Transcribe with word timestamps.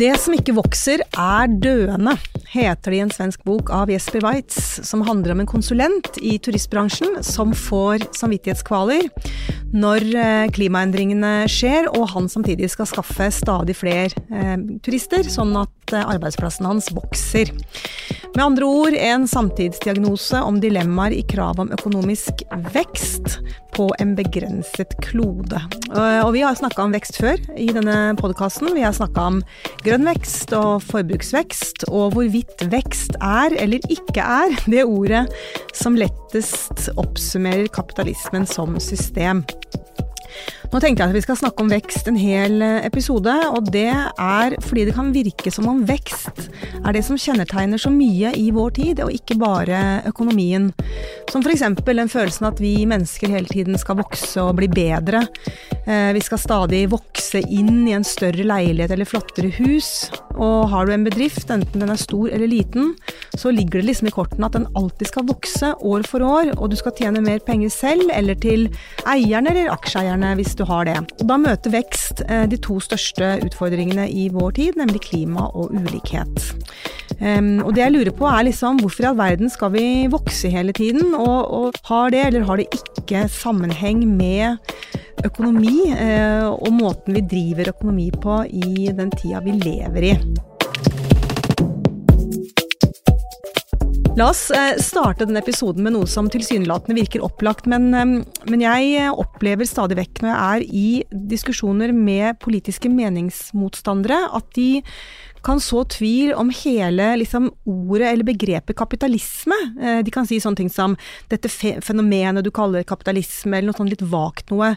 Det 0.00 0.14
som 0.16 0.32
ikke 0.32 0.54
vokser, 0.56 1.02
er 1.04 1.50
døende, 1.60 2.14
heter 2.48 2.88
det 2.88 2.96
i 2.96 3.02
en 3.04 3.12
svensk 3.12 3.42
bok 3.44 3.68
av 3.74 3.90
Jesper 3.92 4.24
Weitz, 4.24 4.56
som 4.88 5.02
handler 5.04 5.34
om 5.34 5.42
en 5.42 5.50
konsulent 5.50 6.16
i 6.24 6.38
turistbransjen 6.40 7.18
som 7.26 7.52
får 7.52 8.06
samvittighetskvaler 8.16 9.10
når 9.70 10.06
eh, 10.18 10.46
klimaendringene 10.54 11.44
skjer, 11.50 11.90
og 11.94 12.08
han 12.14 12.30
samtidig 12.32 12.70
skal 12.72 12.88
skaffe 12.90 13.28
stadig 13.34 13.76
flere 13.78 14.10
eh, 14.32 14.56
turister, 14.82 15.26
sånn 15.30 15.52
at 15.60 15.94
eh, 15.94 16.02
arbeidsplassen 16.02 16.66
hans 16.66 16.90
vokser. 16.96 17.52
Med 18.34 18.42
andre 18.44 18.66
ord 18.66 18.96
en 18.96 19.26
samtidsdiagnose 19.30 20.40
om 20.46 20.58
dilemmaer 20.62 21.14
i 21.14 21.22
krav 21.26 21.60
om 21.62 21.70
økonomisk 21.74 22.44
vekst 22.74 23.40
på 23.74 23.88
en 24.02 24.14
begrenset 24.18 24.96
klode. 25.02 25.58
Og 25.90 26.30
vi 26.34 26.42
har 26.44 26.54
snakka 26.58 26.84
om 26.84 26.94
vekst 26.94 27.18
før 27.18 27.40
i 27.58 27.70
denne 27.74 28.14
podkasten. 28.18 28.70
Vi 28.76 28.84
har 28.84 28.94
snakka 28.94 29.24
om 29.32 29.40
grønn 29.90 30.06
vekst 30.06 30.52
og 30.54 30.84
forbruksvekst, 30.86 31.88
og 31.90 32.12
hvorvidt 32.14 32.62
vekst 32.70 33.16
er 33.18 33.56
eller 33.58 33.82
ikke 33.90 34.22
er 34.22 34.52
det 34.70 34.84
ordet 34.86 35.24
som 35.74 35.96
lettest 35.98 36.92
oppsummerer 36.94 37.66
kapitalismen 37.74 38.46
som 38.46 38.78
system. 38.78 39.42
Nå 40.70 40.78
tenkte 40.78 41.02
jeg 41.02 41.10
at 41.10 41.16
vi 41.16 41.22
skal 41.24 41.38
snakke 41.40 41.64
om 41.64 41.70
vekst 41.72 42.06
en 42.06 42.18
hel 42.18 42.62
episode, 42.62 43.32
og 43.50 43.72
det 43.74 43.90
er 43.90 44.54
fordi 44.62 44.84
det 44.86 44.94
kan 44.94 45.10
virke 45.10 45.50
som 45.50 45.66
om 45.66 45.80
vekst 45.88 46.46
er 46.80 46.94
det 46.94 47.02
som 47.04 47.18
kjennetegner 47.18 47.80
så 47.80 47.90
mye 47.92 48.30
i 48.38 48.46
vår 48.54 48.70
tid, 48.78 49.02
og 49.02 49.10
ikke 49.12 49.36
bare 49.40 50.00
økonomien. 50.08 50.70
Som 51.30 51.42
f.eks. 51.42 51.64
den 51.84 52.12
følelsen 52.12 52.46
at 52.48 52.62
vi 52.62 52.86
mennesker 52.88 53.32
hele 53.34 53.50
tiden 53.50 53.78
skal 53.82 53.98
vokse 53.98 54.40
og 54.42 54.56
bli 54.60 54.68
bedre. 54.70 55.24
Vi 55.86 56.22
skal 56.22 56.40
stadig 56.40 56.84
vokse 56.92 57.42
inn 57.42 57.82
i 57.88 57.96
en 57.96 58.06
større 58.06 58.46
leilighet 58.46 58.94
eller 58.94 59.08
flottere 59.08 59.50
hus. 59.58 60.10
Og 60.38 60.70
har 60.70 60.86
du 60.86 60.94
en 60.94 61.04
bedrift, 61.04 61.50
enten 61.50 61.82
den 61.82 61.92
er 61.92 62.00
stor 62.00 62.30
eller 62.30 62.48
liten, 62.48 62.94
så 63.36 63.52
ligger 63.52 63.80
det 63.80 63.90
liksom 63.90 64.08
i 64.08 64.14
kortene 64.14 64.48
at 64.48 64.56
den 64.56 64.68
alltid 64.78 65.10
skal 65.10 65.26
vokse 65.28 65.74
år 65.76 66.06
for 66.08 66.24
år, 66.24 66.54
og 66.56 66.70
du 66.70 66.78
skal 66.78 66.94
tjene 66.96 67.22
mer 67.24 67.42
penger 67.44 67.74
selv, 67.74 68.06
eller 68.14 68.38
til 68.40 68.68
eierne 69.10 69.52
eller 69.52 69.74
aksjeeierne 69.74 70.32
hvis 70.38 70.56
du 70.60 70.66
har 70.68 70.86
det. 70.88 70.98
Og 71.20 71.26
da 71.28 71.40
møter 71.40 71.74
vekst 71.74 72.22
de 72.50 72.58
to 72.62 72.78
største 72.84 73.32
utfordringene 73.46 74.06
i 74.12 74.28
vår 74.32 74.56
tid, 74.60 74.78
nemlig 74.80 75.02
klima 75.08 75.48
og 75.50 75.72
ulikhet. 75.74 76.50
Um, 77.20 77.58
og 77.66 77.74
det 77.76 77.82
jeg 77.82 77.92
lurer 77.92 78.14
på 78.16 78.24
er 78.30 78.46
liksom 78.46 78.78
hvorfor 78.80 79.04
i 79.04 79.08
all 79.10 79.18
verden 79.18 79.50
skal 79.52 79.74
vi 79.74 79.84
vokse 80.08 80.48
hele 80.48 80.72
tiden, 80.76 81.12
og, 81.12 81.50
og 81.52 81.80
har 81.90 82.14
det 82.14 82.22
eller 82.26 82.46
har 82.48 82.60
det 82.60 82.70
ikke 82.78 83.26
sammenheng 83.28 84.06
med 84.08 84.56
økonomi 85.26 85.90
uh, 85.92 86.48
og 86.54 86.72
måten 86.78 87.18
vi 87.18 87.26
driver 87.34 87.74
økonomi 87.74 88.08
på 88.22 88.40
i 88.48 88.88
den 88.96 89.12
tida 89.18 89.44
vi 89.44 89.58
lever 89.60 90.12
i? 90.14 90.14
La 94.20 94.26
oss 94.34 94.50
starte 94.84 95.24
denne 95.24 95.40
episoden 95.40 95.80
med 95.86 95.94
noe 95.94 96.08
som 96.10 96.26
tilsynelatende 96.28 96.98
virker 96.98 97.22
opplagt, 97.24 97.64
men, 97.70 97.86
men, 97.88 98.60
jeg 98.60 99.06
opplever 99.16 99.64
stadig 99.64 99.96
vekk 99.96 100.20
når 100.20 100.28
jeg 100.28 100.40
er 100.50 100.64
i 100.76 101.22
diskusjoner 101.30 101.94
med 101.96 102.36
politiske 102.42 102.90
meningsmotstandere, 102.92 104.18
at 104.36 104.50
de 104.58 104.82
kan 105.46 105.62
så 105.64 105.86
tvil 105.88 106.34
om 106.36 106.52
hele 106.52 107.14
liksom, 107.22 107.48
ordet 107.64 108.10
eller 108.10 108.28
begrepet 108.28 108.76
kapitalisme. 108.76 109.56
De 110.04 110.12
kan 110.12 110.28
si 110.28 110.36
sånne 110.36 110.66
ting 110.66 110.72
som 110.72 110.98
'dette 111.32 111.48
fenomenet 111.80 112.44
du 112.44 112.52
kaller 112.52 112.84
kapitalisme', 112.84 113.56
eller 113.56 113.72
noe 113.72 113.80
sånt 113.80 113.94
litt 113.94 114.04
vagt 114.04 114.52
noe. 114.52 114.74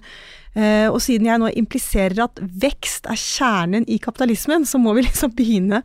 Og 0.55 1.01
siden 1.03 1.27
jeg 1.27 1.41
nå 1.41 1.51
impliserer 1.51 2.29
at 2.29 2.39
vekst 2.39 3.11
er 3.11 3.19
kjernen 3.19 3.83
i 3.91 3.99
kapitalismen, 3.99 4.63
så 4.63 4.79
må 4.79 4.95
vi 4.95 5.03
liksom 5.09 5.35
begynne 5.35 5.83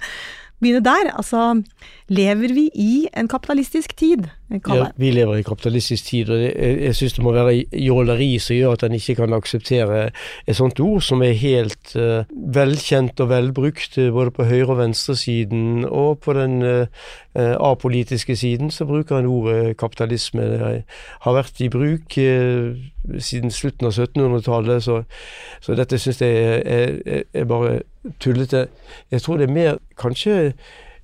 begynne 0.61 0.85
der. 0.85 1.11
Altså, 1.17 1.63
lever 2.09 2.55
vi 2.55 2.71
i 2.75 3.09
en 3.17 3.29
kapitalistisk 3.29 3.97
tid? 3.97 4.29
Ja, 4.49 4.87
vi 4.97 5.11
lever 5.11 5.37
i 5.37 5.43
kapitalistisk 5.43 6.05
tid, 6.05 6.31
og 6.31 6.43
jeg, 6.43 6.81
jeg 6.81 6.95
syns 6.97 7.13
det 7.19 7.25
må 7.25 7.33
være 7.37 7.65
jåleri 7.73 8.31
som 8.41 8.57
gjør 8.57 8.79
at 8.79 8.85
en 8.87 8.95
ikke 8.97 9.19
kan 9.19 9.37
akseptere 9.37 9.99
et 10.49 10.57
sånt 10.57 10.81
ord 10.81 11.03
som 11.05 11.23
er 11.23 11.37
helt 11.37 11.93
uh, 11.97 12.25
velkjent 12.55 13.21
og 13.21 13.29
velbrukt 13.29 13.99
både 14.13 14.33
på 14.33 14.47
høyre- 14.49 14.71
og 14.73 14.79
venstresiden, 14.79 15.85
og 15.85 16.23
på 16.25 16.33
den 16.33 16.63
uh, 16.63 16.87
apolitiske 17.37 18.37
siden 18.37 18.71
så 18.71 18.87
bruker 18.89 19.19
en 19.19 19.27
ordet 19.27 19.77
kapitalisme. 19.77 20.43
Det 20.43 20.83
har 21.21 21.37
vært 21.37 21.61
i 21.61 21.69
bruk 21.69 22.17
uh, 22.17 22.73
siden 23.19 23.53
slutten 23.53 23.87
av 23.87 23.93
1700-tallet, 23.93 24.83
så, 24.83 25.03
så, 25.61 25.77
dette 25.77 26.01
syns 26.01 26.23
jeg 26.25 26.41
er, 26.41 26.97
er, 27.05 27.23
er 27.35 27.45
bare 27.45 27.81
tullete. 28.21 28.67
Jeg 29.11 29.23
tror 29.23 29.37
det 29.37 29.49
er 29.49 29.55
mer 29.55 29.77
kanskje 29.99 30.53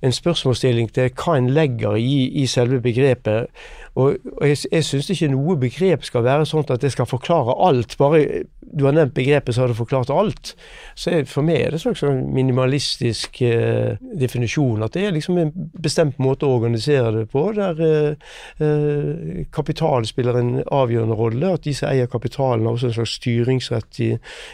en 0.05 0.13
spørsmålsstilling 0.13 0.91
til 0.93 1.09
hva 1.17 1.37
en 1.39 1.49
legger 1.55 1.95
i, 1.97 2.27
i 2.41 2.45
selve 2.49 2.81
begrepet. 2.81 3.47
Og, 3.95 4.17
og 4.37 4.47
jeg, 4.47 4.57
jeg 4.71 4.85
syns 4.85 5.09
ikke 5.09 5.31
noe 5.31 5.55
begrep 5.59 6.03
skal 6.05 6.25
være 6.25 6.45
sånn 6.49 6.67
at 6.69 6.83
det 6.83 6.91
skal 6.93 7.07
forklare 7.09 7.55
alt. 7.67 7.95
Bare 7.97 8.43
du 8.75 8.83
har 8.85 8.95
nevnt 8.95 9.15
begrepet, 9.15 9.55
så 9.55 9.63
har 9.63 9.71
du 9.71 9.77
forklart 9.77 10.11
alt. 10.11 10.53
Så 10.99 11.13
For 11.29 11.45
meg 11.45 11.61
er 11.61 11.71
det 11.71 11.79
en 11.79 11.83
slags 11.85 12.01
sånn 12.03 12.21
minimalistisk 12.35 13.39
eh, 13.45 13.95
definisjon. 14.19 14.83
At 14.83 14.95
det 14.97 15.05
er 15.07 15.15
liksom 15.15 15.39
en 15.39 15.53
bestemt 15.79 16.19
måte 16.19 16.47
å 16.47 16.57
organisere 16.57 17.13
det 17.15 17.25
på, 17.31 17.45
der 17.55 17.79
eh, 17.85 19.45
kapital 19.55 20.07
spiller 20.07 20.39
en 20.39 20.51
avgjørende 20.65 21.15
rolle. 21.19 21.53
At 21.55 21.63
de 21.67 21.75
som 21.75 21.89
eier 21.91 22.11
kapitalen, 22.11 22.67
har 22.67 22.75
også 22.75 22.91
en 22.91 22.97
slags 22.97 23.15
styringsrett 23.21 24.01
i, 24.03 24.09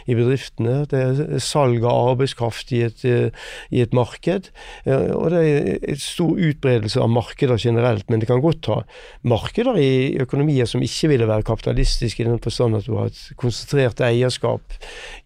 i 0.06 0.18
bedriftene. 0.18 0.84
Det 0.92 1.02
er 1.02 1.42
salg 1.42 1.82
av 1.82 2.14
arbeidskraft 2.14 2.76
i 2.78 2.84
et, 2.86 3.06
i 3.06 3.82
et 3.82 3.98
marked. 3.98 4.52
Eh, 4.86 5.10
og 5.18 5.32
det 5.34 5.42
er 5.42 5.72
et 5.96 6.04
stor 6.04 6.38
utbredelse 6.38 7.02
av 7.02 7.10
markeder 7.10 7.58
generelt, 7.62 8.06
men 8.10 8.22
det 8.22 8.30
kan 8.30 8.44
godt 8.44 8.70
ha 8.70 8.82
markeder 9.26 9.82
i 9.82 9.92
økonomier 10.22 10.70
som 10.70 10.86
ikke 10.86 11.10
ville 11.16 11.30
være 11.30 11.48
kapitalistiske, 11.50 12.22
i 12.22 12.30
den 12.30 12.42
forstand 12.42 12.78
at 12.78 12.86
du 12.86 12.96
har 13.00 13.10
et 13.10 13.22
konsentrert 13.42 14.02
eierskap 14.02 14.11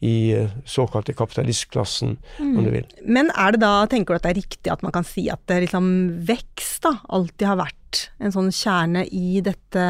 i 0.05 0.15
såkalte 0.69 1.15
kapitalistklassen, 1.17 2.17
mm. 2.39 2.55
om 2.57 2.63
du 2.65 2.71
vil. 2.73 2.89
Men 3.05 3.31
er 3.35 3.55
det 3.55 3.61
da, 3.63 3.75
tenker 3.91 4.15
du 4.15 4.19
at 4.19 4.27
det 4.27 4.33
er 4.33 4.41
riktig 4.41 4.73
at 4.73 4.83
man 4.85 4.95
kan 4.95 5.07
si 5.07 5.27
at 5.33 5.43
det 5.49 5.63
liksom 5.67 5.87
vekst 6.27 6.85
da, 6.85 6.97
alltid 7.09 7.47
har 7.49 7.61
vært 7.65 8.05
en 8.19 8.35
sånn 8.35 8.51
kjerne 8.53 9.05
i 9.07 9.41
dette, 9.45 9.85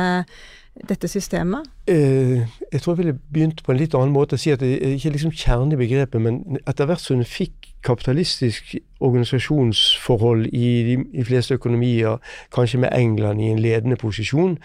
dette 0.87 1.09
systemet? 1.11 1.67
Eh, 1.89 2.43
jeg 2.71 2.81
tror 2.81 2.95
jeg 2.95 3.01
ville 3.03 3.17
begynt 3.17 3.63
på 3.65 3.73
en 3.73 3.81
litt 3.81 3.95
annen 3.97 4.15
måte 4.15 4.37
å 4.37 4.41
si 4.41 4.53
at 4.53 4.63
det 4.63 4.75
er 4.77 4.97
ikke 4.97 5.15
liksom 5.15 5.35
kjernen 5.35 5.75
i 5.75 5.81
begrepet, 5.81 6.21
men 6.21 6.61
etter 6.65 6.89
hvert 6.89 7.03
som 7.03 7.19
hun 7.19 7.27
fikk 7.27 7.73
kapitalistisk 7.85 8.77
organisasjonsforhold 8.99 10.45
i 10.45 10.67
de 10.87 10.95
i 11.13 11.23
fleste 11.23 11.53
økonomier, 11.53 12.17
kanskje 12.55 12.79
med 12.79 12.89
England 12.95 13.41
i 13.41 13.49
en 13.51 13.59
ledende 13.59 13.95
posisjon, 13.95 14.57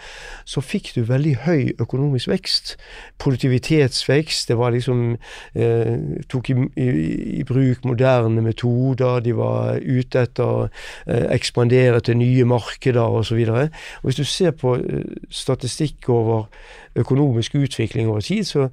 så 0.45 0.61
fikk 0.61 0.91
du 0.95 1.01
veldig 1.07 1.35
høy 1.45 1.71
økonomisk 1.79 2.31
vekst. 2.31 2.75
Produktivitetsvekst. 3.19 4.47
Det 4.47 4.57
var 4.57 4.71
liksom 4.71 5.17
eh, 5.55 5.97
Tok 6.29 6.49
i, 6.49 6.55
i, 6.77 6.87
i, 7.39 7.43
bruk 7.47 7.85
moderne 7.85 8.41
metoder. 8.41 9.19
De 9.19 9.35
var 9.35 9.79
ute 9.81 10.25
etter 10.25 10.43
å 10.43 10.67
eh, 10.67 11.27
ekspandere 11.35 11.99
til 11.99 12.19
nye 12.21 12.45
markeder 12.47 13.19
osv. 13.21 13.41
Hvis 14.03 14.19
du 14.19 14.23
ser 14.23 14.55
på 14.55 14.77
eh, 14.79 15.17
statistikk 15.29 16.09
over 16.09 16.47
økonomisk 16.95 17.55
utvikling 17.55 18.09
over 18.11 18.21
tid, 18.21 18.43
så, 18.47 18.67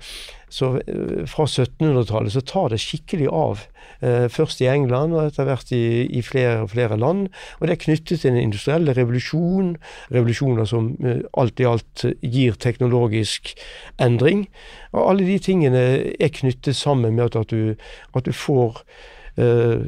så 0.51 0.73
fra 1.31 1.47
1700-tallet 1.47 2.35
så 2.35 2.43
tar 2.43 2.73
det 2.73 2.81
skikkelig 2.83 3.29
av. 3.31 3.63
Først 4.31 4.61
i 4.63 4.69
England 4.71 5.15
og 5.15 5.25
etter 5.27 5.48
hvert 5.49 5.73
i, 5.75 6.07
i 6.07 6.23
flere 6.23 6.69
flere 6.69 6.99
land. 7.01 7.27
Og 7.59 7.67
det 7.67 7.75
er 7.75 7.83
knyttet 7.85 8.21
til 8.21 8.31
den 8.31 8.41
industrielle 8.41 8.95
revolusjon, 8.97 9.77
revolusjoner 10.15 10.69
som 10.69 10.95
alt 11.39 11.61
i 11.61 11.69
alt 11.69 12.07
gir 12.23 12.59
teknologisk 12.61 13.55
endring. 14.01 14.47
Og 14.93 15.11
alle 15.11 15.29
de 15.29 15.39
tingene 15.43 15.85
er 16.15 16.35
knyttet 16.35 16.77
sammen 16.77 17.17
med 17.17 17.37
at 17.37 17.51
du, 17.51 17.75
at 18.15 18.27
du 18.27 18.33
får 18.33 18.85
Eh, 19.39 19.81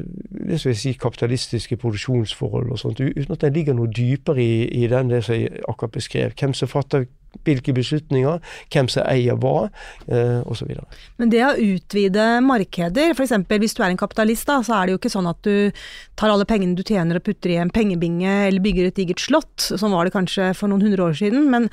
det 0.47 0.59
skal 0.59 0.69
jeg 0.69 0.77
si, 0.77 0.91
kapitalistiske 0.93 1.75
produksjonsforhold 1.77 2.71
og 2.71 2.79
sånt, 2.79 2.99
uten 2.99 3.33
at 3.35 3.41
det 3.41 3.53
ligger 3.53 3.75
noe 3.75 3.91
dypere 3.91 4.39
i, 4.39 4.83
i 4.83 4.87
den 4.87 5.11
det 5.11 5.25
som 5.27 5.35
jeg 5.35 5.59
akkurat 5.67 5.91
beskrev. 5.91 6.31
Hvem 6.39 6.53
som 6.55 6.71
fatter 6.71 7.09
hvilke 7.45 7.73
beslutninger, 7.75 8.41
hvem 8.73 8.89
som 8.91 9.05
eier 9.09 9.37
hva, 9.39 9.69
eh, 10.11 10.41
osv. 10.51 10.73
Men 11.21 11.31
det 11.31 11.41
å 11.45 11.55
utvide 11.55 12.25
markeder, 12.45 13.15
f.eks. 13.15 13.33
hvis 13.49 13.75
du 13.77 13.81
er 13.83 13.89
en 13.91 13.99
kapitalist, 13.99 14.47
da, 14.49 14.59
så 14.65 14.77
er 14.77 14.87
det 14.87 14.95
jo 14.95 15.01
ikke 15.01 15.13
sånn 15.13 15.29
at 15.31 15.39
du 15.47 15.71
tar 16.19 16.33
alle 16.33 16.47
pengene 16.49 16.77
du 16.77 16.83
tjener 16.85 17.17
og 17.17 17.25
putter 17.25 17.53
i 17.53 17.59
en 17.61 17.71
pengebinge 17.73 18.35
eller 18.49 18.63
bygger 18.63 18.89
et 18.89 18.99
digert 18.99 19.23
slott, 19.23 19.55
sånn 19.63 19.95
var 19.95 20.07
det 20.07 20.15
kanskje 20.15 20.51
for 20.57 20.71
noen 20.71 20.85
hundre 20.85 21.07
år 21.07 21.17
siden. 21.17 21.47
Men 21.53 21.69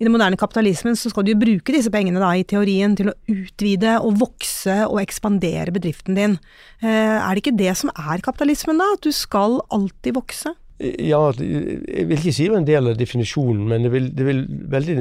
i 0.00 0.06
den 0.06 0.14
moderne 0.14 0.40
kapitalismen 0.40 0.96
så 0.98 1.12
skal 1.12 1.26
du 1.26 1.34
jo 1.34 1.42
bruke 1.42 1.74
disse 1.74 1.92
pengene 1.92 2.22
da, 2.22 2.32
i 2.34 2.46
teorien 2.48 2.96
til 2.98 3.12
å 3.12 3.16
utvide 3.30 3.98
og 4.02 4.18
vokse 4.22 4.80
og 4.88 4.98
ekspandere 5.04 5.74
bedriften 5.74 6.18
din. 6.18 6.40
Eh, 6.82 6.88
er 7.18 7.30
det 7.30 7.44
ikke 7.44 7.58
det 7.60 7.76
som 7.78 7.92
er 7.94 8.24
kapitalismen, 8.24 8.80
da? 8.80 8.90
At 8.96 9.06
du 9.06 9.12
skal 9.14 9.60
alltid 9.70 10.18
vokse? 10.18 10.56
Ja, 10.82 11.20
jeg 11.38 12.08
vil 12.08 12.16
ikke 12.16 12.32
si 12.34 12.48
det 12.48 12.50
var 12.50 12.58
en 12.58 12.66
del 12.66 12.90
av 12.90 12.96
definisjonen, 12.98 13.68
men 13.70 13.84
det, 13.86 13.92
vil, 13.92 14.08
det, 14.18 14.24
vil 14.26 14.40
veldig, 14.72 14.96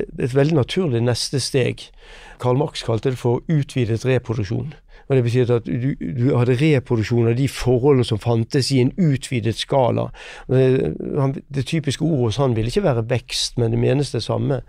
et 0.00 0.34
veldig 0.34 0.56
naturlig 0.56 1.02
neste 1.04 1.42
steg. 1.44 1.90
Karl 2.40 2.56
Marx 2.56 2.84
kalte 2.86 3.12
det 3.12 3.20
for 3.20 3.44
utvidet 3.52 4.06
reproduksjon. 4.08 4.72
Og 5.08 5.16
det 5.16 5.24
betyr 5.24 5.52
at 5.54 5.66
du, 5.66 5.92
du 5.94 6.24
hadde 6.34 6.56
reproduksjon 6.58 7.30
av 7.30 7.36
de 7.38 7.46
forholdene 7.50 8.06
som 8.06 8.18
fantes 8.22 8.72
i 8.74 8.80
en 8.82 8.92
utvidet 8.98 9.54
skala. 9.58 10.08
Det, 10.50 10.94
det 11.54 11.66
typiske 11.70 12.04
ordet 12.04 12.32
hos 12.32 12.40
han 12.42 12.56
vil 12.56 12.70
ikke 12.70 12.84
være 12.86 13.06
vekst, 13.10 13.58
men 13.60 13.74
det 13.74 13.80
menes 13.80 14.10
det 14.14 14.24
samme. 14.26 14.60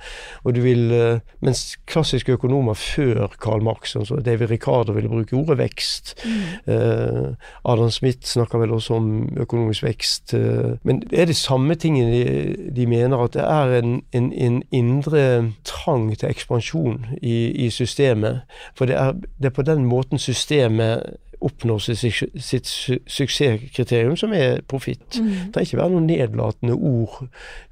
Og 0.44 0.56
du 0.56 0.62
vil, 0.62 0.92
eh, 0.94 1.20
mens 1.42 1.78
klassiske 1.90 2.36
økonomer 2.38 2.78
før 2.78 3.34
Karl 3.42 3.64
Marx, 3.66 3.96
altså 3.96 4.20
David 4.26 4.52
Ricardo, 4.52 4.94
ville 4.94 5.10
bruke 5.10 5.36
ordet 5.36 5.58
vekst. 5.58 6.14
Mm. 6.26 6.74
Eh, 6.74 7.34
Adam 7.66 7.90
Smith 7.92 8.28
snakker 8.28 8.62
vel 8.62 8.78
også 8.78 8.94
om 8.94 9.10
økonomisk 9.38 9.84
vekst. 9.84 10.34
Eh, 10.34 10.78
men 10.84 11.02
det 11.10 11.22
er 11.22 11.26
de 11.26 11.34
samme 11.34 11.76
tingene 11.76 12.12
de, 12.12 12.56
de 12.76 12.88
mener, 12.88 13.18
at 13.18 13.34
det 13.34 13.44
er 13.44 13.80
en, 13.82 14.02
en, 14.14 14.32
en 14.34 14.62
indre 14.72 15.54
trang 15.66 16.12
til 16.18 16.30
ekspansjon 16.30 17.06
i, 17.22 17.66
i 17.66 17.70
systemet. 17.70 18.42
For 18.78 18.86
det 18.86 18.96
er, 18.96 19.12
det 19.42 19.46
er 19.46 19.56
på 19.56 19.66
den 19.66 19.86
måten 19.86 20.20
systemet 20.28 21.18
oppnår 21.42 21.80
sitt, 21.80 22.24
sitt 22.42 22.68
suksesskriterium, 23.06 24.16
som 24.18 24.34
er 24.34 24.62
profitt. 24.68 25.20
Mm. 25.20 25.28
Det 25.30 25.54
trenger 25.54 25.68
ikke 25.68 25.82
være 25.82 25.94
noen 25.94 26.08
nedlatende 26.10 26.78
ord 26.78 27.20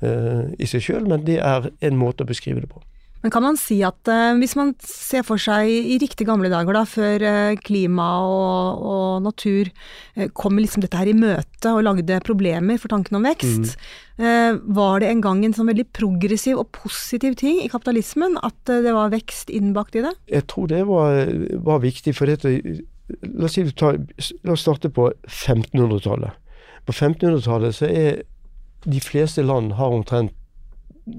uh, 0.05 0.51
i 0.59 0.67
seg 0.69 0.83
sjøl, 0.85 1.07
men 1.09 1.25
det 1.25 1.39
er 1.41 1.71
en 1.81 1.97
måte 1.97 2.25
å 2.25 2.29
beskrive 2.29 2.61
det 2.61 2.69
på. 2.69 2.83
Men 3.25 3.33
kan 3.33 3.42
man 3.42 3.56
si 3.57 3.80
at 3.81 4.06
uh, 4.06 4.38
hvis 4.38 4.54
man 4.54 4.75
ser 4.86 5.24
for 5.25 5.42
seg 5.42 5.66
i 5.66 5.95
riktig 5.98 6.27
gamle 6.30 6.45
dager, 6.51 6.77
da, 6.77 6.83
før 6.86 7.24
uh, 7.25 7.56
klima 7.57 8.06
og, 8.22 8.83
og 8.86 9.24
natur 9.25 9.72
uh, 9.72 10.27
kom 10.38 10.60
liksom 10.62 10.83
dette 10.86 11.00
her 11.00 11.10
i 11.10 11.16
møte 11.18 11.72
og 11.74 11.81
lagde 11.88 12.19
problemer 12.22 12.77
for 12.77 12.94
tanken 12.94 13.18
om 13.18 13.25
vekst, 13.25 13.74
mm. 14.22 14.60
var 14.77 15.01
det 15.01 15.10
en 15.10 15.24
gang 15.25 15.42
en 15.44 15.56
sånn 15.57 15.72
veldig 15.72 15.88
progressiv 15.98 16.62
og 16.62 16.69
positiv 16.77 17.33
ting 17.42 17.57
i 17.63 17.72
kapitalismen 17.72 18.38
at 18.45 18.56
det 18.69 18.94
var 18.94 19.10
vekst 19.12 19.50
innbakt 19.50 19.98
i 19.98 20.06
det? 20.06 20.13
Jeg 20.30 20.45
tror 20.51 20.69
det 20.69 20.83
var, 20.86 21.25
var 21.66 21.81
viktig, 21.81 22.13
for 22.13 22.30
dette 22.30 22.54
La 23.06 23.45
oss, 23.45 23.54
si 23.54 23.62
tar, 23.77 24.00
la 24.42 24.54
oss 24.56 24.63
starte 24.66 24.89
på 24.89 25.12
1500-tallet. 25.30 26.38
På 26.88 26.94
1500-tallet 26.94 27.75
så 27.77 27.89
er 27.89 28.24
de 28.86 29.01
fleste 29.01 29.45
land 29.45 29.75
har 29.77 29.94
omtrent 29.94 30.33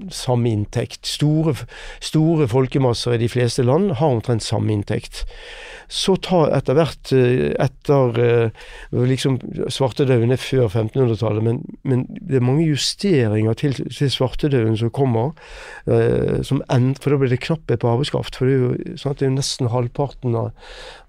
samme 0.09 0.51
inntekt. 0.51 1.07
Store, 1.07 1.55
store 2.01 2.47
folkemasser 2.47 3.15
i 3.15 3.21
de 3.23 3.29
fleste 3.29 3.63
land 3.63 3.91
har 3.99 4.07
omtrent 4.07 4.43
samme 4.43 4.73
inntekt. 4.73 5.25
Så 5.87 6.17
tar 6.19 6.51
etter 6.51 6.75
hvert, 6.75 7.11
eh, 7.15 7.53
etter 7.63 8.17
eh, 8.19 8.65
liksom 8.91 9.37
svartedauden 9.71 10.33
er 10.35 10.41
før 10.41 10.67
1500-tallet, 10.67 11.43
men, 11.45 11.61
men, 11.87 12.03
det 12.27 12.41
er 12.41 12.43
mange 12.43 12.65
justeringer 12.67 13.55
til, 13.55 13.77
til 13.87 14.11
svartedauden 14.11 14.75
som 14.79 14.91
kommer. 14.91 15.31
Eh, 15.87 16.43
som 16.43 16.59
end, 16.73 16.99
for 16.99 17.15
da 17.15 17.21
blir 17.21 17.31
det 17.31 17.39
knapphet 17.45 17.79
på 17.83 17.91
arbeidskraft. 17.93 18.35
For 18.35 18.49
det 18.49 18.57
er 18.57 18.65
jo, 18.65 18.97
sånn 18.99 19.15
det 19.17 19.29
er 19.29 19.33
nesten 19.37 19.71
halvparten 19.71 20.35
av 20.35 20.51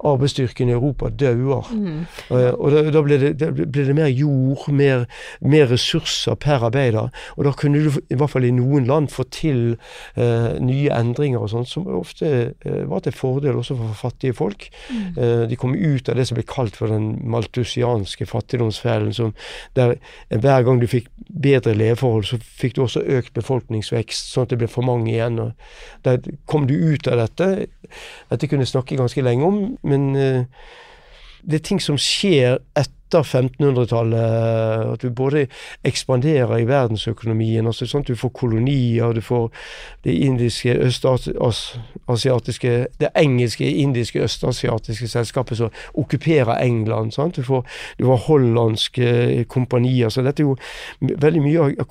arbeidsstyrken 0.06 0.70
i 0.70 0.76
Europa 0.76 1.10
dauer. 1.10 1.66
Mm. 1.74 2.06
Og 2.30 2.70
da, 2.70 2.84
da 2.94 3.02
blir, 3.02 3.18
det, 3.24 3.32
da, 3.42 3.50
det, 3.50 3.88
mer 3.98 4.12
jord, 4.12 4.68
mer, 4.70 5.08
mer 5.42 5.66
ressurser 5.72 6.38
per 6.38 6.68
arbeider. 6.70 7.10
Og 7.34 7.48
da 7.48 7.54
kunne 7.58 7.82
du, 7.82 7.90
i 8.06 8.18
hvert 8.18 8.30
fall 8.30 8.46
i 8.46 8.54
noen 8.54 8.86
land, 8.86 9.10
få 9.10 9.26
til 9.34 9.74
nye 10.14 10.94
endringer 10.94 11.42
og 11.42 11.50
sånn, 11.50 11.66
som 11.66 11.86
ofte 11.98 12.52
var 12.62 13.02
til 13.02 13.16
fordel 13.16 13.58
også 13.58 13.76
for 13.78 13.98
fattige 13.98 14.36
folk. 14.38 14.67
Mm. 14.88 15.48
de 15.50 15.56
kom 15.56 15.74
ut 15.74 16.08
av 16.08 16.16
det 16.16 16.26
som 16.28 16.36
ble 16.38 16.44
kalt 16.48 16.76
for 16.76 16.92
den 16.92 17.18
maltusianske 17.30 18.26
fattigdomsfellen. 18.26 19.12
Som 19.14 19.34
der 19.76 19.96
hver 20.28 20.66
gang 20.66 20.80
du 20.80 20.86
fikk 20.90 21.08
bedre 21.28 21.74
leveforhold, 21.76 22.24
så 22.24 22.38
fikk 22.40 22.76
du 22.76 22.82
også 22.84 23.04
økt 23.18 23.34
befolkningsvekst, 23.38 24.32
sånn 24.32 24.46
at 24.46 24.54
det 24.54 24.60
ble 24.62 24.70
for 24.70 24.86
mange 24.86 25.12
igjen. 25.12 25.38
og 25.38 25.52
Der 26.04 26.20
kom 26.46 26.68
du 26.68 26.74
ut 26.74 27.08
av 27.08 27.22
dette. 27.24 27.68
Dette 28.30 28.50
kunne 28.50 28.66
jeg 28.66 28.74
snakke 28.74 28.98
ganske 28.98 29.24
lenge 29.24 29.46
om, 29.46 29.64
men 29.82 30.10
uh, 30.16 30.44
det 31.42 31.60
er 31.60 31.66
ting 31.68 31.82
som 31.82 31.98
skjer 32.00 32.58
etter 32.76 32.97
etter 33.08 33.22
1500-tallet. 33.22 34.92
At 34.92 35.02
du 35.02 35.10
både 35.10 35.46
ekspanderer 35.84 36.58
i 36.58 36.66
verdensøkonomien, 36.68 37.66
altså 37.66 37.86
sånn 37.88 38.04
at 38.04 38.12
du 38.12 38.16
får 38.18 38.32
kolonier, 38.36 39.12
du 39.16 39.20
får 39.24 39.48
det 40.04 40.12
indiske, 40.12 40.74
østasiatiske 40.88 42.86
Det 43.00 43.08
engelske, 43.16 43.64
indiske, 43.64 44.22
østasiatiske 44.22 45.08
selskapet 45.08 45.56
som 45.58 45.70
okkuperer 45.94 46.62
England. 46.62 47.12
Sant? 47.12 47.36
Du 47.36 47.42
får, 47.42 47.64
du 47.98 48.04
får 48.04 48.16
hollandske 48.28 49.44
kompanier. 49.48 50.08
Så 50.08 50.22
dette 50.22 50.42
er 50.42 50.46
jo 50.48 50.56
Veldig 51.00 51.40
mye 51.42 51.60
av 51.62 51.84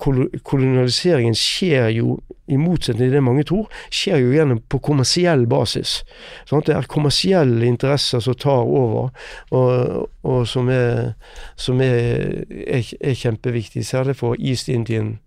kolonialiseringen 0.44 1.34
skjer 1.34 1.88
jo, 1.96 2.18
i 2.48 2.56
motsetning 2.56 3.08
til 3.08 3.16
det 3.18 3.24
mange 3.24 3.44
tror, 3.48 3.68
skjer 3.92 4.22
jo 4.22 4.32
gjennom 4.32 4.60
på 4.68 4.80
kommersiell 4.84 5.46
basis. 5.50 6.02
Sant? 6.48 6.66
Det 6.66 6.76
er 6.76 6.88
kommersielle 6.90 7.68
interesser 7.68 8.22
som 8.24 8.36
tar 8.38 8.64
over, 8.64 9.10
og, 9.50 10.08
og 10.24 10.46
som 10.48 10.70
er 10.72 11.12
som 11.56 11.80
er, 11.84 12.44
er, 12.48 12.92
er 13.00 13.16
kjempeviktig, 13.18 13.86
særlig 13.86 14.16
for 14.16 14.36
East 14.38 14.68
Indian 14.68 15.18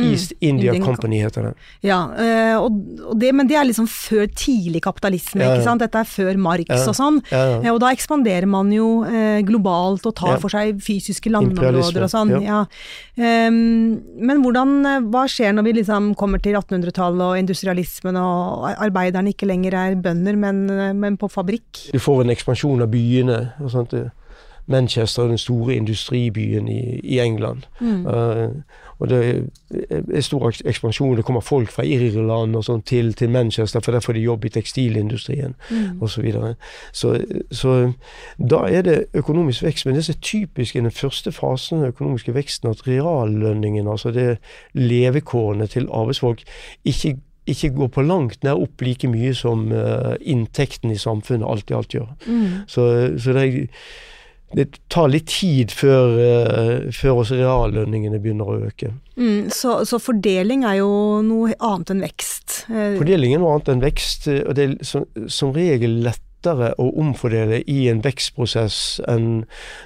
Mm. 0.00 0.12
East 0.12 0.32
India 0.40 0.72
Indian 0.72 0.86
Company 0.86 1.20
heter 1.22 1.42
det. 1.42 1.52
Ja, 1.80 1.98
eh, 2.16 2.68
det, 3.20 3.32
men 3.36 3.48
det 3.48 3.56
er 3.58 3.66
liksom 3.68 3.88
før 3.90 4.26
tidlig 4.32 4.82
kapitalisme, 4.84 5.42
ja, 5.42 5.50
ja. 5.50 5.58
ikke 5.58 5.68
sant. 5.68 5.84
Dette 5.84 6.00
er 6.00 6.08
før 6.08 6.40
Marx 6.40 6.70
ja, 6.70 6.80
og 6.88 6.96
sånn. 6.96 7.20
Eh, 7.30 7.68
og 7.72 7.80
da 7.82 7.92
ekspanderer 7.94 8.48
man 8.50 8.72
jo 8.74 9.02
eh, 9.08 9.40
globalt 9.46 10.06
og 10.08 10.16
tar 10.18 10.40
for 10.42 10.52
seg 10.52 10.80
fysiske 10.84 11.32
landområder 11.32 12.06
og 12.06 12.12
sånn. 12.12 12.36
Men 13.20 14.44
hvordan, 14.44 14.76
hva 15.10 15.26
skjer 15.30 15.52
når 15.56 15.68
vi 15.68 15.76
liksom 15.80 16.14
kommer 16.18 16.40
til 16.42 16.56
1800-tallet 16.58 17.26
og 17.26 17.40
industrialismen 17.40 18.16
og 18.20 18.70
arbeiderne 18.72 19.34
ikke 19.34 19.48
lenger 19.50 19.76
er 19.76 19.98
bønder, 20.00 20.38
men, 20.40 20.64
men 21.00 21.20
på 21.20 21.28
fabrikk? 21.32 21.90
Du 21.92 22.00
får 22.00 22.24
en 22.24 22.34
ekspansjon 22.34 22.86
av 22.86 22.90
byene 22.92 23.42
og 23.60 23.74
sånt. 23.74 23.96
Manchester, 24.66 25.28
den 25.28 25.38
store 25.38 25.74
industribyen 25.74 26.68
i, 26.68 27.00
i 27.04 27.18
England. 27.20 27.62
Mm. 27.80 28.06
Uh, 28.06 28.50
og 29.00 29.08
det 29.08 29.44
er 29.88 30.20
stor 30.20 30.52
ekspansjon. 30.64 31.16
Det 31.16 31.24
kommer 31.24 31.40
folk 31.40 31.70
fra 31.72 31.84
Irland 31.88 32.56
og 32.56 32.64
sånn 32.66 32.82
til, 32.84 33.14
til, 33.16 33.30
Manchester, 33.32 33.80
for 33.80 33.96
der 33.96 34.04
får 34.04 34.18
de 34.18 34.26
jobb 34.26 34.44
i 34.44 34.52
tekstilindustrien 34.52 35.54
mm. 35.70 36.02
osv. 36.02 36.12
Så, 36.12 36.20
videre. 36.20 36.54
så 36.92 37.14
Så 37.50 37.92
da 38.36 38.60
er 38.68 38.82
det 38.82 38.98
økonomisk 39.14 39.62
vekst. 39.64 39.86
Men 39.86 39.96
det 39.96 40.04
som 40.04 40.14
er 40.18 40.20
typisk 40.20 40.76
i 40.76 40.84
den 40.84 40.90
første 40.90 41.32
fasen 41.32 41.78
av 41.78 41.82
den 41.84 41.94
økonomiske 41.94 42.34
veksten, 42.34 42.70
at 42.70 42.86
reallønningen, 42.86 43.88
altså 43.88 44.12
det 44.12 44.38
levekårene 44.74 45.66
til 45.66 45.88
arbeidsfolk, 45.92 46.44
ikke 46.84 47.16
ikke 47.46 47.70
går 47.74 47.86
på 47.86 48.02
langt 48.02 48.44
nær 48.44 48.60
opp 48.60 48.82
like 48.84 49.08
mye 49.08 49.32
som 49.34 49.72
uh, 49.72 50.14
inntekten 50.20 50.92
i 50.92 50.98
samfunnet 51.00 51.48
alt 51.48 51.70
i 51.70 51.74
alt 51.74 51.94
gjør. 51.94 52.12
Mm. 52.26 52.46
Så, 52.68 52.84
så 53.18 53.32
det 53.34 53.42
er 53.42 53.66
det 54.56 54.66
tar 54.90 55.10
litt 55.12 55.28
tid 55.30 55.70
før, 55.74 56.16
uh, 56.18 56.88
før 56.94 57.22
også 57.22 57.38
reallønningene 57.38 58.18
begynner 58.22 58.50
å 58.50 58.58
øke. 58.66 58.92
Mm, 59.14 59.50
så, 59.54 59.80
så, 59.86 60.00
fordeling 60.02 60.64
er 60.66 60.80
jo 60.80 60.90
noe 61.26 61.54
annet 61.58 61.94
enn 61.94 62.02
vekst? 62.02 62.64
Uh, 62.66 62.98
fordeling 62.98 63.36
er 63.36 63.42
noe 63.42 63.54
annet 63.54 63.70
enn 63.74 63.84
vekst, 63.84 64.26
og 64.40 64.58
det 64.58 64.66
er 64.66 64.74
som, 64.86 65.06
som 65.30 65.54
regel 65.54 66.00
lettere 66.02 66.72
å 66.80 66.88
omfordele 66.98 67.60
i 67.68 67.84
en 67.92 68.00
vekstprosess 68.02 69.00
enn 69.12 69.44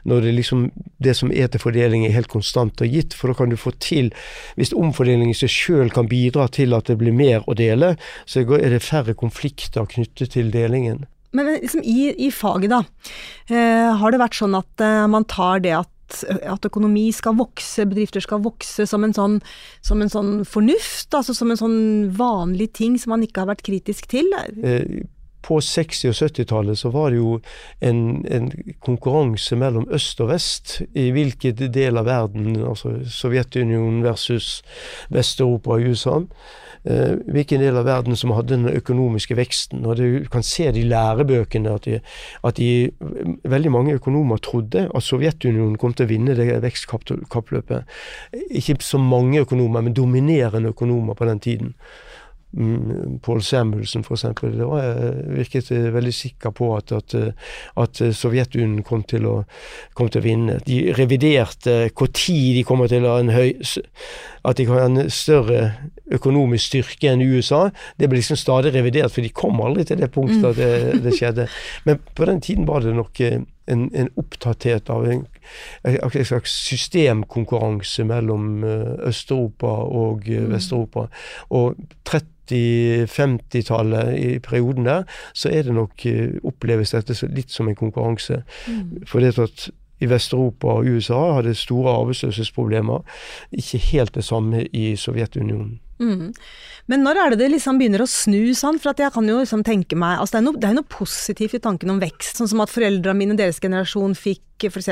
når 0.08 0.28
det 0.28 0.34
liksom 0.38 0.68
det 1.02 1.16
som 1.18 1.32
er 1.34 1.50
til 1.50 1.60
fordeling 1.60 2.06
er 2.06 2.14
helt 2.14 2.32
konstant 2.32 2.80
og 2.80 2.94
gitt. 2.94 3.12
For 3.18 3.28
da 3.28 3.40
kan 3.42 3.52
du 3.52 3.58
få 3.60 3.74
til 3.82 4.12
Hvis 4.56 4.72
omfordeling 4.72 5.32
i 5.32 5.36
seg 5.36 5.50
sjøl 5.50 5.90
kan 5.92 6.08
bidra 6.08 6.46
til 6.48 6.72
at 6.78 6.88
det 6.88 7.00
blir 7.02 7.12
mer 7.12 7.44
å 7.50 7.58
dele, 7.58 7.96
så 8.24 8.46
er 8.46 8.70
det 8.70 8.86
færre 8.86 9.18
konflikter 9.18 9.84
knyttet 9.90 10.38
til 10.38 10.54
delingen. 10.54 11.04
Men 11.34 11.50
liksom 11.56 11.82
i, 11.82 12.12
i 12.26 12.30
faget, 12.34 12.70
da. 12.72 12.84
Eh, 13.50 13.90
har 13.98 14.14
det 14.14 14.22
vært 14.22 14.38
sånn 14.38 14.54
at 14.58 14.84
eh, 14.84 15.04
man 15.10 15.26
tar 15.30 15.64
det 15.64 15.74
at 15.80 15.90
at 16.14 16.66
økonomi 16.68 17.08
skal 17.16 17.34
vokse, 17.38 17.86
bedrifter 17.88 18.22
skal 18.22 18.42
vokse 18.44 18.84
som 18.86 19.06
en 19.06 19.14
sånn, 19.16 19.38
som 19.82 20.02
en 20.04 20.12
sånn 20.12 20.32
fornuft, 20.46 21.08
altså 21.16 21.34
som 21.34 21.50
en 21.50 21.58
sånn 21.58 21.78
vanlig 22.14 22.68
ting 22.76 22.98
som 23.00 23.14
man 23.14 23.24
ikke 23.24 23.42
har 23.42 23.50
vært 23.50 23.64
kritisk 23.66 24.06
til? 24.12 24.28
Eh, 24.62 25.02
på 25.44 25.58
60- 25.60 26.08
og 26.08 26.16
70-tallet 26.16 26.78
så 26.80 26.90
var 26.94 27.12
det 27.12 27.20
jo 27.20 27.38
en, 27.84 28.24
en, 28.32 28.50
konkurranse 28.84 29.56
mellom 29.60 29.88
øst 29.92 30.20
og 30.24 30.30
vest 30.32 30.78
i 30.96 31.10
hvilken 31.12 31.72
del 31.74 32.00
av 32.00 32.08
verden, 32.08 32.56
altså 32.64 32.96
Sovjetunionen 33.04 34.04
versus 34.06 34.62
Vest-Europa 35.12 35.76
og 35.76 35.90
USA, 35.90 36.20
eh, 36.84 37.16
hvilken 37.34 37.62
del 37.62 37.76
av 37.80 37.86
verden 37.88 38.16
som 38.16 38.32
hadde 38.36 38.54
den 38.56 38.68
økonomiske 38.70 39.36
veksten. 39.38 39.84
Og 39.86 39.96
Du 39.96 40.24
kan 40.30 40.42
se 40.42 40.70
det 40.70 40.82
i 40.82 40.88
lærebøkene 40.88 41.74
at, 41.74 41.84
de, 41.84 42.00
at 42.44 42.56
de, 42.56 42.90
veldig 43.44 43.72
mange 43.72 43.98
økonomer 43.98 44.42
trodde 44.42 44.88
at 44.94 45.02
Sovjetunionen 45.02 45.78
kom 45.80 45.94
til 45.94 46.06
å 46.06 46.12
vinne 46.12 46.36
det 46.38 46.48
vekstkappløpet. 46.64 47.84
Ikke 48.50 48.78
så 48.80 48.98
mange 48.98 49.44
økonomer, 49.44 49.80
men 49.84 49.96
dominerende 49.96 50.74
økonomer 50.74 51.14
på 51.14 51.30
den 51.30 51.40
tiden. 51.40 51.74
Mm, 52.56 53.18
Paul 53.18 53.42
Samuelsen 53.42 54.04
f.eks. 54.04 54.24
Jeg 54.42 55.14
virket 55.26 55.70
veldig 55.94 56.14
sikker 56.14 56.50
på 56.54 56.68
at, 56.76 56.92
at, 56.92 57.14
at 57.76 58.02
Sovjetunionen 58.14 58.84
kom 58.86 59.02
til, 59.02 59.26
å, 59.26 59.34
kom 59.98 60.10
til 60.10 60.22
å 60.22 60.24
vinne. 60.24 60.60
De 60.66 60.92
reviderte 60.94 61.90
når 61.90 62.12
de 62.54 62.62
kommer 62.66 62.90
til 62.92 63.06
å 63.06 63.16
ha 63.16 63.24
en 63.24 63.34
høy 63.34 63.50
At 64.44 64.58
de 64.58 64.66
kan 64.68 64.78
ha 64.78 64.86
en 64.86 65.10
større 65.10 65.60
økonomisk 66.12 66.66
styrke 66.66 67.12
enn 67.12 67.24
USA. 67.24 67.68
Det 68.00 68.10
ble 68.10 68.20
liksom 68.20 68.38
stadig 68.40 68.74
revidert, 68.74 69.12
for 69.14 69.24
de 69.24 69.32
kom 69.32 69.60
aldri 69.64 69.86
til 69.88 70.02
det 70.02 70.10
punktet 70.14 70.44
at 70.50 70.58
det, 70.60 71.02
det 71.04 71.14
skjedde. 71.16 71.48
Men 71.88 72.02
på 72.14 72.28
den 72.28 72.42
tiden 72.44 72.68
var 72.68 72.84
det 72.84 72.96
nok 72.96 73.20
en, 73.24 73.46
en 73.66 74.10
opptatthet 74.20 74.90
av 74.92 75.08
en, 75.08 75.24
en 75.84 76.28
slags 76.28 76.52
systemkonkurranse 76.68 78.04
mellom 78.04 78.64
Øst-Europa 79.08 79.72
og 80.02 80.28
Vest-Europa. 80.28 81.08
Og 81.50 81.80
30 82.04 82.34
40-50-tallet, 82.44 84.18
i 84.18 84.38
perioden 84.38 84.84
der, 84.84 85.02
så 85.34 85.48
er 85.48 85.62
det 85.62 85.74
nok 85.74 86.06
eh, 86.06 86.36
oppleves 86.44 86.90
dette 86.90 87.16
litt 87.32 87.50
som 87.50 87.68
en 87.68 87.74
konkurranse. 87.74 88.42
Mm. 88.68 89.06
For 89.06 89.20
det 89.20 89.38
at 89.38 89.70
i 90.00 90.08
Vest-Europa 90.10 90.66
og 90.66 90.84
USA 90.84 91.32
hadde 91.38 91.54
store 91.54 91.94
arbeidsløshetsproblemer. 92.00 93.04
Ikke 93.52 93.78
helt 93.78 94.14
det 94.14 94.24
samme 94.24 94.66
i 94.66 94.96
Sovjetunionen. 94.96 95.80
Mm. 96.02 96.32
Men 96.90 97.04
når 97.06 97.20
er 97.20 97.32
det 97.32 97.40
det 97.44 97.50
liksom 97.54 97.78
begynner 97.80 98.02
å 98.04 98.08
snu 98.10 98.52
sånn? 98.56 98.80
For 98.82 98.96
jeg 98.98 99.14
kan 99.14 99.28
jo 99.28 99.38
liksom 99.40 99.62
tenke 99.66 99.96
meg 99.98 100.18
altså 100.18 100.36
Det 100.36 100.40
er 100.40 100.46
noe, 100.48 100.60
det 100.60 100.70
er 100.70 100.78
noe 100.78 100.90
positivt 100.90 101.56
i 101.56 101.62
tanken 101.62 101.94
om 101.94 102.00
vekst. 102.02 102.40
Sånn 102.40 102.50
som 102.50 102.64
at 102.64 102.72
foreldrene 102.72 103.16
mine, 103.18 103.38
deres 103.38 103.62
generasjon, 103.62 104.16
fikk 104.18 104.42
f.eks. 104.62 104.88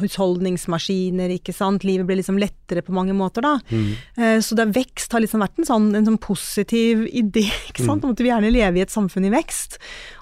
husholdningsmaskiner, 0.00 1.30
ikke 1.36 1.54
sant. 1.54 1.84
Livet 1.86 2.08
ble 2.08 2.18
liksom 2.18 2.38
lettere 2.40 2.82
på 2.84 2.94
mange 2.96 3.14
måter, 3.16 3.44
da. 3.44 3.54
Mm. 3.70 3.92
Eh, 4.18 4.38
så 4.44 4.56
det 4.58 4.68
vekst 4.74 5.14
har 5.14 5.22
liksom 5.22 5.44
vært 5.44 5.60
en 5.60 5.68
sånn, 5.68 5.86
en 5.96 6.08
sånn 6.08 6.18
positiv 6.22 7.04
idé, 7.06 7.46
ikke 7.70 7.86
sant. 7.86 8.04
Mm. 8.04 8.14
At 8.14 8.22
vi 8.24 8.32
gjerne 8.32 8.52
leve 8.52 8.80
i 8.80 8.84
et 8.84 8.94
samfunn 8.94 9.28
i 9.28 9.32
vekst. 9.32 9.78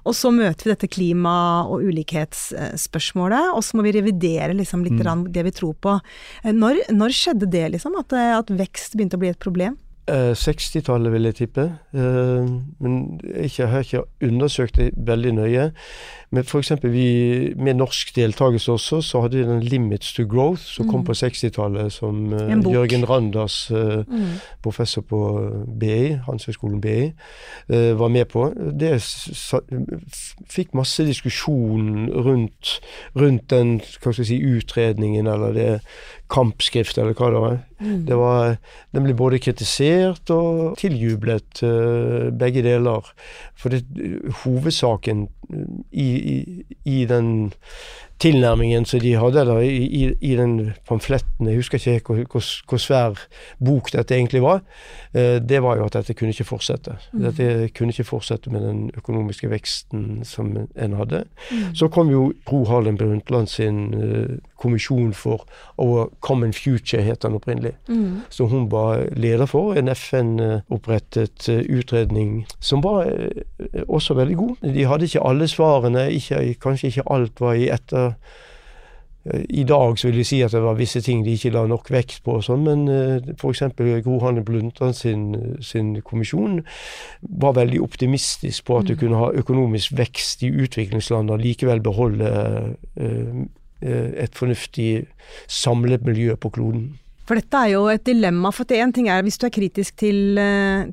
Og 0.06 0.14
så 0.18 0.30
møter 0.34 0.68
vi 0.68 0.74
dette 0.74 0.90
klima- 0.92 1.66
og 1.66 1.86
ulikhetsspørsmålet, 1.88 3.54
og 3.54 3.64
så 3.64 3.78
må 3.78 3.86
vi 3.86 3.96
revidere 3.96 4.54
liksom 4.54 4.84
litt 4.86 5.00
mm. 5.00 5.26
det 5.34 5.46
vi 5.48 5.56
tror 5.56 5.74
på. 5.80 5.96
Eh, 6.44 6.52
når, 6.54 6.84
når 6.94 7.16
skjedde 7.16 7.50
det, 7.50 7.66
liksom? 7.76 7.98
At, 8.02 8.14
eh, 8.14 8.36
at 8.36 8.52
vekst 8.52 8.98
begynte 8.98 9.18
å 9.18 9.24
bli 9.24 9.32
et 9.32 9.42
problem? 9.42 9.80
60-tallet, 10.10 11.12
vil 11.12 11.28
jeg 11.28 11.34
tippe. 11.34 11.66
Men 11.92 13.20
jeg 13.56 13.68
har 13.68 13.78
ikke 13.84 14.04
undersøkt 14.22 14.76
det 14.76 14.90
veldig 14.96 15.32
nøye. 15.34 15.70
Men 16.30 16.44
f.eks. 16.44 16.72
med 17.56 17.74
norsk 17.74 18.16
deltakelse 18.16 18.72
også, 18.72 19.00
så 19.00 19.20
hadde 19.20 19.36
vi 19.36 19.42
den 19.42 19.62
'Limits 19.62 20.14
to 20.14 20.22
Growth', 20.22 20.74
som 20.74 20.86
mm. 20.86 20.92
kom 20.92 21.04
på 21.04 21.12
60-tallet, 21.12 21.92
som 21.92 22.32
uh, 22.32 22.72
Jørgen 22.72 23.08
Randers, 23.10 23.70
mm. 23.70 24.24
professor 24.62 25.00
på 25.00 25.50
BI, 25.80 26.18
Handelshøyskolen 26.26 26.80
BI, 26.80 27.12
var 27.68 28.08
med 28.08 28.24
på. 28.24 28.52
Det 28.80 28.98
fikk 30.50 30.74
masse 30.74 31.06
diskusjon 31.06 32.10
rundt, 32.10 32.80
rundt 33.16 33.50
den 33.50 33.80
si, 34.12 34.42
utredningen, 34.42 35.26
eller 35.26 35.52
det 35.52 35.80
kampskrift, 36.32 36.98
eller 36.98 37.14
hva 37.14 37.30
det 37.30 37.40
var. 37.42 37.58
Mm. 37.78 37.98
Det 38.08 38.16
var 38.18 38.56
den 38.96 39.04
ble 39.04 39.14
både 39.18 39.38
kritisert 39.44 40.32
og 40.34 40.76
tiljublet, 40.80 41.60
begge 42.40 42.64
deler. 42.66 43.12
For 43.54 43.74
det, 43.74 43.84
hovedsaken 44.42 45.26
i, 45.92 46.08
i, 46.34 46.64
i 46.84 47.04
den 47.08 47.52
tilnærmingen 48.18 48.84
som 48.84 49.00
de 49.00 49.12
hadde 49.20 49.40
eller 49.40 49.60
i, 49.60 50.14
i, 50.20 50.36
den 50.36 50.72
pamfletten. 50.88 51.48
Jeg 51.48 51.60
husker 51.60 51.78
ikke 51.78 52.14
hvor, 52.14 52.42
hvor, 52.68 52.80
svær 52.80 53.18
bok 53.64 53.92
dette 53.92 54.14
egentlig 54.16 54.42
var. 54.42 54.62
Eh, 55.14 55.36
det 55.48 55.60
var 55.62 55.76
jo 55.76 55.84
at 55.84 55.98
dette 55.98 56.14
kunne 56.16 56.32
ikke 56.32 56.48
fortsette. 56.48 56.96
Mm. 57.12 57.20
Dette 57.26 57.68
kunne 57.76 57.92
ikke 57.92 58.08
fortsette 58.08 58.50
med 58.50 58.64
den 58.64 58.90
økonomiske 58.96 59.50
veksten 59.50 60.24
som 60.24 60.54
en 60.56 60.96
hadde. 60.96 61.24
Mm. 61.50 61.74
Så 61.74 61.88
kom 61.88 62.10
jo 62.10 62.32
Gro 62.46 62.64
Harlem 62.64 62.96
Brundtland 62.96 63.46
sin 63.52 63.94
uh, 63.94 64.38
kommisjon 64.56 65.12
for 65.12 65.44
Our 65.78 66.08
Common 66.20 66.52
Future, 66.52 67.02
het 67.02 67.22
den 67.22 67.36
opprinnelig. 67.36 67.74
Mm. 67.88 68.22
Så 68.30 68.46
hun 68.46 68.70
var 68.72 69.04
leder 69.12 69.46
for 69.46 69.76
en 69.76 69.88
FN-opprettet 69.92 71.48
uh, 71.52 71.60
utredning 71.68 72.46
som 72.60 72.82
var 72.82 73.12
også 73.88 74.14
veldig 74.14 74.36
god. 74.36 74.56
De 74.74 74.84
hadde 74.84 75.04
ikke 75.04 75.20
alle 75.20 75.35
svarene, 75.44 76.08
ikke, 76.16 76.54
kanskje 76.62 76.88
ikke 76.88 77.08
alt 77.12 77.40
var 77.44 77.60
i 77.60 77.68
etter 77.68 78.14
i 79.50 79.64
dag 79.66 79.96
så 79.98 80.08
vil 80.08 80.20
jeg 80.20 80.28
si 80.28 80.38
at 80.44 80.54
det 80.54 80.62
var 80.62 80.76
visse 80.78 81.00
ting 81.02 81.24
de 81.26 81.34
ikke 81.34 81.50
la 81.54 81.64
nok 81.68 81.88
vekt 81.90 82.20
på, 82.26 82.36
og 82.38 82.44
sånn, 82.46 82.62
men 82.66 82.84
uh, 82.86 83.32
f.eks. 83.34 83.64
Gro 84.04 84.18
Hanne 84.22 84.44
Blundtland 84.46 84.94
sin, 84.98 85.24
sin, 85.64 85.96
kommisjon 86.06 86.60
var 87.42 87.56
veldig 87.58 87.80
optimistisk 87.82 88.68
på 88.68 88.80
at 88.80 88.90
du 88.90 88.94
mm. 88.94 89.00
kunne 89.00 89.22
ha 89.22 89.32
økonomisk 89.42 89.96
vekst 89.98 90.44
i 90.46 90.52
utviklingsland 90.66 91.32
og 91.32 91.42
likevel 91.42 91.82
beholde 91.84 92.30
uh, 93.00 93.40
et 93.82 94.38
fornuftig 94.38 95.04
samlet 95.52 96.06
miljø 96.06 96.36
på 96.40 96.48
kloden. 96.54 96.94
For 97.26 97.36
dette 97.36 97.58
er 97.58 97.72
jo 97.74 97.82
et 97.90 98.04
dilemma. 98.06 98.52
For 98.54 98.70
en 98.72 98.94
ting 98.94 99.10
er 99.12 99.24
hvis 99.26 99.36
du 99.42 99.44
er 99.48 99.52
kritisk 99.52 99.98
til, 100.00 100.38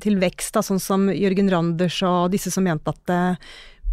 til 0.02 0.18
vekst, 0.20 0.52
da, 0.56 0.62
sånn 0.66 0.82
som 0.82 1.06
Jørgen 1.08 1.48
Randers 1.48 2.00
og 2.04 2.34
disse 2.34 2.50
som 2.52 2.66
mente 2.66 2.92
at 2.92 3.14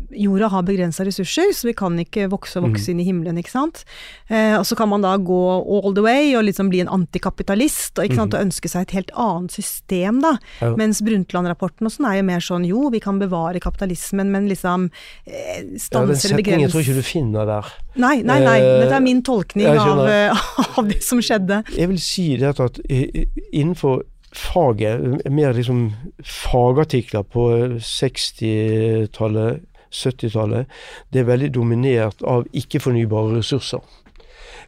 jorda 0.09 0.49
har 0.51 0.65
begrensa 0.67 1.05
ressurser, 1.07 1.51
så 1.55 1.69
vi 1.69 1.73
kan 1.77 1.97
ikke 2.01 2.27
vokse 2.31 2.59
og 2.59 2.69
vokse 2.69 2.89
mm. 2.89 2.93
inn 2.93 3.01
i 3.01 3.07
himmelen, 3.07 3.39
ikke 3.41 3.53
sant. 3.53 3.83
Eh, 4.27 4.55
og 4.57 4.65
så 4.67 4.77
kan 4.79 4.89
man 4.91 5.05
da 5.05 5.13
gå 5.17 5.39
all 5.61 5.95
the 5.97 6.03
way 6.05 6.33
og 6.37 6.45
liksom 6.47 6.71
bli 6.71 6.81
en 6.83 6.91
antikapitalist 6.91 8.01
og, 8.01 8.11
mm. 8.11 8.21
og 8.25 8.37
ønske 8.41 8.71
seg 8.71 8.87
et 8.87 8.95
helt 8.99 9.13
annet 9.19 9.55
system, 9.55 10.21
da. 10.25 10.35
Ja. 10.61 10.73
Mens 10.79 11.01
Brundtland-rapporten 11.05 11.87
og 11.87 11.95
sånn 11.95 12.09
er 12.11 12.19
jo 12.19 12.27
mer 12.31 12.45
sånn 12.45 12.67
jo, 12.67 12.87
vi 12.93 13.01
kan 13.03 13.21
bevare 13.21 13.61
kapitalismen, 13.63 14.31
men 14.33 14.49
liksom 14.51 14.89
eh, 15.25 15.65
stanse 15.77 16.27
eller 16.29 16.41
begrense 16.41 16.67
Den 16.67 16.71
setningen 16.71 16.73
tror 16.73 16.83
jeg 16.83 16.89
ikke 16.89 17.01
du 17.01 17.11
finner 17.11 17.49
der. 17.49 17.73
Nei, 18.01 18.15
nei, 18.27 18.39
nei. 18.43 18.57
Eh, 18.59 18.77
Dette 18.83 18.97
er 18.99 19.05
min 19.05 19.23
tolkning 19.25 19.67
av, 19.71 20.05
av, 20.77 20.87
det 20.87 21.01
som 21.05 21.21
skjedde. 21.23 21.63
Jeg 21.75 21.91
vil 21.91 22.01
si 22.01 22.31
det 22.41 22.55
at 22.59 22.81
innenfor 22.87 24.01
faget, 24.31 25.25
mer 25.31 25.53
liksom 25.53 25.91
fagartikler 26.23 27.23
på 27.27 27.47
60-tallet 27.83 29.67
70-tallet, 29.91 30.69
det 31.13 31.21
er 31.21 31.29
veldig 31.29 31.51
dominert 31.55 32.23
av 32.27 32.47
ikke-fornybare 32.55 33.37
ressurser. 33.37 33.83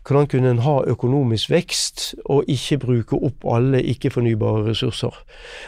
Hvordan 0.08 0.28
kunne 0.28 0.52
en 0.52 0.64
ha 0.66 0.76
økonomisk 0.88 1.50
vekst 1.50 2.16
og 2.26 2.50
ikke 2.52 2.78
bruke 2.82 3.16
opp 3.16 3.46
alle 3.48 3.80
ikke-fornybare 3.94 4.66
ressurser? 4.68 5.16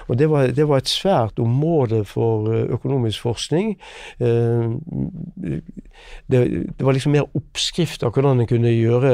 Og 0.07 0.19
det 0.19 0.29
var, 0.29 0.47
det 0.47 0.67
var, 0.67 0.77
et 0.77 0.91
svært 0.91 1.39
område 1.39 2.03
for 2.05 2.51
eh, 2.51 2.65
økonomisk 2.75 3.21
forskning. 3.21 3.77
Eh, 4.19 4.75
det, 6.31 6.39
det 6.77 6.85
var 6.85 6.97
liksom 6.97 7.15
mer 7.15 7.29
oppskrift 7.37 8.03
av 8.03 8.11
hvordan 8.11 8.41
en 8.41 8.49
kunne 8.49 8.71
gjøre 8.73 9.11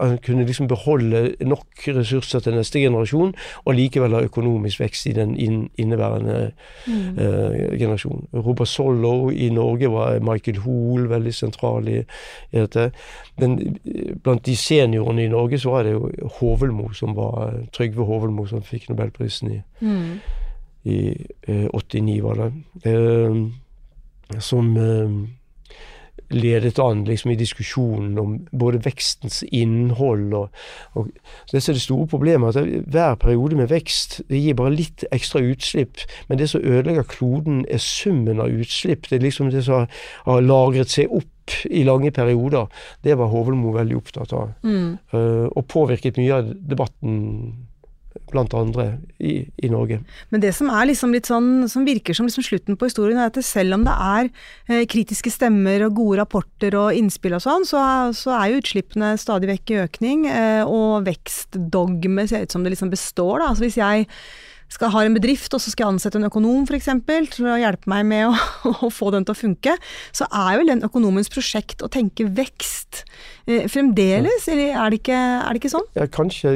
En 0.00 0.16
kunne 0.24 0.44
liksom 0.46 0.66
beholde 0.68 1.34
nok 1.44 1.86
ressurser 1.94 2.42
til 2.42 2.56
neste 2.56 2.80
generasjon, 2.82 3.34
og 3.64 3.76
likevel 3.76 4.16
ha 4.16 4.22
økonomisk 4.26 4.80
vekst 4.80 5.06
i 5.06 5.14
den 5.16 5.36
inneværende 5.38 6.52
mm. 6.86 7.18
uh, 7.18 7.78
generasjon. 7.78 8.26
Robert 8.34 8.68
Sollow 8.68 9.30
i 9.30 9.50
Norge 9.54 9.90
var 9.92 10.18
Michael 10.24 10.62
Hoel 10.64 11.08
veldig 11.10 11.34
sentral 11.34 11.88
i, 11.88 11.98
i 12.00 12.58
dette. 12.58 12.90
Men 13.40 13.58
blant 14.22 14.46
de 14.46 14.56
seniorene 14.56 15.24
i 15.24 15.32
Norge 15.32 15.58
så 15.58 15.70
var 15.74 15.86
det 15.86 15.92
jo 15.96 16.10
Hovelmo 16.40 16.92
som 16.96 17.16
var 17.16 17.56
Trygve 17.72 18.04
Hovelmo 18.04 18.46
som 18.46 18.62
fikk 18.62 18.88
nobelprisen 18.90 19.52
i, 19.52 19.58
mm. 19.80 20.06
i 20.84 21.00
eh, 21.48 21.66
89, 21.74 22.22
var 22.22 22.40
det. 22.42 22.52
Eh, 22.90 24.40
som 24.40 24.76
ledet 26.30 26.78
an 26.78 27.04
liksom, 27.04 27.30
i 27.30 27.38
diskusjonen 27.38 28.18
om 28.18 28.34
både 28.52 28.80
vekstens 28.84 29.42
innhold 29.52 30.34
og, 30.34 30.48
og 30.94 31.08
så 31.46 31.56
Det 31.56 31.62
som 31.62 31.72
er 31.72 31.74
det 31.74 31.82
store 31.82 32.06
problemet, 32.06 32.56
at 32.56 32.68
hver 32.86 33.14
periode 33.14 33.56
med 33.56 33.68
vekst 33.68 34.20
det 34.28 34.42
gir 34.42 34.54
bare 34.54 34.74
litt 34.74 35.04
ekstra 35.12 35.40
utslipp. 35.40 35.98
Men 36.28 36.38
det 36.38 36.50
som 36.50 36.60
ødelegger 36.60 37.02
kloden, 37.02 37.64
er 37.68 37.78
summen 37.78 38.40
av 38.40 38.48
utslipp. 38.48 39.10
Det 39.10 39.18
er 39.18 39.26
liksom 39.26 39.50
det 39.50 39.64
som 39.64 39.86
har 40.24 40.40
lagret 40.40 40.90
seg 40.90 41.10
opp 41.10 41.26
i 41.70 41.84
lange 41.86 42.12
perioder. 42.14 42.68
Det 43.04 43.16
var 43.18 43.32
Hovelmo 43.32 43.74
veldig 43.76 43.98
opptatt 43.98 44.34
av. 44.36 44.54
Mm. 44.66 44.94
Uh, 45.14 45.48
og 45.48 45.66
påvirket 45.70 46.20
mye 46.20 46.38
av 46.40 46.54
debatten 46.54 47.18
blant 48.30 48.54
andre 48.54 48.86
i, 49.22 49.44
i, 49.62 49.68
Norge. 49.70 50.00
Men 50.30 50.42
det 50.42 50.52
som 50.56 50.70
er 50.72 50.88
liksom 50.90 51.14
litt 51.14 51.28
sånn, 51.30 51.68
som 51.70 51.86
virker 51.86 52.16
som 52.16 52.26
liksom 52.28 52.44
slutten 52.46 52.78
på 52.78 52.88
historien, 52.88 53.18
er 53.20 53.30
at 53.30 53.38
selv 53.46 53.76
om 53.76 53.86
det 53.86 53.94
er 53.94 54.30
eh, 54.70 54.84
kritiske 54.90 55.32
stemmer 55.34 55.86
og 55.86 55.96
gode 55.98 56.20
rapporter 56.22 56.76
og 56.78 56.96
innspill 56.98 57.36
og 57.38 57.44
sånn, 57.44 57.66
så, 57.68 57.82
så, 58.16 58.34
er 58.38 58.52
jo 58.52 58.62
utslippene 58.62 59.12
stadig 59.20 59.50
vekk 59.52 59.74
i 59.74 59.80
økning. 59.84 60.28
Eh, 60.30 60.62
og 60.66 61.06
vekstdogme 61.08 62.26
ser 62.30 62.46
ut 62.46 62.54
som 62.54 62.66
det 62.66 62.74
liksom 62.74 62.92
består. 62.92 63.40
Da. 63.42 63.50
Altså 63.52 63.66
hvis 63.66 63.80
jeg 63.80 64.08
skal 64.70 64.92
ha 64.94 65.04
en 65.04 65.16
bedrift, 65.16 65.52
og 65.54 65.62
så 65.62 65.72
skal 65.72 65.86
jeg 65.86 65.96
ansette 65.96 66.20
en 66.20 66.28
økonom 66.28 66.66
f.eks. 66.68 66.90
til 67.34 67.48
å 67.50 67.58
hjelpe 67.60 67.90
meg 67.90 68.06
med 68.10 68.28
å, 68.30 68.34
å, 68.86 68.90
få 68.94 69.10
den 69.14 69.26
til 69.26 69.34
å 69.34 69.40
funke, 69.40 69.76
så 70.16 70.28
er 70.30 70.60
jo 70.60 70.68
den 70.70 70.84
økonomens 70.86 71.32
prosjekt 71.32 71.82
å 71.82 71.90
tenke 71.92 72.28
vekst 72.36 73.04
eh, 73.46 73.66
fremdeles, 73.70 74.46
eller 74.50 74.76
er 74.76 74.92
det, 74.92 75.02
ikke, 75.02 75.24
er 75.40 75.50
det 75.50 75.62
ikke 75.62 75.74
sånn? 75.74 75.90
Ja, 75.98 76.06
kanskje. 76.10 76.54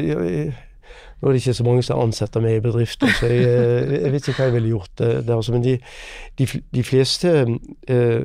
Nå 1.20 1.30
er 1.30 1.34
det 1.34 1.40
ikke 1.40 1.56
så 1.56 1.64
mange 1.66 1.82
som 1.86 2.00
ansetter 2.02 2.42
meg 2.44 2.58
i 2.58 2.62
bedrifter, 2.64 3.12
så 3.18 3.30
jeg, 3.30 3.44
eh, 3.48 3.92
jeg 4.04 4.14
vet 4.14 4.30
ikke 4.30 4.38
hva 4.38 4.48
jeg 4.50 4.56
ville 4.58 4.72
gjort 4.74 4.94
der. 5.00 5.34
Altså. 5.34 5.54
Men 5.56 5.66
de, 5.66 5.76
de, 6.40 6.48
de 6.74 6.86
fleste 6.86 7.34
eh, 7.88 8.24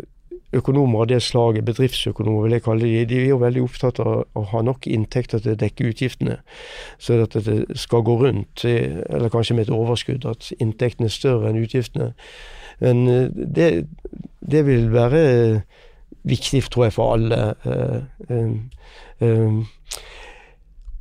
økonomer 0.56 1.04
av 1.04 1.10
det 1.12 1.22
slaget, 1.22 1.66
bedriftsøkonomer 1.68 2.48
vil 2.48 2.56
jeg 2.58 2.64
kalle 2.66 2.88
de, 2.88 3.06
de 3.10 3.20
er 3.22 3.28
jo 3.30 3.42
veldig 3.42 3.64
opptatt 3.64 4.00
av 4.02 4.24
å 4.34 4.46
ha 4.54 4.62
nok 4.66 4.88
inntekter 4.90 5.44
til 5.44 5.54
å 5.54 5.60
dekke 5.60 5.92
utgiftene, 5.92 6.40
så 6.98 7.20
at 7.24 7.38
det 7.46 7.60
skal 7.78 8.06
gå 8.08 8.16
rundt, 8.24 8.66
eller 8.66 9.34
kanskje 9.34 9.58
med 9.58 9.68
et 9.68 9.76
overskudd, 9.76 10.26
at 10.30 10.50
inntektene 10.58 11.10
er 11.10 11.14
større 11.14 11.52
enn 11.52 11.62
utgiftene. 11.62 12.14
Men 12.80 13.06
eh, 13.12 13.28
det, 13.30 13.70
det 14.40 14.66
vil 14.66 14.90
være 14.94 15.24
viktig, 16.30 16.64
tror 16.72 16.90
jeg, 16.90 16.96
for 16.96 17.14
alle. 17.16 17.56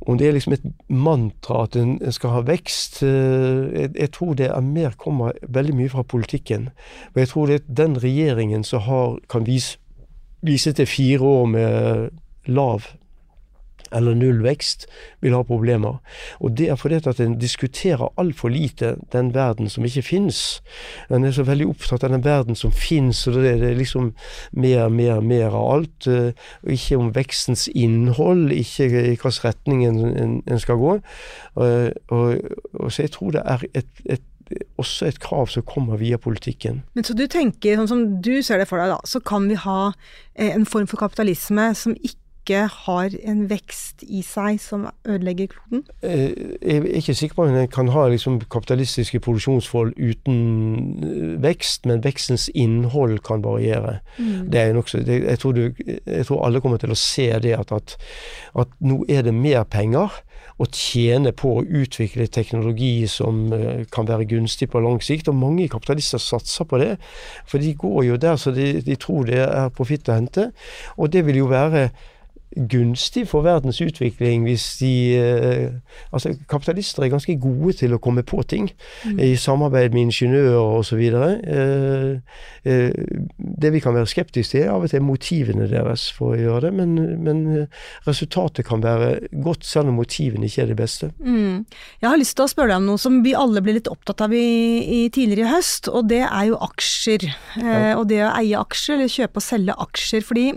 Om 0.07 0.17
det 0.17 0.27
er 0.27 0.31
liksom 0.31 0.53
et 0.55 0.65
mantra 0.87 1.65
at 1.65 1.75
en, 1.75 1.97
skal 2.15 2.31
ha 2.37 2.43
vekst 2.47 3.01
eh, 3.03 3.65
jeg, 3.75 3.91
jeg, 3.95 4.11
tror 4.15 4.37
det 4.39 4.47
er 4.47 4.63
mer 4.63 4.95
kommer 4.97 5.35
veldig 5.43 5.75
mye 5.75 5.91
fra 5.91 6.05
politikken. 6.07 6.69
Og 7.13 7.19
jeg 7.19 7.31
tror 7.33 7.51
det 7.51 7.59
er 7.59 7.75
den 7.81 7.99
regjeringen 7.99 8.63
som 8.63 8.85
har, 8.87 9.19
kan 9.29 9.47
vise, 9.47 9.77
vise 10.41 10.71
til 10.73 10.87
fire 10.87 11.21
år 11.21 11.45
med 11.51 12.09
lav 12.47 12.87
eller 13.91 14.17
nullvekst, 14.17 14.87
vil 15.21 15.35
ha 15.35 15.41
problemer. 15.43 15.99
Og 16.39 16.57
det 16.57 16.69
er 16.69 16.79
fordi 16.79 16.99
at 17.01 17.19
en 17.19 17.37
diskuterer 17.39 18.13
altfor 18.17 18.49
lite 18.49 18.95
den 19.13 19.33
verden 19.33 19.69
som 19.69 19.85
ikke 19.85 20.01
finnes. 20.01 20.61
En 21.09 21.25
er 21.25 21.31
så 21.35 21.43
veldig 21.43 21.67
opptatt 21.69 22.03
av 22.03 22.13
den 22.13 22.25
verden 22.25 22.55
som 22.55 22.71
finnes, 22.71 23.27
og 23.27 23.39
det 23.39 23.55
er 23.55 23.77
liksom 23.77 24.13
mer, 24.51 24.89
mer, 24.89 25.21
mer 25.21 25.49
av 25.49 25.71
alt. 25.73 26.07
Eh, 26.07 26.31
og 26.63 26.73
ikke 26.75 26.97
om 26.97 27.13
vekstens 27.15 27.67
innhold, 27.75 28.51
ikke 28.51 28.89
i 28.89 28.91
hvilken 29.13 29.39
retning 29.43 29.85
en, 29.87 30.41
en, 30.47 30.59
skal 30.59 30.79
gå. 30.79 30.97
Og, 31.55 31.93
og, 32.09 32.37
og, 32.73 32.91
så 32.91 33.01
jeg 33.01 33.11
tror 33.11 33.31
det 33.31 33.45
er 33.45 33.63
et, 33.73 34.03
et 34.05 34.25
også 34.81 35.05
et 35.05 35.19
krav 35.21 35.47
som 35.53 35.65
kommer 35.65 35.99
via 36.01 36.17
politikken. 36.17 36.83
Men 36.93 37.03
Så 37.03 37.13
du 37.13 37.27
tenker, 37.29 37.77
sånn 37.77 37.91
som 37.91 38.05
du 38.21 38.41
ser 38.41 38.61
det 38.61 38.67
for 38.69 38.81
deg, 38.81 38.89
da, 38.93 38.97
så 39.05 39.21
kan 39.21 39.45
vi 39.49 39.59
ha 39.59 39.91
eh, 40.33 40.49
en 40.49 40.65
form 40.65 40.87
for 40.89 41.01
kapitalisme 41.01 41.69
som 41.77 41.93
ikke 41.99 42.17
ikke 42.39 42.67
har 42.85 43.13
en 43.23 43.43
vekst 43.49 44.03
i 44.03 44.21
seg 44.25 44.59
som 44.61 44.87
ødelegger 45.05 45.51
kloden? 45.53 45.83
Eh, 46.01 46.31
jeg 46.61 46.77
er 46.77 46.87
ikke 46.97 47.13
sikker 47.13 47.35
på 47.35 47.45
om 47.45 47.55
en 47.55 47.67
kan 47.67 47.91
ha 47.93 48.07
liksom 48.07 48.39
kapitalistiske 48.51 49.19
produksjonsforhold 49.19 49.93
uten 49.97 51.03
eh, 51.03 51.35
vekst, 51.43 51.85
men 51.85 52.03
vekstens 52.03 52.49
innhold 52.55 53.19
kan 53.19 53.43
variere. 53.43 53.99
Mm. 54.17 54.49
Det 54.51 54.61
er 54.61 54.73
nok, 54.73 54.93
jeg, 54.93 55.39
tror 55.39 55.51
du, 55.51 55.69
jeg, 56.05 56.25
tror 56.25 56.45
alle 56.45 56.61
kommer 56.61 56.77
til 56.77 56.91
å 56.91 56.97
se 56.97 57.29
det 57.43 57.53
at, 57.57 57.71
at, 57.71 57.97
at 58.55 58.73
nå 58.79 59.03
er 59.09 59.27
det 59.27 59.33
mer 59.33 59.63
penger 59.63 60.09
å 60.59 60.67
tjene 60.75 61.31
på 61.31 61.53
å 61.59 61.63
utvikle 61.63 62.27
teknologi 62.27 63.07
som 63.07 63.47
uh, 63.53 63.85
kan 63.91 64.07
være 64.09 64.27
gunstig 64.27 64.69
på 64.71 64.81
lang 64.83 64.99
sikt. 65.03 65.29
Og 65.31 65.37
mange 65.39 65.69
kapitalister 65.71 66.19
satser 66.19 66.67
på 66.67 66.81
det, 66.81 66.95
for 67.47 67.63
de 67.63 67.73
går 67.79 68.03
jo 68.09 68.19
der 68.19 68.39
så 68.39 68.51
de, 68.55 68.81
de 68.83 68.97
tror 68.99 69.29
det 69.29 69.39
er 69.45 69.71
profitt 69.75 70.09
å 70.09 70.17
hente. 70.17 70.49
Og 70.97 71.13
det 71.13 71.23
vil 71.27 71.43
jo 71.43 71.51
være 71.51 71.89
gunstig 72.55 73.27
for 73.29 73.45
verdens 73.45 73.77
utvikling 73.81 74.45
hvis 74.47 74.65
de 74.79 74.93
eh, 75.17 75.69
Altså, 76.13 76.31
kapitalister 76.49 77.03
er 77.03 77.11
ganske 77.11 77.35
gode 77.41 77.75
til 77.77 77.93
å 77.93 77.99
komme 78.01 78.23
på 78.25 78.41
ting 78.49 78.69
mm. 79.05 79.19
i 79.21 79.35
samarbeid 79.37 79.93
med 79.93 80.07
ingeniører 80.07 80.79
osv. 80.79 81.01
Eh, 81.03 82.39
eh, 82.63 82.95
det 83.37 83.71
vi 83.73 83.81
kan 83.83 83.93
være 83.93 84.09
skeptiske 84.09 84.55
til, 84.55 84.63
er 84.65 84.71
av 84.73 84.85
og 84.87 84.89
til 84.89 85.03
motivene 85.05 85.67
deres 85.69 86.07
for 86.15 86.33
å 86.33 86.39
gjøre 86.39 86.69
det, 86.69 86.71
men, 86.79 86.95
men 87.25 87.43
resultatet 88.07 88.65
kan 88.65 88.81
være 88.81 89.27
godt 89.43 89.67
selv 89.67 89.91
om 89.91 89.99
motivene 89.99 90.49
ikke 90.49 90.63
er 90.63 90.71
det 90.71 90.79
beste. 90.79 91.11
Mm. 91.19 91.67
Jeg 92.01 92.09
har 92.09 92.17
lyst 92.21 92.37
til 92.39 92.47
å 92.47 92.51
spørre 92.53 92.73
deg 92.73 92.81
om 92.81 92.89
noe 92.89 93.01
som 93.01 93.19
vi 93.25 93.35
alle 93.37 93.61
ble 93.65 93.77
litt 93.77 93.91
opptatt 93.91 94.23
av 94.25 94.33
i, 94.33 94.47
i 95.03 95.03
tidligere 95.13 95.45
i 95.45 95.53
høst, 95.53 95.91
og 95.91 96.09
det 96.09 96.23
er 96.25 96.49
jo 96.49 96.57
aksjer. 96.69 97.27
Ja. 97.59 97.77
og 97.99 98.07
det 98.09 98.23
å 98.25 98.33
eie 98.39 98.57
aksjer, 98.57 98.97
eller 98.97 99.11
kjøpe 99.11 99.41
og 99.41 99.45
selge 99.45 99.77
aksjer. 99.85 100.25
fordi 100.25 100.47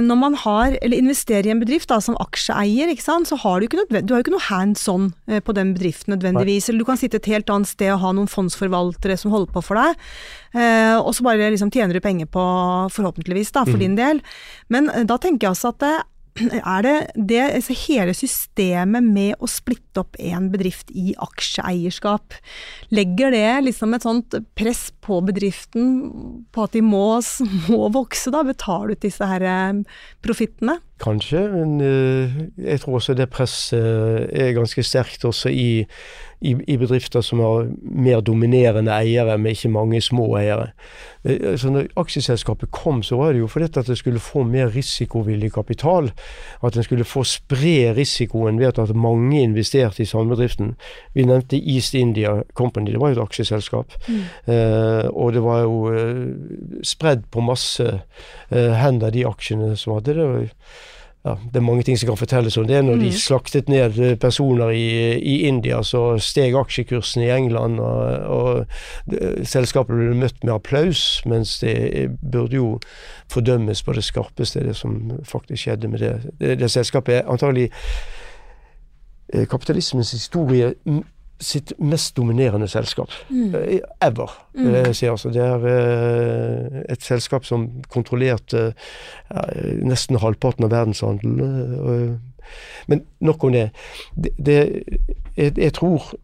når 0.00 0.16
man 0.16 0.36
har, 0.40 0.76
eller 0.80 0.96
investerer 0.96 1.48
i 1.48 1.52
en 1.52 1.60
bedrift 1.60 1.90
da, 1.90 1.98
som 2.00 2.16
aksjeeier, 2.22 2.92
så 2.98 3.36
har 3.42 3.60
du 3.60 3.66
ikke 3.66 3.84
du 3.88 4.14
har 4.14 4.18
jo 4.18 4.24
ikke 4.24 4.34
noe 4.34 4.46
hands 4.48 4.86
on 4.88 5.10
eh, 5.28 5.42
på 5.44 5.52
den 5.56 5.74
bedriften 5.76 6.14
nødvendigvis. 6.14 6.68
Eller 6.68 6.84
du 6.84 6.88
kan 6.88 7.00
sitte 7.00 7.20
et 7.20 7.28
helt 7.28 7.50
annet 7.52 7.68
sted 7.68 7.92
og 7.92 8.02
ha 8.04 8.12
noen 8.16 8.30
fondsforvaltere 8.30 9.18
som 9.20 9.34
holder 9.34 9.52
på 9.52 9.64
for 9.64 9.80
deg. 9.80 9.98
Eh, 10.56 10.96
og 10.96 11.12
så 11.16 11.26
bare 11.26 11.50
liksom 11.52 11.72
tjener 11.74 11.96
du 11.98 12.04
penger 12.04 12.30
på, 12.32 12.44
forhåpentligvis, 12.94 13.52
da, 13.52 13.66
for 13.68 13.76
mm. 13.76 13.84
din 13.84 13.98
del. 13.98 14.22
Men 14.72 14.88
da 15.08 15.20
tenker 15.20 15.48
jeg 15.48 15.56
altså 15.56 15.74
at 15.74 15.84
er 16.74 16.86
det, 16.86 16.94
det 17.14 17.40
altså 17.44 17.76
hele 17.86 18.14
systemet 18.16 19.04
med 19.04 19.36
å 19.42 19.50
splitte 19.50 20.02
opp 20.02 20.18
en 20.22 20.50
bedrift 20.52 20.92
i 20.94 21.12
aksjeeierskap, 21.18 22.36
legger 22.94 23.34
det 23.34 23.46
liksom 23.68 23.96
et 23.96 24.06
sånt 24.06 24.38
press 24.58 24.88
på 25.04 25.20
bedriften 25.26 25.88
på 26.54 26.66
at 26.66 26.76
de 26.76 26.84
må, 26.84 27.06
må 27.68 27.88
vokse, 27.94 28.32
da? 28.34 28.44
Betale 28.46 28.94
ut 28.94 29.04
disse 29.04 29.26
her 29.28 29.44
eh, 29.44 29.82
profittene? 30.24 30.78
Kanskje, 30.98 31.44
men 31.52 31.80
uh, 31.80 32.38
jeg 32.58 32.80
tror 32.80 32.98
også 32.98 33.14
det 33.14 33.30
presset 33.30 34.30
er 34.32 34.56
ganske 34.56 34.82
sterkt 34.82 35.24
også 35.24 35.52
i 35.54 35.86
i, 36.40 36.54
i, 36.66 36.76
bedrifter 36.78 37.22
som 37.24 37.40
har 37.42 37.66
mer 37.82 38.20
dominerende 38.22 38.92
eiere, 38.94 39.38
med 39.38 39.56
ikke 39.56 39.70
mange 39.74 40.00
små 40.02 40.28
eiere. 40.38 40.68
Eh, 41.26 41.56
så 41.58 41.70
når 41.74 41.88
aksjeselskapet 41.98 42.70
kom, 42.70 43.02
så 43.02 43.18
var 43.18 43.32
det 43.32 43.42
jo 43.42 43.48
fordi 43.50 43.66
at 43.66 43.88
det 43.90 43.98
skulle 43.98 44.22
få 44.22 44.44
mer 44.46 44.70
risikovillig 44.74 45.52
kapital. 45.52 46.12
At 46.62 46.76
en 46.76 46.86
skulle 46.86 47.04
få 47.04 47.24
spre 47.26 47.94
risikoen 47.96 48.60
ved 48.60 48.78
at 48.78 48.94
mange 48.94 49.42
investerte 49.42 50.02
i 50.02 50.06
samebedriften. 50.06 50.76
Vi 51.14 51.26
nevnte 51.26 51.58
East 51.58 51.94
India 51.94 52.42
Company, 52.54 52.92
det 52.92 53.00
var 53.00 53.08
jo 53.08 53.18
et 53.18 53.24
aksjeselskap. 53.26 53.98
Mm. 54.08 54.22
Eh, 54.54 55.08
og 55.10 55.32
det 55.32 55.42
var 55.42 55.64
jo 55.66 55.90
eh, 55.90 56.22
spredd 56.82 57.26
på 57.32 57.42
masse 57.42 57.88
eh, 58.50 58.72
hender, 58.78 59.10
de 59.10 59.26
aksjene 59.26 59.74
som 59.76 59.98
hadde 59.98 60.14
det 60.14 60.52
ja, 61.28 61.34
det 61.52 61.60
er 61.60 61.64
mange 61.64 61.82
ting 61.82 61.98
som 61.98 62.08
kan 62.08 62.16
fortelles 62.16 62.56
om 62.56 62.66
det. 62.66 62.78
Når 62.84 62.94
mm. 62.94 63.02
de 63.04 63.10
slaktet 63.12 63.68
ned 63.68 63.98
eh, 64.00 64.16
personer 64.18 64.70
i, 64.70 64.88
i, 65.18 65.34
India, 65.48 65.82
så 65.82 66.02
steg 66.22 66.56
aksjekursen 66.56 67.22
i 67.26 67.30
England, 67.34 67.80
og, 67.80 68.06
og 68.38 69.44
selskapet 69.46 69.96
ble 69.98 70.16
møtt 70.16 70.40
med 70.44 70.54
applaus, 70.54 71.02
mens 71.28 71.58
det 71.60 72.08
burde 72.22 72.56
jo 72.56 72.70
fordømmes 73.32 73.82
på 73.84 73.96
det 73.98 74.06
skarpeste, 74.06 74.64
det 74.64 74.76
som 74.76 74.96
faktisk 75.28 75.66
skjedde 75.66 75.92
med 75.92 76.04
det. 76.04 76.14
Det, 76.40 76.56
det 76.62 76.72
selskapet 76.72 77.20
er 77.20 77.30
antagelig 77.30 77.68
eh, 79.34 79.44
kapitalismens 79.50 80.14
historie 80.16 80.72
sitt 81.40 81.72
mest 81.78 82.16
dominerende 82.16 82.68
selskap 82.68 83.10
mm. 83.30 83.54
Eh, 83.54 83.80
ever. 84.00 84.30
Mm. 84.54 84.94
Si, 84.94 85.06
altså, 85.06 85.30
det 85.30 85.42
er 85.42 85.58
uh, 85.58 86.80
et 86.88 87.02
selskap 87.02 87.44
som 87.44 87.68
kontrollerte 87.88 88.72
nesten 89.82 90.18
halvparten 90.18 90.64
av 90.64 90.72
verdenshandelen. 90.72 92.18
Men 92.88 93.02
nok 93.20 93.44
om 93.44 93.52
det. 93.52 93.70
det, 94.16 94.32
det 94.38 94.58
jeg, 95.36 95.52
jeg, 95.58 95.72
tror 95.72 96.14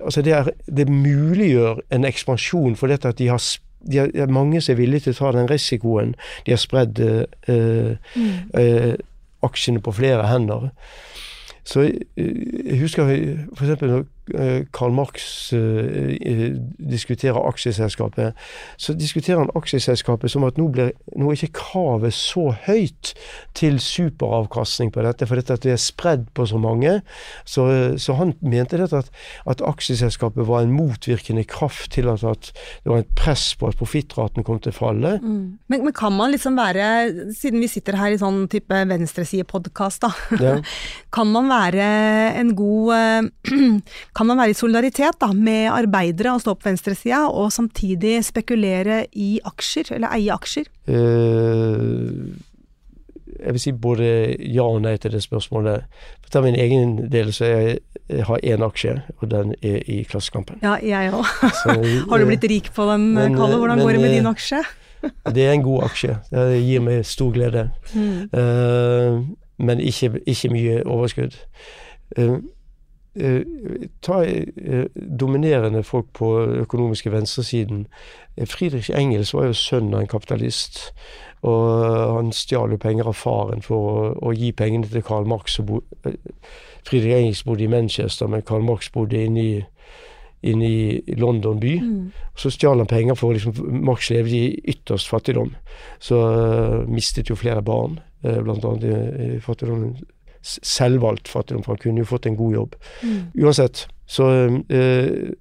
altså 0.00 0.22
det, 0.22 0.32
er, 0.32 0.50
det 0.76 0.88
muliggjør 0.88 1.80
en 1.92 2.04
ekspansjon 2.04 2.76
for 2.76 2.86
dette 2.86 3.08
at 3.08 3.18
de 3.18 3.28
har 3.28 3.42
de 3.86 3.98
er 3.98 4.26
mange 4.26 4.60
som 4.60 4.72
er 4.72 4.80
villige 4.80 5.04
til 5.04 5.14
å 5.14 5.18
ta 5.18 5.28
den 5.36 5.50
risikoen. 5.50 6.14
De 6.46 6.54
har 6.54 6.58
spredd 6.58 6.98
mm. 7.46 8.96
aksjene 9.46 9.82
på 9.82 9.94
flere 9.94 10.26
hender. 10.26 10.70
Så 11.66 11.82
jeg 12.16 12.78
husker 12.80 13.08
f.eks. 13.10 13.80
når 13.82 13.98
eh, 13.98 14.04
Karl 14.74 14.94
Marx 14.94 15.52
uh, 15.54 16.56
diskuterer 16.78 17.38
aksjeselskapet, 17.46 18.34
så 18.76 18.94
diskuterer 18.98 19.44
han 19.44 19.52
aksjeselskapet 19.54 20.32
som 20.32 20.46
at 20.48 20.58
nå, 20.58 20.68
blir, 20.74 20.90
nå 21.14 21.30
er 21.30 21.38
ikke 21.38 21.60
kravet 21.60 22.14
så 22.16 22.48
høyt 22.66 23.12
til 23.56 23.78
superavkastning 23.82 24.90
på 24.94 25.04
dette, 25.06 25.28
for 25.28 25.38
dette 25.38 25.60
det 25.62 25.76
er 25.76 25.80
spredd 25.80 26.26
på 26.36 26.46
så 26.48 26.58
mange. 26.60 26.98
Så, 27.46 27.66
så 28.02 28.16
han 28.18 28.34
mente 28.42 28.80
dette 28.80 29.04
at, 29.04 29.12
at, 29.46 29.62
aksjeselskapet 29.66 30.46
var 30.46 30.64
en 30.64 30.74
motvirkende 30.74 31.44
kraft 31.48 31.92
til 31.96 32.10
at, 32.12 32.24
at 32.26 32.50
det 32.84 32.92
var 32.92 33.02
et 33.02 33.14
press 33.18 33.48
på 33.58 33.70
at 33.70 33.78
profittraten 33.78 34.46
kom 34.46 34.60
til 34.62 34.74
å 34.74 34.78
falle. 34.78 35.16
Mm. 35.22 35.58
Men, 35.70 35.86
men, 35.86 35.94
kan 35.96 36.14
man 36.16 36.34
liksom 36.34 36.58
være, 36.58 37.30
siden 37.36 37.62
vi 37.62 37.70
sitter 37.70 37.98
her 37.98 38.14
i 38.14 38.20
sånn 38.20 38.44
type 38.52 38.82
venstresidepodkast, 38.90 40.04
da, 40.04 40.12
ja. 40.42 40.56
kan 41.16 41.30
man 41.32 41.50
være 41.50 41.86
en 42.42 42.52
god 42.58 43.30
kan 44.16 44.28
man 44.30 44.40
være 44.40 44.54
i 44.54 44.56
solidaritet 44.56 45.18
da, 45.20 45.30
med 45.32 45.68
arbeidere 45.72 46.34
og 46.34 46.42
stå 46.44 46.56
på 46.56 46.70
venstresida, 46.70 47.26
og 47.28 47.52
samtidig 47.52 48.18
spekulere 48.24 49.04
i 49.12 49.36
aksjer, 49.44 49.92
eller 49.98 50.14
eie 50.16 50.32
aksjer? 50.32 50.70
Uh, 50.88 52.32
jeg 53.36 53.52
vil 53.52 53.60
si 53.60 53.72
både 53.76 54.08
ja 54.40 54.64
og 54.64 54.80
nei 54.86 54.96
til 55.00 55.12
det 55.12 55.20
spørsmålet. 55.24 55.84
For 56.24 56.32
ta 56.32 56.42
min 56.44 56.56
egen 56.56 56.96
del, 57.12 57.34
så 57.36 57.50
jeg, 57.50 57.78
jeg 58.08 58.24
har 58.30 58.40
én 58.40 58.64
aksje, 58.64 58.96
og 59.20 59.30
den 59.30 59.54
er 59.60 59.78
i 59.84 60.00
Klassekampen. 60.08 60.62
Ja, 60.64 60.78
jeg 60.80 61.12
òg. 61.12 61.28
har 62.10 62.18
du 62.18 62.28
blitt 62.30 62.48
rik 62.48 62.72
på 62.72 62.88
den, 62.92 63.12
men, 63.12 63.36
Kalle? 63.36 63.60
Hvordan 63.60 63.82
men, 63.82 63.86
går 63.86 63.98
det 63.98 64.04
med 64.06 64.16
din 64.16 64.32
aksje? 64.32 64.64
det 65.36 65.44
er 65.44 65.52
en 65.52 65.66
god 65.66 65.90
aksje. 65.90 66.18
Det 66.32 66.62
gir 66.64 66.86
meg 66.88 67.04
stor 67.06 67.34
glede. 67.36 67.68
Mm. 67.92 68.28
Uh, 68.32 69.24
men 69.60 69.80
ikke, 69.80 70.14
ikke, 70.24 70.52
mye 70.56 70.80
overskudd. 70.84 71.36
Uh, 71.36 71.66
Eh, 72.16 72.36
ta 74.00 74.24
eh, 74.24 74.86
dominerende 74.94 75.82
folk 75.82 76.06
på 76.12 76.32
økonomiske 76.62 77.12
venstresiden. 77.12 77.86
Eh, 78.36 78.46
Friedrich 78.46 78.90
Engels 78.90 79.34
var 79.34 79.48
jo 79.48 79.56
sønn 79.56 79.94
av 79.94 80.02
en 80.02 80.10
kapitalist. 80.10 80.90
Og 81.46 82.16
han 82.16 82.32
stjal 82.32 82.74
jo 82.74 82.80
penger 82.80 83.08
av 83.08 83.16
faren 83.16 83.62
for 83.64 83.76
å, 83.76 84.10
å 84.28 84.34
gi 84.34 84.50
pengene 84.56 84.88
til 84.90 85.04
Karl 85.06 85.28
Marx. 85.28 85.60
Bo, 85.64 85.80
Friedrich 86.86 87.14
Engels 87.14 87.44
bodde 87.46 87.64
i 87.64 87.70
Manchester, 87.70 88.28
men 88.28 88.44
Karl 88.46 88.64
Marx 88.66 88.90
bodde 88.92 89.20
inne 89.24 89.44
i, 89.44 89.60
inne 90.50 90.66
i 90.68 91.14
London 91.20 91.60
by. 91.62 91.76
Mm. 91.82 92.26
Så 92.36 92.50
stjal 92.52 92.82
han 92.82 92.90
penger 92.90 93.16
for 93.20 93.36
liksom, 93.36 93.56
Marx 93.86 94.10
levde 94.10 94.36
i 94.36 94.74
ytterst 94.74 95.12
fattigdom. 95.12 95.54
Så 96.02 96.18
uh, 96.18 96.82
mistet 96.88 97.30
jo 97.30 97.38
flere 97.38 97.62
barn, 97.64 98.00
uh, 98.26 98.40
annet 98.40 98.84
i, 98.84 98.98
i 99.36 99.40
fattigdom 99.44 99.94
selvvalgt 100.46 101.28
fattigdom, 101.28 101.64
for 101.64 101.74
han 101.74 101.82
kunne 101.82 102.02
jo 102.04 102.08
fått 102.08 102.26
en 102.26 102.38
god 102.38 102.54
jobb. 102.54 102.74
Mm. 103.02 103.20
Uansett. 103.44 103.86
Så 104.06 104.26
eh, 104.70 105.32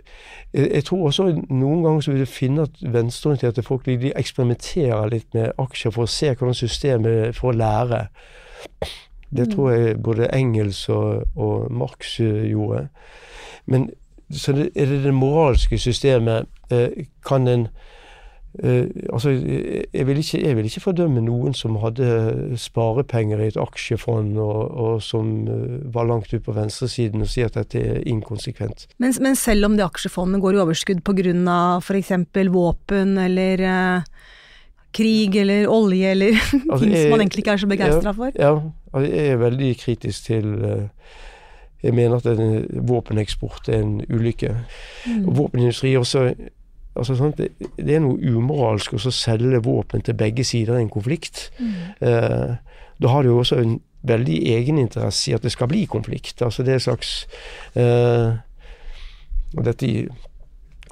jeg 0.53 0.83
tror 0.87 1.07
også 1.07 1.27
noen 1.49 1.83
ganger 1.83 2.01
så 2.01 2.11
vil 2.11 2.23
du 2.23 2.29
finne 2.29 2.65
at 2.65 2.79
venstreorienterte 2.93 3.63
folk 3.63 3.85
de, 3.85 4.11
eksperimenterer 4.15 5.11
litt 5.11 5.27
med 5.35 5.51
aksjer 5.61 5.93
for 5.93 6.07
å 6.07 6.11
se 6.11 6.31
hvordan 6.31 6.57
systemet 6.57 7.35
for 7.37 7.51
å 7.51 7.57
lære. 7.59 8.05
Det 9.29 9.45
mm. 9.45 9.51
tror 9.53 9.71
jeg 9.73 9.99
både 10.03 10.31
Engels 10.33 10.85
og, 10.89 11.25
og 11.35 11.71
Marx 11.71 12.17
eh, 12.23 12.47
gjorde. 12.51 12.87
Men 13.65 13.89
så 14.31 14.55
det, 14.57 14.69
er 14.75 14.89
det 14.89 15.03
det 15.03 15.13
moralske 15.13 15.77
systemet. 15.77 16.49
Eh, 16.71 17.05
kan 17.25 17.47
en 17.47 17.67
Uh, 18.63 18.87
altså, 19.13 19.33
jeg 19.93 20.07
vil, 20.07 20.17
ikke, 20.17 20.39
jeg 20.47 20.55
vil, 20.55 20.67
ikke, 20.69 20.83
fordømme 20.85 21.23
noen 21.25 21.55
som 21.57 21.75
hadde 21.81 22.55
sparepenger 22.59 23.41
i 23.43 23.49
et 23.51 23.59
aksjefond, 23.59 24.37
og, 24.39 24.61
og 24.71 25.01
som 25.03 25.33
uh, 25.49 25.81
var 25.91 26.07
langt 26.07 26.31
ute 26.31 26.43
på 26.45 26.55
venstresiden 26.55 27.25
og 27.25 27.31
si 27.31 27.43
at 27.43 27.57
dette 27.57 27.81
er 27.81 27.99
inkonsekvent. 28.07 28.87
Men, 29.03 29.15
men 29.25 29.35
selv 29.39 29.67
om 29.67 29.75
det 29.75 29.83
aksjefondet 29.87 30.43
går 30.43 30.55
i 30.55 30.63
overskudd 30.63 31.03
pga. 31.03 31.35
f.eks. 31.83 32.15
våpen 32.55 33.17
eller 33.25 33.65
uh, 33.67 34.31
krig 34.95 35.35
eller 35.35 35.67
olje 35.67 36.15
eller 36.15 36.39
altså, 36.71 36.83
ting 36.85 36.95
som 36.95 37.11
man 37.11 37.25
egentlig 37.25 37.43
ikke 37.43 37.57
er 37.57 37.63
så 37.65 37.71
begeistra 37.75 38.11
ja, 38.13 38.17
for? 38.21 38.39
Ja, 38.39 38.53
altså, 38.93 39.11
jeg 39.11 39.33
er 39.33 39.43
veldig 39.43 39.77
kritisk 39.83 40.31
til 40.31 40.51
jeg 41.85 41.93
mener 41.93 42.17
at 42.17 42.87
våpeneksport 42.87 43.67
er 43.69 43.83
en 43.83 43.99
ulykke. 44.09 44.55
Mm. 45.05 45.25
Våpenindustri 45.37 45.91
også 45.99 46.31
Altså, 46.95 47.31
det, 47.37 47.49
det, 47.59 47.95
er 47.95 48.03
noe 48.03 48.19
umoralsk 48.19 48.95
å 48.95 49.11
selge 49.11 49.59
våpen 49.65 50.03
til 50.05 50.15
begge 50.17 50.45
sider 50.47 50.77
i 50.77 50.85
en 50.85 50.91
konflikt. 50.91 51.49
Mm. 51.59 51.73
Eh, 52.07 52.53
da 53.03 53.11
har 53.11 53.23
du 53.23 53.33
jo 53.33 53.41
også 53.41 53.59
en 53.59 53.79
veldig 54.05 54.37
egeninteresse 54.53 55.31
i 55.31 55.35
at 55.35 55.43
det 55.43 55.51
skal 55.51 55.69
bli 55.71 55.85
konflikt. 55.89 56.41
Altså 56.45 56.63
det 56.63 56.75
er 56.75 56.85
slags 56.85 57.25
eh, 57.75 58.37
Og 59.55 59.65
dette 59.65 59.87
i, 59.87 60.05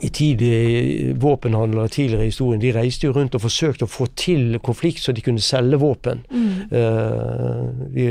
i 0.04 0.10
tidlig, 0.10 1.16
våpenhandlere 1.22 1.88
tidligere 1.88 2.28
i 2.28 2.32
historien, 2.32 2.62
de 2.62 2.74
reiste 2.76 3.08
jo 3.08 3.14
rundt 3.16 3.36
og 3.36 3.44
forsøkte 3.44 3.88
å 3.88 3.92
få 3.92 4.08
til 4.20 4.60
konflikt 4.64 5.04
så 5.04 5.12
de 5.12 5.24
kunne 5.24 5.44
selge 5.44 5.80
våpen. 5.80 6.26
Mm. 6.32 6.52
Eh, 6.72 7.88
de, 7.96 8.08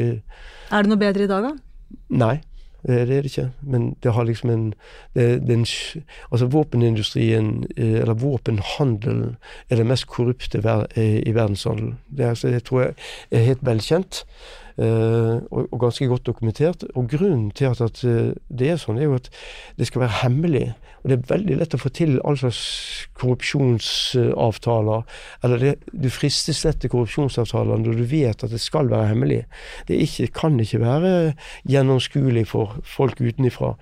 er 0.72 0.84
det 0.84 0.92
noe 0.92 1.00
bedre 1.00 1.26
i 1.26 1.30
dag, 1.30 1.50
da? 1.50 1.52
Nei. 2.22 2.36
Det 2.86 3.00
er 3.00 3.04
det 3.06 3.24
ikke. 3.24 3.50
Men 3.62 3.96
det 4.02 4.12
har 4.12 4.24
liksom 4.24 4.50
en 4.50 4.74
det, 5.14 5.46
den, 5.46 5.66
Altså 6.32 6.46
våpenindustrien, 6.46 7.64
eh, 7.76 8.00
eller 8.00 8.14
våpenhandelen, 8.14 9.36
er 9.70 9.76
det 9.76 9.86
mest 9.86 10.06
korrupte 10.06 10.58
eh, 10.96 11.22
i 11.26 11.34
verdenshandelen. 11.34 11.98
Det, 12.08 12.24
altså, 12.24 12.48
det 12.48 12.64
tror 12.64 12.80
jeg 12.80 12.94
er 13.30 13.38
helt 13.38 13.66
velkjent. 13.66 14.24
Uh, 14.78 15.44
og, 15.50 15.66
og, 15.68 15.78
ganske 15.82 16.06
godt 16.08 16.26
dokumentert. 16.26 16.84
Og 16.94 17.10
grunnen 17.12 17.50
til 17.50 17.68
at, 17.72 17.80
at, 17.84 18.00
det 18.48 18.70
er 18.72 18.80
sånn, 18.80 19.00
er 19.00 19.10
jo 19.10 19.18
at 19.18 19.28
det 19.78 19.88
skal 19.90 20.04
være 20.06 20.20
hemmelig. 20.22 20.70
Og 21.02 21.10
det 21.10 21.16
er 21.18 21.30
veldig 21.32 21.58
lett 21.58 21.74
å 21.74 21.80
få 21.82 21.90
til 21.94 22.20
all 22.22 22.38
slags 22.38 22.62
korrupsjonsavtaler. 23.18 25.02
Eller 25.42 25.64
det, 25.64 25.74
du 25.90 26.08
fristes 26.14 26.62
lett 26.66 26.78
til 26.82 26.92
korrupsjonsavtaler 26.94 27.82
når 27.82 27.98
du 27.98 28.06
vet 28.06 28.46
at 28.46 28.54
det 28.54 28.62
skal 28.62 28.90
være 28.92 29.10
hemmelig. 29.10 29.42
Det 29.88 29.98
ikke, 30.06 30.30
kan 30.42 30.60
ikke 30.62 30.82
være 30.84 31.12
gjennomskuelig 31.68 32.46
for 32.54 32.78
folk 32.86 33.20
utenifra. 33.20 33.74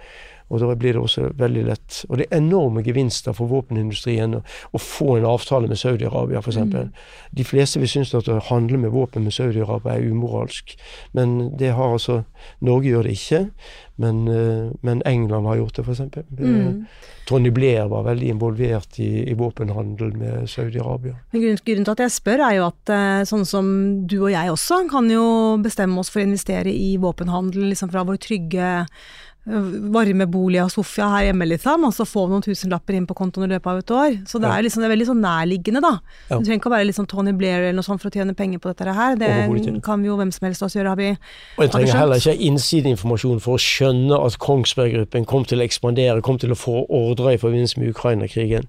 Og 0.51 0.63
da 0.63 0.75
blir 0.75 0.97
det 0.97 1.03
også 1.03 1.29
veldig 1.39 1.65
lett. 1.69 2.01
Og 2.09 2.19
det 2.19 2.27
er 2.27 2.41
enorme 2.41 2.83
gevinster 2.83 3.35
for 3.37 3.51
våpenindustrien 3.51 4.41
å, 4.41 4.81
få 4.81 5.17
en 5.19 5.29
avtale 5.31 5.71
med 5.71 5.79
Saudi-Arabia, 5.79 6.43
f.eks. 6.43 6.59
Mm. 6.67 6.91
De 7.39 7.47
fleste 7.47 7.83
vil 7.83 7.91
synes 7.91 8.15
at 8.19 8.29
å 8.29 8.41
handle 8.51 8.81
med 8.83 8.95
våpen 8.95 9.27
med 9.27 9.37
Saudi-Arabia 9.37 9.95
er 9.97 10.11
umoralsk. 10.11 10.75
Men 11.15 11.53
det 11.59 11.75
har 11.79 11.95
altså 11.95 12.25
Norge 12.67 12.91
gjør 12.91 13.07
det 13.07 13.15
ikke. 13.19 13.45
Men, 14.01 14.29
eh, 14.29 14.73
men 14.81 15.03
England 15.05 15.47
har 15.47 15.57
gjort 15.61 15.77
det, 15.77 15.83
f.eks. 15.85 16.01
Mm. 16.39 16.85
Tony 17.29 17.51
Blair 17.51 17.89
var 17.93 18.07
veldig 18.09 18.31
involvert 18.33 18.99
i, 18.99 19.31
i 19.31 19.35
våpenhandel 19.39 20.15
med 20.17 20.49
Saudi-Arabia. 20.51 21.19
Grunnen, 21.35 21.61
grunnen 21.67 21.85
til 21.85 21.93
at 21.93 22.05
jeg 22.07 22.15
spør, 22.15 22.43
er 22.47 22.57
jo 22.57 22.65
at 22.71 22.93
eh, 22.97 23.21
sånn 23.29 23.45
som 23.47 23.69
du 24.09 24.17
og 24.23 24.33
jeg 24.33 24.51
også 24.51 24.81
kan 24.91 25.11
jo 25.13 25.25
bestemme 25.63 26.01
oss 26.01 26.11
for 26.11 26.23
å 26.23 26.27
investere 26.31 26.73
i 26.73 26.95
våpenhandel 27.03 27.69
liksom 27.71 27.93
fra 27.93 28.07
vår 28.09 28.19
trygge 28.25 28.71
varmebolig 29.47 30.61
av 30.61 30.69
Sofia 30.69 31.07
her 31.15 31.25
hjemme, 31.31 31.47
liksom, 31.49 31.87
og 31.89 31.95
så 31.97 32.05
få 32.05 32.27
noen 32.29 32.43
tusenlapper 32.45 32.99
inn 32.99 33.07
på 33.09 33.17
kontoen 33.17 33.47
i 33.47 33.55
løpet 33.55 33.71
av 33.73 33.79
et 33.81 33.93
år. 33.97 34.17
Så 34.29 34.39
det 34.43 34.51
er, 34.51 34.65
liksom, 34.67 34.83
det 34.83 34.89
er 34.91 34.93
veldig 34.93 35.07
sånn 35.09 35.23
nærliggende, 35.25 35.81
da. 35.81 35.93
Ja. 36.29 36.37
Du 36.37 36.45
trenger 36.45 36.61
ikke 36.61 36.69
å 36.69 36.75
være 36.75 36.89
liksom 36.91 37.07
Tony 37.09 37.33
Blair 37.37 37.65
eller 37.65 37.79
noe 37.79 37.87
sånt 37.87 38.03
for 38.03 38.13
å 38.13 38.15
tjene 38.15 38.37
penger 38.37 38.61
på 38.61 38.71
dette 38.71 38.97
her. 38.97 39.17
Det 39.21 39.31
kan 39.87 40.05
vi 40.05 40.11
jo 40.11 40.19
hvem 40.21 40.33
som 40.35 40.47
helst 40.47 40.65
av 40.65 40.69
oss 40.69 40.77
gjøre, 40.77 40.93
har 40.93 41.01
vi 41.01 41.09
Og 41.57 41.65
jeg 41.65 41.73
trenger 41.73 42.01
heller 42.03 42.21
ikke 42.21 42.37
innsideinformasjon 42.51 43.41
for 43.45 43.57
å 43.57 43.63
skjønne 43.65 44.19
at 44.27 44.37
Kongsberg 44.45 44.99
Gruppen 44.99 45.29
kom 45.29 45.47
til 45.49 45.63
å 45.63 45.67
ekspandere, 45.67 46.25
kom 46.27 46.41
til 46.43 46.53
å 46.53 46.59
få 46.59 46.85
ordre 46.87 47.35
i 47.35 47.41
forbindelse 47.41 47.81
med 47.81 47.95
Ukraina-krigen. 47.95 48.69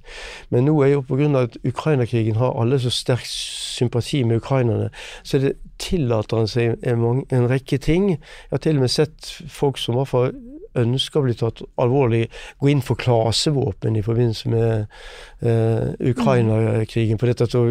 Men 0.56 0.70
nå 0.70 0.78
er 0.86 0.96
jo 0.96 1.04
pga. 1.08 1.28
at 1.44 1.58
Ukraina-krigen 1.68 2.40
har 2.40 2.56
alle 2.60 2.80
så 2.80 2.90
sterk 2.90 3.28
sympati 3.28 4.24
med 4.24 4.42
ukrainerne, 4.42 4.90
så 5.24 5.38
det 5.38 5.56
tillater 5.82 6.38
han 6.38 6.48
seg 6.48 6.80
en, 6.88 7.26
en 7.30 7.50
rekke 7.50 7.78
ting. 7.82 8.10
Jeg 8.16 8.52
har 8.52 8.64
til 8.64 8.80
og 8.80 8.86
med 8.86 8.94
sett 8.94 9.34
folk 9.50 9.78
som 9.82 9.98
hvert 9.98 10.12
fall 10.12 10.32
ønsker 10.80 11.20
å 11.20 11.26
bli 11.26 11.36
tatt 11.38 11.62
alvorlig, 11.82 12.26
gå 12.62 12.72
inn 12.72 12.84
for 12.86 13.00
klasevåpen 13.00 13.98
i 14.00 14.04
forbindelse 14.06 14.52
med 14.52 14.86
uh, 15.46 15.92
Ukraina-krigen. 16.12 17.20
For 17.20 17.32
dette 17.32 17.50
så 17.52 17.64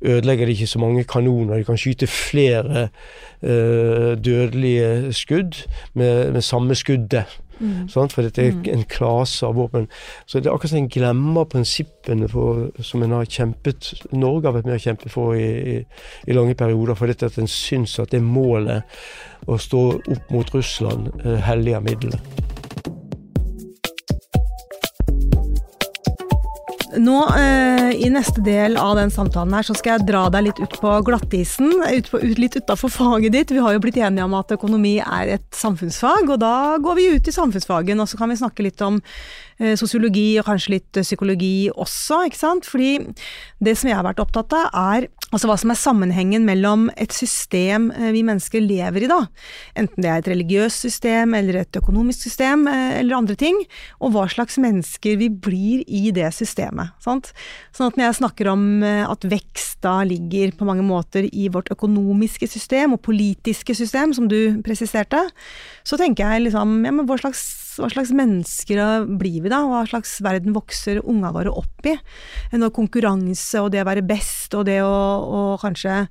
ødelegger 0.00 0.46
de 0.46 0.56
ikke 0.56 0.72
så 0.74 0.82
mange 0.82 1.04
kanoner. 1.08 1.60
De 1.60 1.68
kan 1.68 1.80
skyte 1.80 2.10
flere 2.10 2.88
uh, 3.42 4.12
dødelige 4.18 5.12
skudd 5.16 5.64
med, 5.94 6.32
med 6.32 6.44
samme 6.44 6.76
skuddet. 6.78 7.40
Mm. 7.62 7.88
For 7.88 8.26
dette 8.26 8.42
er 8.42 8.56
mm. 8.56 8.64
en 8.74 8.84
klase 8.90 9.46
av 9.46 9.56
våpen. 9.56 9.88
Så 10.26 10.40
det 10.40 10.50
er 10.50 10.54
akkurat 10.56 10.74
som 10.74 10.82
en 10.82 10.92
glemmer 10.92 11.48
prinsippene 11.50 12.28
for, 12.32 12.68
som 12.82 13.02
en 13.02 13.16
har 13.16 13.28
kjempet 13.30 13.92
Norge 14.12 14.48
har 14.48 14.56
vært 14.58 14.70
med 14.70 14.80
å 14.80 14.82
kjempe 14.82 15.12
for 15.12 15.36
i, 15.38 15.48
i, 15.76 15.76
i 16.26 16.36
lange 16.36 16.56
perioder, 16.58 16.98
for 16.98 17.10
dette 17.10 17.30
at 17.30 17.38
en 17.38 17.50
syns 17.50 17.98
at 18.02 18.12
det 18.12 18.22
målet 18.24 18.82
å 19.46 19.58
stå 19.58 19.84
opp 19.98 20.34
mot 20.34 20.54
Russland 20.54 21.10
eh, 21.24 21.38
helliger 21.46 21.82
middelet. 21.84 22.61
Nå, 26.96 27.18
eh, 27.38 27.90
I 28.04 28.08
neste 28.12 28.42
del 28.44 28.76
av 28.76 28.96
den 28.96 29.10
samtalen 29.10 29.54
her, 29.56 29.64
så 29.64 29.74
skal 29.76 29.96
jeg 29.96 30.08
dra 30.10 30.26
deg 30.32 30.48
litt 30.48 30.60
ut 30.60 30.74
på 30.80 30.92
glattisen. 31.06 31.70
Ut 31.80 32.10
på, 32.12 32.20
ut, 32.20 32.40
litt 32.40 32.58
utafor 32.58 32.92
faget 32.92 33.32
ditt. 33.32 33.54
Vi 33.54 33.62
har 33.64 33.72
jo 33.72 33.80
blitt 33.80 33.96
enige 33.96 34.26
om 34.26 34.34
at 34.36 34.52
økonomi 34.52 34.98
er 35.00 35.36
et 35.38 35.48
samfunnsfag, 35.56 36.28
og 36.28 36.42
da 36.42 36.76
går 36.82 36.98
vi 36.98 37.08
ut 37.16 37.28
i 37.28 37.34
samfunnsfagen. 37.34 38.02
Og 38.02 38.10
så 38.10 38.20
kan 38.20 38.32
vi 38.32 38.40
snakke 38.40 38.66
litt 38.66 38.84
om 38.84 39.00
sosiologi 39.78 40.38
og 40.40 40.46
kanskje 40.48 40.76
litt 40.76 41.00
psykologi 41.02 41.70
også, 41.70 42.22
ikke 42.28 42.40
sant. 42.40 42.68
Fordi 42.68 42.94
det 43.62 43.76
som 43.78 43.90
jeg 43.90 43.98
har 43.98 44.06
vært 44.06 44.22
opptatt 44.22 44.54
av, 44.56 44.70
er 44.72 45.08
Altså 45.32 45.48
hva 45.48 45.54
som 45.56 45.72
er 45.72 45.80
sammenhengen 45.80 46.44
mellom 46.44 46.90
et 47.00 47.14
system 47.16 47.88
eh, 47.96 48.10
vi 48.12 48.20
mennesker 48.26 48.60
lever 48.60 49.06
i, 49.06 49.08
da, 49.08 49.22
enten 49.80 50.04
det 50.04 50.10
er 50.10 50.20
et 50.20 50.28
religiøst 50.28 50.84
system 50.84 51.32
eller 51.38 51.62
et 51.62 51.78
økonomisk 51.80 52.26
system 52.28 52.66
eh, 52.68 52.98
eller 52.98 53.16
andre 53.16 53.36
ting, 53.40 53.56
og 54.04 54.12
hva 54.12 54.26
slags 54.28 54.60
mennesker 54.60 55.16
vi 55.22 55.30
blir 55.32 55.86
i 55.88 56.12
det 56.12 56.28
systemet. 56.36 56.92
Sant? 57.00 57.32
Sånn 57.72 57.88
at 57.88 57.96
når 57.96 58.10
jeg 58.10 58.18
snakker 58.20 58.52
om 58.52 58.66
eh, 58.84 59.06
at 59.08 59.24
vekst 59.24 59.80
da 59.86 60.02
ligger 60.04 60.52
på 60.58 60.68
mange 60.68 60.84
måter 60.84 61.24
i 61.32 61.48
vårt 61.52 61.72
økonomiske 61.72 62.50
system 62.52 62.98
og 62.98 63.00
politiske 63.08 63.74
system, 63.74 64.12
som 64.12 64.28
du 64.28 64.60
presiserte, 64.66 65.24
så 65.80 65.96
tenker 65.96 66.28
jeg 66.28 66.50
liksom 66.50 66.82
ja, 66.84 66.92
men 66.92 67.08
hva 67.08 67.16
slags 67.24 67.71
hva 67.80 67.88
slags 67.92 68.12
mennesker 68.16 69.06
blir 69.20 69.42
vi 69.44 69.52
da? 69.52 69.62
Hva 69.68 69.82
slags 69.88 70.16
verden 70.24 70.54
vokser 70.56 71.00
unga 71.08 71.32
våre 71.34 71.52
opp 71.62 71.88
i? 71.88 71.96
Når 72.52 72.74
konkurranse 72.76 73.62
og 73.62 73.72
det 73.74 73.82
å 73.84 73.88
være 73.88 74.04
best 74.06 74.54
og 74.58 74.66
det 74.68 74.80
å, 74.84 74.92
å 74.92 75.42
kanskje 75.62 76.02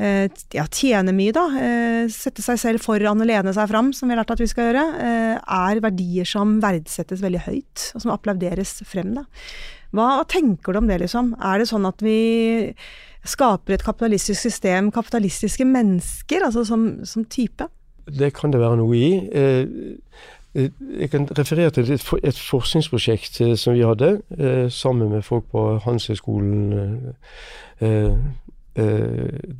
eh, 0.00 0.26
ja, 0.56 0.66
tjene 0.66 1.14
mye, 1.16 1.34
da, 1.36 1.46
eh, 1.60 2.04
sette 2.12 2.44
seg 2.44 2.60
selv 2.60 2.84
foran 2.84 3.20
og 3.20 3.28
lene 3.30 3.54
seg 3.56 3.70
fram, 3.70 3.92
som 3.96 4.08
vi 4.08 4.16
har 4.16 4.22
lært 4.22 4.34
at 4.34 4.42
vi 4.42 4.48
skal 4.50 4.70
gjøre, 4.70 4.86
eh, 5.06 5.36
er 5.40 5.82
verdier 5.84 6.28
som 6.28 6.58
verdsettes 6.62 7.22
veldig 7.24 7.44
høyt, 7.48 7.90
og 7.94 8.04
som 8.04 8.14
applauderes 8.14 8.78
frem. 8.88 9.14
da. 9.18 9.26
Hva 9.96 10.24
tenker 10.30 10.72
du 10.72 10.82
om 10.82 10.90
det, 10.90 11.00
liksom? 11.02 11.34
Er 11.42 11.60
det 11.60 11.70
sånn 11.70 11.88
at 11.88 12.02
vi 12.04 12.74
skaper 13.26 13.74
et 13.74 13.84
kapitalistisk 13.84 14.38
system, 14.38 14.92
kapitalistiske 14.94 15.66
mennesker, 15.66 16.46
altså 16.46 16.64
som, 16.64 17.04
som 17.04 17.26
type? 17.26 17.66
Det 18.10 18.32
kan 18.34 18.50
det 18.54 18.62
være 18.62 18.78
noe 18.80 18.96
i. 18.96 19.10
Eh, 20.54 20.70
jeg 21.00 21.10
kan 21.10 21.28
referere 21.38 21.70
til 21.70 21.92
et, 21.92 22.12
et 22.24 22.38
forskningsprosjekt 22.38 23.40
eh, 23.40 23.56
som 23.56 23.74
vi 23.74 23.84
hadde 23.86 24.20
eh, 24.38 24.70
sammen 24.70 25.08
med 25.10 25.22
folk 25.22 25.44
på 25.50 25.78
Handelshøyskolen. 25.78 27.14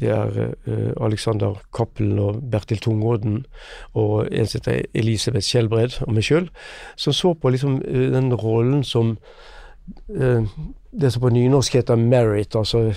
Det 0.00 0.09
er 0.09 0.55
Alexander 1.00 1.55
Cappelen 1.76 2.18
og 2.18 2.50
Bertil 2.50 2.79
Tungodden 2.79 3.46
og 3.94 4.29
en 4.33 4.46
som 4.46 4.61
heter 4.61 4.83
Elisabeth 4.94 5.44
Skjelbred 5.44 5.96
og 6.07 6.12
meg 6.14 6.24
sjøl, 6.24 6.46
som 6.96 7.16
så 7.16 7.33
på 7.35 7.50
liksom 7.50 7.81
den 7.81 8.31
rollen 8.35 8.85
som 8.85 9.16
det 10.07 11.12
som 11.12 11.24
på 11.24 11.33
nynorsk 11.33 11.74
heter 11.81 11.96
merit, 11.96 12.57
altså 12.57 12.92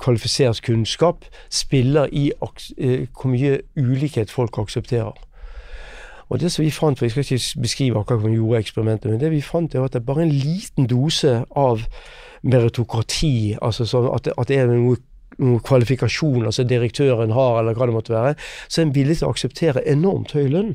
kvalifisert 0.00 0.62
kunnskap, 0.64 1.24
spiller 1.50 2.08
i 2.12 2.32
hvor 2.40 3.28
mye 3.30 3.60
ulikhet 3.76 4.30
folk 4.30 4.58
aksepterer. 4.58 5.14
Og 6.32 6.40
det 6.40 6.48
som 6.52 6.64
vi 6.64 6.72
fant, 6.72 6.98
for 6.98 7.04
Jeg 7.04 7.12
skal 7.12 7.26
ikke 7.26 7.62
beskrive 7.62 8.00
akkurat 8.00 8.22
hva 8.22 8.30
vi 8.32 8.40
gjorde 8.40 8.64
eksperimentet, 8.64 9.10
men 9.10 9.20
det 9.20 9.30
vi 9.34 9.44
fant 9.44 9.74
er 9.74 9.84
at 9.84 9.92
det 9.92 10.00
er 10.00 10.08
bare 10.08 10.24
en 10.24 10.32
liten 10.32 10.88
dose 10.88 11.42
av 11.52 11.84
meritokrati, 12.42 13.56
altså 13.62 13.84
sånn 13.86 14.08
at, 14.10 14.24
det, 14.24 14.32
at 14.40 14.48
det 14.48 14.62
er 14.62 14.70
noe 14.72 14.96
noen 15.40 15.62
kvalifikasjoner 15.64 16.52
som 16.52 16.68
direktøren 16.68 17.32
har, 17.32 17.60
eller 17.60 17.76
hva 17.76 17.88
det 17.88 17.96
måtte 17.96 18.14
være, 18.14 18.34
så 18.68 18.80
er 18.80 18.86
en 18.86 18.94
villig 18.96 19.18
til 19.18 19.28
å 19.28 19.32
akseptere 19.32 19.84
enormt 19.88 20.34
høy 20.36 20.48
lønn. 20.52 20.74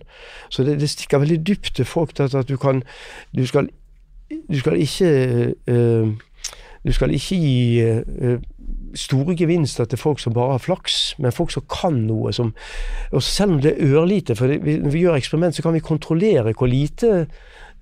Så 0.53 0.65
det, 0.67 0.79
det 0.81 0.89
stikker 0.91 1.21
veldig 1.23 1.41
dypt 1.45 1.75
til 1.77 1.85
folk 1.87 2.15
til 2.17 2.25
at, 2.27 2.49
du 2.49 2.57
kan 2.57 2.83
Du 3.35 3.45
skal, 3.47 3.69
du 4.29 4.57
skal 4.59 4.79
ikke 4.81 5.09
uh, 5.69 6.09
Du 6.85 6.93
skal 6.95 7.13
ikke 7.13 7.37
gi 7.37 7.83
uh, 7.85 8.39
store 8.97 9.35
gevinster 9.37 9.85
til 9.85 10.01
folk 10.01 10.19
som 10.19 10.35
bare 10.35 10.57
har 10.57 10.63
flaks, 10.63 11.15
men 11.17 11.35
folk 11.35 11.53
som 11.53 11.65
kan 11.71 12.01
noe. 12.07 12.33
Som, 12.35 12.53
og 13.11 13.23
selv 13.23 13.57
om 13.57 13.61
det 13.63 13.75
er 13.75 13.93
ørlite, 13.93 14.35
for 14.35 14.51
det, 14.51 14.61
når 14.83 14.93
vi 14.93 15.05
gjør 15.05 15.19
eksperiment, 15.19 15.55
så 15.55 15.65
kan 15.65 15.77
vi 15.77 15.85
kontrollere 15.85 16.55
hvor 16.57 16.69
lite 16.71 17.27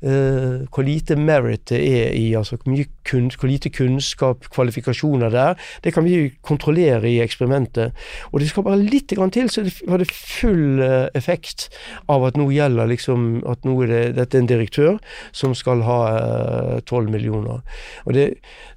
Uh, 0.04 0.68
hvor 0.76 0.84
lite 0.84 1.16
merit 1.16 1.70
det 1.70 1.78
er 1.80 2.12
i, 2.14 2.34
altså 2.36 2.58
hvor, 2.60 2.76
kun, 3.10 3.32
hvor, 3.40 3.48
lite 3.48 3.70
kunnskap, 3.70 4.44
kvalifikasjoner 4.54 5.30
det 5.30 5.40
er. 5.40 5.54
Det 5.84 5.94
kan 5.94 6.04
vi 6.06 6.34
kontrollere 6.44 7.10
i 7.10 7.22
eksperimentet. 7.24 7.92
Og 8.32 8.40
det 8.40 8.50
skal 8.50 8.64
bare 8.64 8.84
litt 8.84 9.08
til, 9.08 9.50
så 9.50 9.64
har 9.90 9.98
det 9.98 10.12
full 10.12 10.84
uh, 10.84 11.08
effekt 11.16 11.70
av 12.12 12.28
at 12.28 12.38
nå 12.38 12.50
gjelder 12.52 12.92
liksom 12.92 13.42
at 13.48 13.66
nå 13.66 13.82
er 13.84 13.88
det, 13.88 14.04
dette 14.20 14.38
er 14.38 14.44
en 14.44 14.52
direktør 14.52 14.98
som 15.32 15.56
skal 15.56 15.82
ha 15.88 16.00
eh, 16.12 16.80
tolv 16.86 17.08
uh, 17.08 17.14
millioner. 17.16 17.64
Og 18.06 18.14
det, 18.14 18.34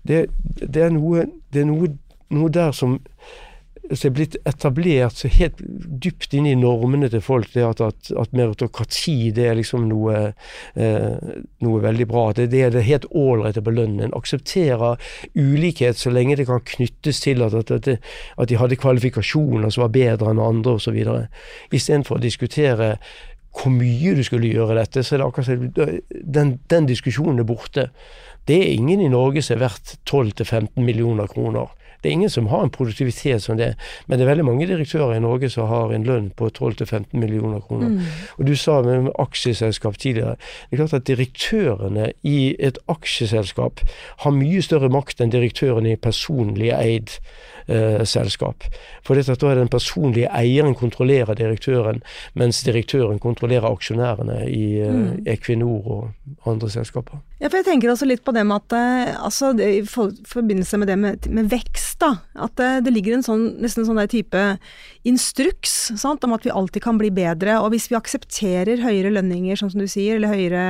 det, 0.07 0.29
det, 0.63 0.83
er 0.87 0.95
noe, 0.95 1.27
det 1.53 1.67
er 1.67 1.69
noe 1.69 1.91
noe 2.35 2.51
der 2.53 2.73
som, 2.77 2.99
som 3.89 4.09
er 4.11 4.15
blitt 4.17 4.37
etablert 4.49 5.21
så 5.21 5.31
helt 5.33 5.61
dypt 6.05 6.35
inn 6.37 6.49
i 6.49 6.57
normene 6.59 7.09
til 7.13 7.23
folk, 7.25 7.51
det 7.55 7.65
at, 7.65 7.81
at, 7.85 8.11
at 8.21 8.35
meritokrati 8.37 9.31
det 9.37 9.47
er 9.49 9.57
liksom 9.59 9.87
noe, 9.89 10.33
eh, 10.77 11.31
noe 11.65 11.85
veldig 11.85 12.09
bra. 12.11 12.27
Det, 12.37 12.51
det 12.53 12.65
er 12.67 12.75
det 12.75 12.85
helt 12.89 13.09
ålreite 13.17 13.65
på 13.65 13.75
lønnen. 13.75 14.05
En 14.09 14.19
aksepterer 14.19 15.01
ulikhet 15.39 16.01
så 16.01 16.13
lenge 16.13 16.37
det 16.41 16.49
kan 16.51 16.65
knyttes 16.75 17.25
til 17.25 17.45
at, 17.47 17.57
at, 17.57 17.89
at 17.89 18.53
de 18.53 18.61
hadde 18.61 18.81
kvalifikasjoner 18.81 19.73
som 19.73 19.87
var 19.87 19.97
bedre 19.97 20.35
enn 20.35 20.45
andre 20.45 20.77
osv. 20.77 21.01
Istedenfor 21.73 22.19
å 22.21 22.27
diskutere 22.29 22.97
hvor 23.59 23.73
mye 23.75 24.15
du 24.15 24.23
skulle 24.23 24.51
gjøre 24.53 24.77
dette, 24.79 25.03
så 25.03 25.17
er 25.17 25.23
det 25.23 25.27
akkurat 25.27 25.49
som 25.49 26.03
den, 26.37 26.59
den 26.71 26.87
diskusjonen 26.87 27.43
er 27.43 27.49
borte. 27.49 27.89
Det 28.49 28.57
er 28.57 28.75
ingen 28.77 29.01
i 29.03 29.11
Norge 29.13 29.43
som 29.45 29.57
er 29.57 29.67
verdt 29.67 29.97
12-15 30.09 30.79
millioner 30.81 31.29
kroner. 31.29 31.73
Det 32.03 32.11
er 32.11 32.17
ingen 32.17 32.31
som 32.31 32.47
har 32.53 32.63
en 32.63 32.71
produktivitet 32.71 33.43
som 33.43 33.59
det, 33.59 33.73
men 34.07 34.19
det 34.19 34.25
er 34.25 34.31
veldig 34.31 34.47
mange 34.47 34.69
direktører 34.71 35.17
i 35.17 35.23
Norge 35.25 35.51
som 35.51 35.69
har 35.71 35.93
en 35.95 36.07
lønn 36.07 36.31
på 36.39 36.51
12-15 36.51 37.19
millioner 37.19 37.61
kroner. 37.61 37.89
Mm. 37.89 38.01
Og 38.39 38.47
Du 38.47 38.55
sa 38.57 38.81
med 38.83 39.11
aksjeselskap 39.19 39.99
tidligere. 39.99 40.37
Det 40.71 40.79
er 40.79 40.85
klart 40.85 40.95
at 41.01 41.07
Direktørene 41.09 42.13
i 42.23 42.55
et 42.61 42.79
aksjeselskap 42.89 43.81
har 44.25 44.35
mye 44.35 44.63
større 44.63 44.91
makt 44.93 45.21
enn 45.21 45.33
direktørene 45.33 45.95
i 45.95 46.01
personlig 46.01 46.71
eid 46.77 47.19
eh, 47.69 48.05
selskap. 48.09 48.67
For 49.07 49.19
dette, 49.19 49.37
da 49.39 49.53
er 49.53 49.61
den 49.61 49.71
personlige 49.73 50.31
eieren 50.35 50.77
kontrollerer 50.79 51.39
direktøren, 51.39 52.03
mens 52.39 52.63
direktøren 52.67 53.21
kontrollerer 53.23 53.69
aksjonærene 53.71 54.43
i 54.49 54.65
eh, 54.83 54.95
mm. 54.95 55.27
Equinor 55.35 55.93
og 55.95 56.49
andre 56.49 56.71
selskaper. 56.73 57.23
Ja, 57.39 57.47
for 57.47 57.61
jeg 57.61 57.69
tenker 57.69 57.93
også 57.93 58.09
litt 58.09 58.25
på 58.27 58.35
det 58.35 58.43
med 58.49 58.65
at 58.65 59.21
altså, 59.23 59.53
det, 59.55 59.69
i 59.79 59.83
forbindelse 59.87 60.81
med 60.81 60.91
det 60.91 60.97
med, 60.99 61.29
med 61.31 61.51
vekst, 61.53 61.99
da, 62.03 62.17
at 62.35 62.55
det, 62.59 62.69
eh, 62.69 62.81
det 62.87 62.95
ligger 62.95 63.17
en 63.17 63.27
sånn, 63.27 63.45
nesten 63.63 63.85
en 63.85 63.91
sånn 63.91 64.01
der 64.01 64.11
type 64.11 64.45
instruks 65.09 65.77
sant, 65.99 66.25
om 66.27 66.35
at 66.37 66.47
vi 66.47 66.53
alltid 66.55 66.83
kan 66.85 66.99
bli 67.01 67.11
bedre. 67.15 67.59
Og 67.63 67.73
hvis 67.75 67.89
vi 67.91 67.99
aksepterer 67.99 68.83
høyere 68.83 69.13
lønninger, 69.15 69.59
sånn 69.59 69.73
som 69.75 69.83
du 69.83 69.89
sier, 69.91 70.19
eller 70.19 70.35
høyere 70.35 70.65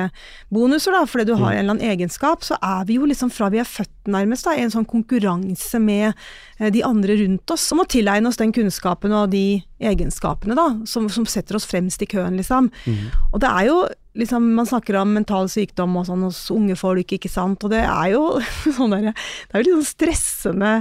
bonuser, 0.54 0.94
da, 0.94 1.04
fordi 1.08 1.28
du 1.30 1.34
har 1.36 1.52
mm. 1.52 1.54
en 1.54 1.62
eller 1.62 1.76
annen 1.76 1.94
egenskap, 1.94 2.44
så 2.46 2.58
er 2.60 2.84
vi 2.88 2.98
jo 2.98 3.08
liksom 3.08 3.32
fra 3.34 3.50
vi 3.52 3.62
er 3.62 3.68
født 3.68 4.12
nærmest 4.12 4.48
da, 4.48 4.56
i 4.56 4.64
en 4.64 4.72
sånn 4.72 4.88
konkurranse 4.88 5.80
med 5.82 6.10
eh, 6.10 6.16
de 6.58 6.82
andre 6.82 7.16
rundt 7.20 7.50
oss, 7.54 7.68
som 7.70 7.78
må 7.78 7.86
tilegne 7.86 8.30
oss 8.30 8.40
den 8.40 8.52
kunnskapen 8.54 9.14
og 9.14 9.30
de 9.30 9.60
egenskapene 9.78 10.56
da, 10.58 10.68
som, 10.90 11.06
som 11.12 11.26
setter 11.28 11.58
oss 11.58 11.68
fremst 11.70 12.02
i 12.02 12.08
køen, 12.10 12.38
liksom. 12.40 12.70
Mm. 12.86 13.04
Og 13.30 13.42
det 13.44 13.50
er 13.52 13.68
jo 13.68 13.76
liksom, 14.18 14.48
Man 14.58 14.66
snakker 14.66 14.98
om 14.98 15.12
mental 15.14 15.46
sykdom 15.52 15.94
og 16.00 16.08
sånn 16.08 16.26
hos 16.26 16.40
unge 16.54 16.74
folk, 16.78 17.14
ikke 17.14 17.30
sant. 17.30 17.62
Og 17.62 17.70
det 17.74 17.84
er 17.84 18.12
jo 18.16 18.24
sånn 18.78 18.96
der, 18.96 19.12
Det 19.12 19.54
er 19.54 19.62
jo 19.62 19.68
litt 19.68 19.78
sånn 19.78 19.92
stressende, 19.92 20.72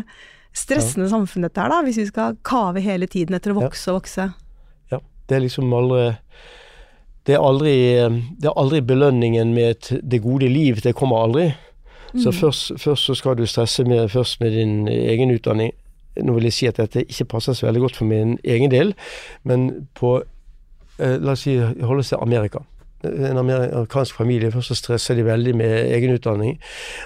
stressende 0.55 1.05
ja. 1.09 1.13
samfunn 1.13 1.45
dette 1.45 1.61
her, 1.61 1.73
da. 1.73 1.83
Hvis 1.85 2.01
vi 2.01 2.09
skal 2.09 2.39
kave 2.47 2.83
hele 2.83 3.09
tiden 3.11 3.37
etter 3.37 3.53
å 3.53 3.59
vokse 3.61 3.93
og 3.93 4.01
vokse. 4.01 4.31
Ja. 4.93 5.01
Det 5.29 5.37
er 5.37 5.45
liksom 5.45 5.73
aldri 5.75 6.09
det 7.27 7.35
er 7.35 7.43
aldri, 7.43 7.71
det 8.39 8.47
er 8.47 8.53
aldri 8.55 8.79
belønningen 8.87 9.49
med 9.51 9.89
det 9.99 10.21
gode 10.23 10.47
liv. 10.47 10.77
Det 10.79 10.93
kommer 10.95 11.25
aldri. 11.25 11.49
Så 12.13 12.29
mm. 12.29 12.33
først, 12.33 12.71
først, 12.77 13.03
så 13.03 13.13
skal 13.13 13.37
du 13.37 13.45
stresse 13.45 13.83
med, 13.83 14.09
først 14.09 14.41
med 14.41 14.51
din 14.51 14.87
egen 14.87 15.31
utdanning. 15.31 15.73
Nå 16.23 16.33
vil 16.33 16.47
jeg 16.49 16.53
si 16.53 16.69
at 16.69 16.79
dette 16.79 17.03
ikke 17.05 17.27
passer 17.35 17.53
så 17.53 17.67
veldig 17.67 17.81
godt 17.81 17.99
for 17.99 18.09
min 18.09 18.37
egen 18.43 18.71
del, 18.71 18.95
men 19.43 19.87
på 19.95 20.15
eh, 20.99 21.17
La 21.21 21.35
oss 21.35 21.45
si 21.45 21.57
holde 21.59 22.01
oss 22.01 22.13
til 22.13 22.21
Amerika 22.21 22.63
en 23.03 23.37
amerikansk 23.37 24.15
familie. 24.15 24.51
Først 24.51 24.67
så 24.67 24.75
stresser 24.75 25.15
de 25.15 25.25
veldig 25.25 25.53
med 25.55 25.73
egen 25.93 26.13
utdanning. 26.15 26.57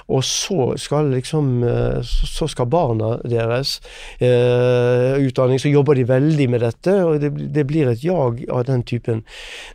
Og 0.07 0.23
så 0.23 0.73
skal 0.77 1.11
liksom 1.11 1.63
eh, 1.63 2.03
Så 2.03 2.47
skal 2.47 2.65
barna 2.65 3.17
deres 3.23 3.81
eh, 4.19 5.19
utdanning. 5.19 5.59
Så 5.59 5.69
jobber 5.69 5.93
de 5.93 6.07
veldig 6.07 6.49
med 6.49 6.59
dette, 6.59 6.95
og 7.03 7.21
det, 7.21 7.33
det, 7.55 7.67
blir 7.67 7.89
et 7.89 8.03
jag 8.03 8.45
av 8.49 8.65
den 8.65 8.83
typen. 8.83 9.23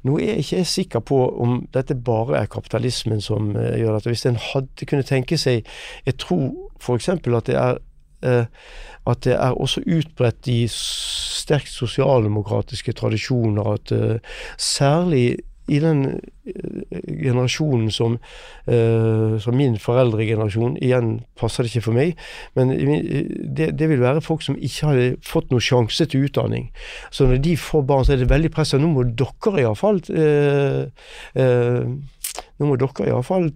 Nå 0.02 0.18
er 0.18 0.36
jeg 0.36 0.38
ikke 0.38 0.64
sikker 0.64 1.00
på 1.00 1.20
om 1.42 1.66
dette 1.74 1.94
bare 1.94 2.40
er 2.40 2.46
kapitalismen 2.46 3.20
som 3.20 3.56
eh, 3.56 3.78
gjør 3.80 3.98
dette. 3.98 4.10
Hvis 4.10 4.26
en 4.26 4.40
hadde 4.52 4.86
kunne 4.86 5.02
tenke 5.02 5.38
seg 5.38 5.66
Jeg 6.06 6.16
tror 6.18 6.52
f.eks. 6.80 7.08
at 7.08 7.46
det 7.46 7.56
er 7.56 7.78
eh, 8.22 8.44
at 9.06 9.24
det 9.24 9.34
er 9.34 9.54
også 9.54 9.80
utbredt 9.86 10.48
i 10.50 10.64
sterkt 10.70 11.70
sosialdemokratiske 11.70 12.92
tradisjoner 12.92 13.68
at 13.76 13.92
uh, 13.94 14.16
særlig 14.58 15.36
i 15.66 15.78
den 15.82 16.02
eh, 16.46 17.00
generasjonen 17.24 17.90
som, 17.90 18.16
uh, 18.70 19.36
som 19.42 19.56
min 19.58 19.76
foreldregenerasjon 19.82 20.76
Igjen 20.78 21.16
passer 21.38 21.66
det 21.66 21.72
ikke 21.72 21.86
for 21.88 21.96
meg, 21.96 22.14
men 22.58 22.72
det, 22.76 23.72
det, 23.78 23.88
vil 23.90 24.02
være 24.02 24.22
folk 24.24 24.44
som 24.46 24.58
ikke 24.58 24.92
hadde 24.92 25.08
fått 25.26 25.50
noen 25.50 25.64
sjanse 25.64 26.06
til 26.10 26.28
utdanning. 26.28 26.68
Så 27.10 27.26
når 27.26 27.42
de 27.44 27.56
får 27.58 27.86
barn, 27.88 28.06
så 28.06 28.14
er 28.14 28.22
det 28.22 28.30
veldig 28.30 28.52
press. 28.54 28.74
Nå 28.78 28.90
må 28.92 29.06
dere 29.08 29.64
iallfall 29.64 30.02
uh, 30.14 30.86
uh, 31.40 31.94
Nå 32.56 32.68
må 32.68 32.76
dere 32.80 33.10
iallfall 33.10 33.50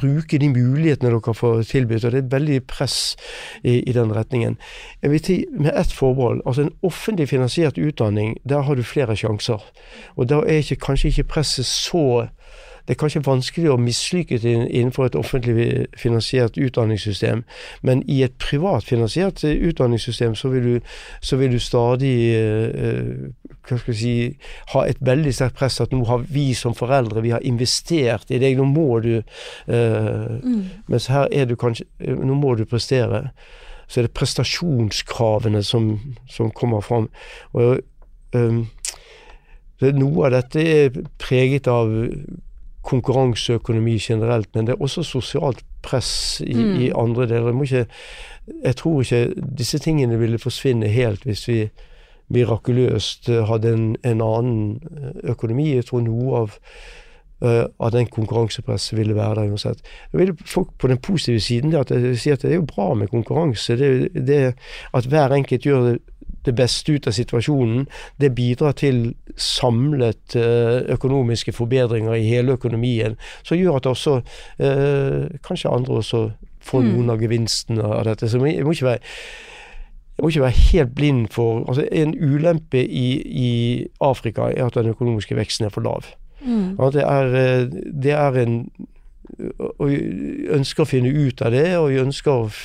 bruke 0.00 0.38
de 0.38 0.48
mulighetene 0.48 1.10
dere 1.10 1.34
får 1.34 1.62
tilbudt. 1.70 2.04
og 2.04 2.12
Det 2.12 2.18
er 2.18 2.24
et 2.24 2.32
veldig 2.32 2.60
press 2.66 3.16
i, 3.62 3.80
i 3.82 3.92
den 3.92 4.14
retningen. 4.16 4.58
Jeg 5.02 5.10
vil 5.10 5.24
si 5.24 5.44
med 5.50 5.72
ett 5.74 5.92
forbehold. 5.92 6.42
altså 6.46 6.62
En 6.62 6.72
offentlig 6.82 7.28
finansiert 7.28 7.78
utdanning, 7.78 8.36
der 8.48 8.60
har 8.60 8.74
du 8.74 8.82
flere 8.82 9.16
sjanser. 9.16 9.62
Og 10.16 10.28
da 10.28 10.42
er 10.46 10.62
ikke, 10.62 10.76
kanskje 10.76 11.08
ikke 11.08 11.24
presset 11.24 11.66
så 11.66 12.28
det 12.86 12.94
er 12.94 13.00
kanskje 13.00 13.24
vanskelig 13.26 13.72
å 13.72 13.78
mislykkes 13.82 14.44
innenfor 14.46 15.08
et 15.08 15.18
offentlig 15.18 15.86
finansiert 15.98 16.58
utdanningssystem, 16.58 17.42
men 17.82 18.04
i 18.06 18.20
et 18.22 18.36
privat 18.38 18.86
finansiert 18.86 19.42
utdanningssystem 19.42 20.36
så 20.38 20.52
vil 20.52 20.68
du, 20.68 20.92
så 21.20 21.38
vil 21.40 21.56
du 21.56 21.58
stadig 21.62 22.14
uh, 22.38 23.26
hva 23.66 23.80
skal 23.82 23.98
si, 23.98 24.14
ha 24.74 24.84
et 24.86 25.02
veldig 25.02 25.34
sterkt 25.34 25.58
press 25.58 25.80
at 25.82 25.94
nå 25.94 26.04
har 26.06 26.22
vi 26.30 26.52
som 26.54 26.76
foreldre 26.78 27.24
vi 27.24 27.34
har 27.34 27.42
investert 27.42 28.30
i 28.30 28.38
deg, 28.42 28.54
nå 28.58 28.68
må 28.70 29.00
du 29.02 29.12
mm. 29.66 30.62
Mens 30.86 31.08
her 31.10 31.26
er 31.34 31.48
du 31.48 31.56
kanskje 31.58 31.86
Nå 31.98 32.34
må 32.38 32.54
du 32.54 32.64
prestere. 32.68 33.30
Så 33.88 34.00
er 34.00 34.06
det 34.06 34.14
prestasjonskravene 34.16 35.62
som, 35.64 35.88
som 36.30 36.50
kommer 36.54 36.82
fram. 36.84 37.08
Og, 37.54 37.80
um, 38.34 38.64
noe 39.80 40.26
av 40.26 40.34
dette 40.34 40.62
er 40.62 40.98
preget 41.22 41.68
av 41.70 41.92
konkurranseøkonomi 42.86 43.98
generelt, 43.98 44.48
men 44.54 44.66
det 44.66 44.76
er 44.76 44.82
også 44.82 45.02
sosialt 45.02 45.64
press 45.82 46.40
i, 46.46 46.54
mm. 46.54 46.74
i 46.86 46.90
andre 46.94 47.26
deler. 47.26 47.64
Jeg, 47.70 47.86
jeg, 48.62 48.76
tror 48.76 49.02
ikke 49.02 49.48
disse 49.58 49.78
tingene 49.82 50.18
ville 50.18 50.38
forsvinne 50.38 50.90
helt 50.92 51.26
hvis 51.26 51.48
vi 51.48 51.58
mirakuløst 52.34 53.30
hadde 53.48 53.74
en, 53.74 53.88
en 54.04 54.22
annen 54.22 54.62
eh, 54.90 55.18
økonomi. 55.32 55.72
Jeg 55.74 55.90
tror 55.90 56.06
noe 56.06 56.44
av 56.44 56.60
Uh, 57.44 57.66
at 57.84 57.92
den 57.92 58.06
konkurransepresset 58.08 58.96
ville 58.96 59.12
være 59.12 59.34
der 59.34 59.50
uansett. 59.52 59.82
Jeg 60.12 60.20
vil 60.22 60.30
folk 60.48 60.70
på 60.80 60.88
den 60.88 60.96
positive 60.96 61.40
siden 61.44 61.74
at 61.76 61.90
jeg 61.92 62.14
sier 62.16 62.38
at 62.38 62.46
det 62.46 62.54
er 62.54 62.62
jo 62.62 62.70
bra 62.70 62.94
med 62.96 63.10
konkurranse. 63.12 63.76
Det, 63.76 64.08
det 64.26 64.54
At 64.96 65.04
hver 65.04 65.34
enkelt 65.36 65.66
gjør 65.68 65.84
det 65.84 65.98
det 66.46 66.54
beste 66.56 66.96
ut 66.96 67.06
av 67.06 67.16
situasjonen. 67.16 67.86
Det 68.20 68.32
bidrar 68.34 68.76
til 68.78 69.14
samlet 69.36 70.36
eh, 70.38 70.86
økonomiske 70.96 71.52
forbedringer 71.56 72.14
i 72.16 72.28
hele 72.28 72.56
økonomien, 72.56 73.18
som 73.42 73.58
gjør 73.58 73.80
at 73.80 73.90
også 73.90 74.20
eh, 74.58 75.26
kanskje 75.46 75.72
andre 75.72 76.00
også 76.00 76.22
får 76.66 76.82
mm. 76.82 76.92
noen 76.92 77.12
av 77.14 77.22
gevinstene 77.22 77.84
av 77.84 78.06
dette. 78.08 78.30
Så 78.30 78.40
jeg 78.46 78.64
må 78.66 78.74
ikke 78.74 78.92
være 78.92 79.04
jeg 80.16 80.24
må 80.24 80.30
ikke 80.32 80.46
være 80.46 80.64
helt 80.72 80.94
blind 80.96 81.24
for 81.28 81.66
altså 81.68 81.84
En 81.92 82.14
ulempe 82.16 82.80
i, 82.80 83.08
i 83.20 83.50
Afrika 84.00 84.48
er 84.48 84.64
at 84.64 84.78
den 84.78 84.94
økonomiske 84.94 85.36
veksten 85.36 85.66
er 85.66 85.74
for 85.74 85.84
lav. 85.84 86.08
Mm. 86.40 86.76
Det, 86.92 87.02
er, 87.02 87.34
eh, 87.36 87.66
det 87.92 88.14
er 88.16 88.38
en 88.40 88.62
og 89.78 89.90
ønsker 90.56 90.84
å 90.84 90.88
finne 90.88 91.10
ut 91.10 91.42
av 91.42 91.54
det. 91.54 91.68
Og 91.78 91.90
vi 91.90 92.02
ønsker 92.02 92.62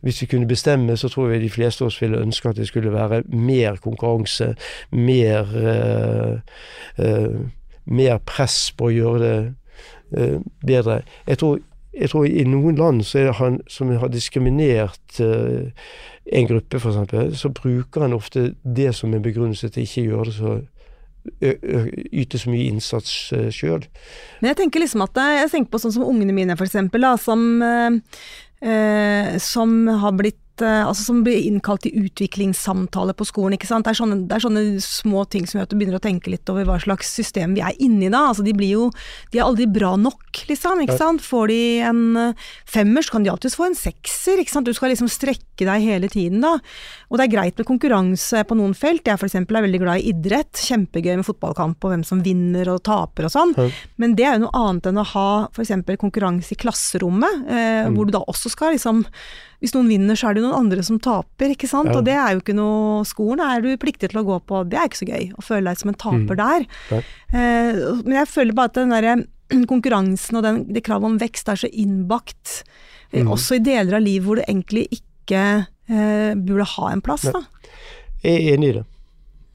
Hvis 0.00 0.22
vi 0.22 0.26
kunne 0.26 0.48
bestemme, 0.48 0.96
så 0.96 1.08
tror 1.08 1.30
jeg 1.30 1.42
de 1.42 1.50
fleste 1.50 1.84
av 1.84 1.90
oss 1.90 2.02
ville 2.02 2.20
ønske 2.20 2.48
at 2.48 2.56
det 2.56 2.66
skulle 2.66 2.92
være 2.92 3.22
mer 3.28 3.76
konkurranse, 3.76 4.54
mer 4.90 5.44
uh, 5.52 6.40
uh, 6.98 7.40
mer 7.84 8.18
press 8.24 8.72
på 8.72 8.88
å 8.88 8.94
gjøre 8.94 9.18
det 9.20 9.36
uh, 10.16 10.40
bedre. 10.64 11.02
Jeg 11.28 11.38
tror, 11.38 11.58
jeg 11.92 12.10
tror, 12.10 12.24
i 12.24 12.44
noen 12.48 12.80
land 12.80 13.04
så 13.04 13.18
er 13.18 13.28
det 13.28 13.36
han 13.42 13.60
som 13.68 13.92
har 13.92 14.08
diskriminert 14.08 15.20
en 15.20 16.46
gruppe, 16.48 16.80
f.eks., 16.80 17.36
så 17.36 17.50
bruker 17.52 18.06
han 18.06 18.16
ofte 18.16 18.54
det 18.64 18.94
som 18.96 19.12
en 19.12 19.22
begrunnelse 19.22 19.68
til 19.68 19.84
ikke 19.84 20.06
å 20.06 20.08
gjøre 20.08 20.30
det 20.30 20.34
så 20.38 20.54
yte 21.42 22.38
så 22.40 22.50
mye 22.50 22.66
innsats 22.66 23.12
sjøl. 23.54 23.84
Men 24.40 24.52
jeg 24.52 24.60
tenker 24.62 24.82
liksom 24.82 25.04
at 25.04 25.20
jeg 25.38 25.50
tenker 25.52 25.70
på 25.70 25.82
sånn 25.82 25.94
som 25.94 26.06
ungene 26.08 26.34
mine, 26.34 26.56
eksempel, 26.66 27.06
som, 27.22 27.44
uh, 27.62 29.38
som 29.42 29.76
har 30.02 30.16
blitt 30.18 30.41
Eh, 30.41 30.41
altså 30.60 31.06
som 31.06 31.22
blir 31.24 31.46
innkalt 31.48 31.84
til 31.86 32.04
utviklingssamtale 32.04 33.14
på 33.16 33.24
skolen. 33.24 33.56
ikke 33.56 33.70
sant? 33.70 33.86
Det 33.86 33.94
er, 33.94 33.98
sånne, 34.02 34.18
det 34.28 34.36
er, 34.36 34.44
sånne, 34.44 34.64
små 34.84 35.24
ting 35.30 35.46
som 35.48 35.58
gjør 35.58 35.68
at 35.68 35.72
du 35.72 35.78
begynner 35.78 35.96
å 35.96 36.02
tenke 36.02 36.32
litt 36.32 36.48
over 36.52 36.66
hva 36.68 36.76
slags 36.82 37.08
system 37.08 37.56
vi 37.56 37.64
er 37.64 37.78
inni 37.82 38.10
da. 38.12 38.26
Altså 38.30 38.44
de 38.44 38.54
blir 38.56 38.74
jo 38.74 38.90
De 39.32 39.40
er 39.40 39.46
aldri 39.46 39.66
bra 39.70 39.94
nok, 39.96 40.42
liksom. 40.48 40.82
ikke 40.84 40.98
sant? 41.00 41.24
Får 41.24 41.48
de 41.48 41.60
en 41.88 42.02
eh, 42.20 42.46
femmer, 42.68 43.04
så 43.04 43.16
kan 43.16 43.24
de 43.24 43.32
alltids 43.32 43.56
få 43.56 43.70
en 43.70 43.78
sekser. 43.78 44.42
ikke 44.42 44.52
sant? 44.52 44.68
Du 44.68 44.76
skal 44.76 44.92
liksom 44.92 45.10
strekke 45.12 45.66
deg 45.68 45.86
hele 45.86 46.10
tiden, 46.12 46.42
da. 46.44 46.58
Og 47.08 47.18
det 47.18 47.26
er 47.26 47.34
greit 47.34 47.60
med 47.60 47.68
konkurranse 47.68 48.44
på 48.48 48.56
noen 48.58 48.74
felt. 48.76 49.06
Jeg 49.08 49.20
eksempel 49.22 49.58
er 49.58 49.66
veldig 49.66 49.82
glad 49.82 50.02
i 50.02 50.12
idrett. 50.12 50.60
Kjempegøy 50.68 51.14
med 51.20 51.28
fotballkamp 51.28 51.84
og 51.84 51.94
hvem 51.94 52.04
som 52.06 52.22
vinner 52.24 52.68
og 52.72 52.82
taper 52.88 53.28
og 53.28 53.34
sånn. 53.34 53.54
Men 54.00 54.16
det 54.18 54.26
er 54.26 54.36
jo 54.36 54.46
noe 54.46 54.64
annet 54.66 54.90
enn 54.90 55.00
å 55.00 55.08
ha 55.14 55.28
f.eks. 55.50 55.74
konkurranse 56.00 56.54
i 56.54 56.60
klasserommet, 56.60 57.46
eh, 57.48 57.86
mm. 57.86 57.96
hvor 57.96 58.08
du 58.08 58.14
da 58.16 58.22
også 58.32 58.52
skal 58.52 58.76
liksom 58.76 59.04
hvis 59.62 59.76
noen 59.76 59.90
vinner, 59.92 60.18
så 60.18 60.28
er 60.28 60.36
det 60.36 60.42
noen 60.42 60.58
andre 60.58 60.82
som 60.82 60.98
taper, 61.02 61.52
ikke 61.54 61.68
sant. 61.70 61.92
Ja. 61.92 62.00
Og 62.00 62.06
det 62.06 62.16
er 62.18 62.34
jo 62.34 62.42
ikke 62.42 62.56
noe 62.58 63.04
Skolen 63.06 63.42
er 63.44 63.62
du 63.62 63.70
pliktig 63.80 64.10
til 64.10 64.22
å 64.22 64.24
gå 64.26 64.40
på, 64.48 64.64
det 64.66 64.78
er 64.78 64.88
ikke 64.88 65.02
så 65.04 65.06
gøy. 65.06 65.28
Å 65.38 65.44
føle 65.46 65.70
deg 65.70 65.78
som 65.78 65.92
en 65.92 65.98
taper 66.02 66.34
mm. 66.34 66.40
der. 66.40 66.66
Eh, 67.30 67.78
men 68.02 68.16
jeg 68.18 68.30
føler 68.32 68.58
bare 68.58 68.72
at 68.72 68.80
den 68.80 68.94
derre 68.94 69.14
konkurransen 69.70 70.40
og 70.40 70.46
den, 70.48 70.60
det 70.74 70.82
kravet 70.88 71.12
om 71.12 71.20
vekst 71.22 71.52
er 71.52 71.62
så 71.62 71.70
innbakt, 71.70 72.62
eh, 73.12 73.22
mm. 73.22 73.30
også 73.36 73.60
i 73.60 73.64
deler 73.70 74.00
av 74.00 74.04
livet 74.04 74.26
hvor 74.26 74.40
det 74.40 74.48
egentlig 74.48 74.88
ikke 74.98 75.44
eh, 75.62 76.32
burde 76.34 76.68
ha 76.74 76.90
en 76.90 77.04
plass, 77.04 77.28
da. 77.30 77.44
Jeg 78.22 78.34
er 78.34 78.56
enig 78.56 78.72
i 78.72 78.76
det. 78.80 78.84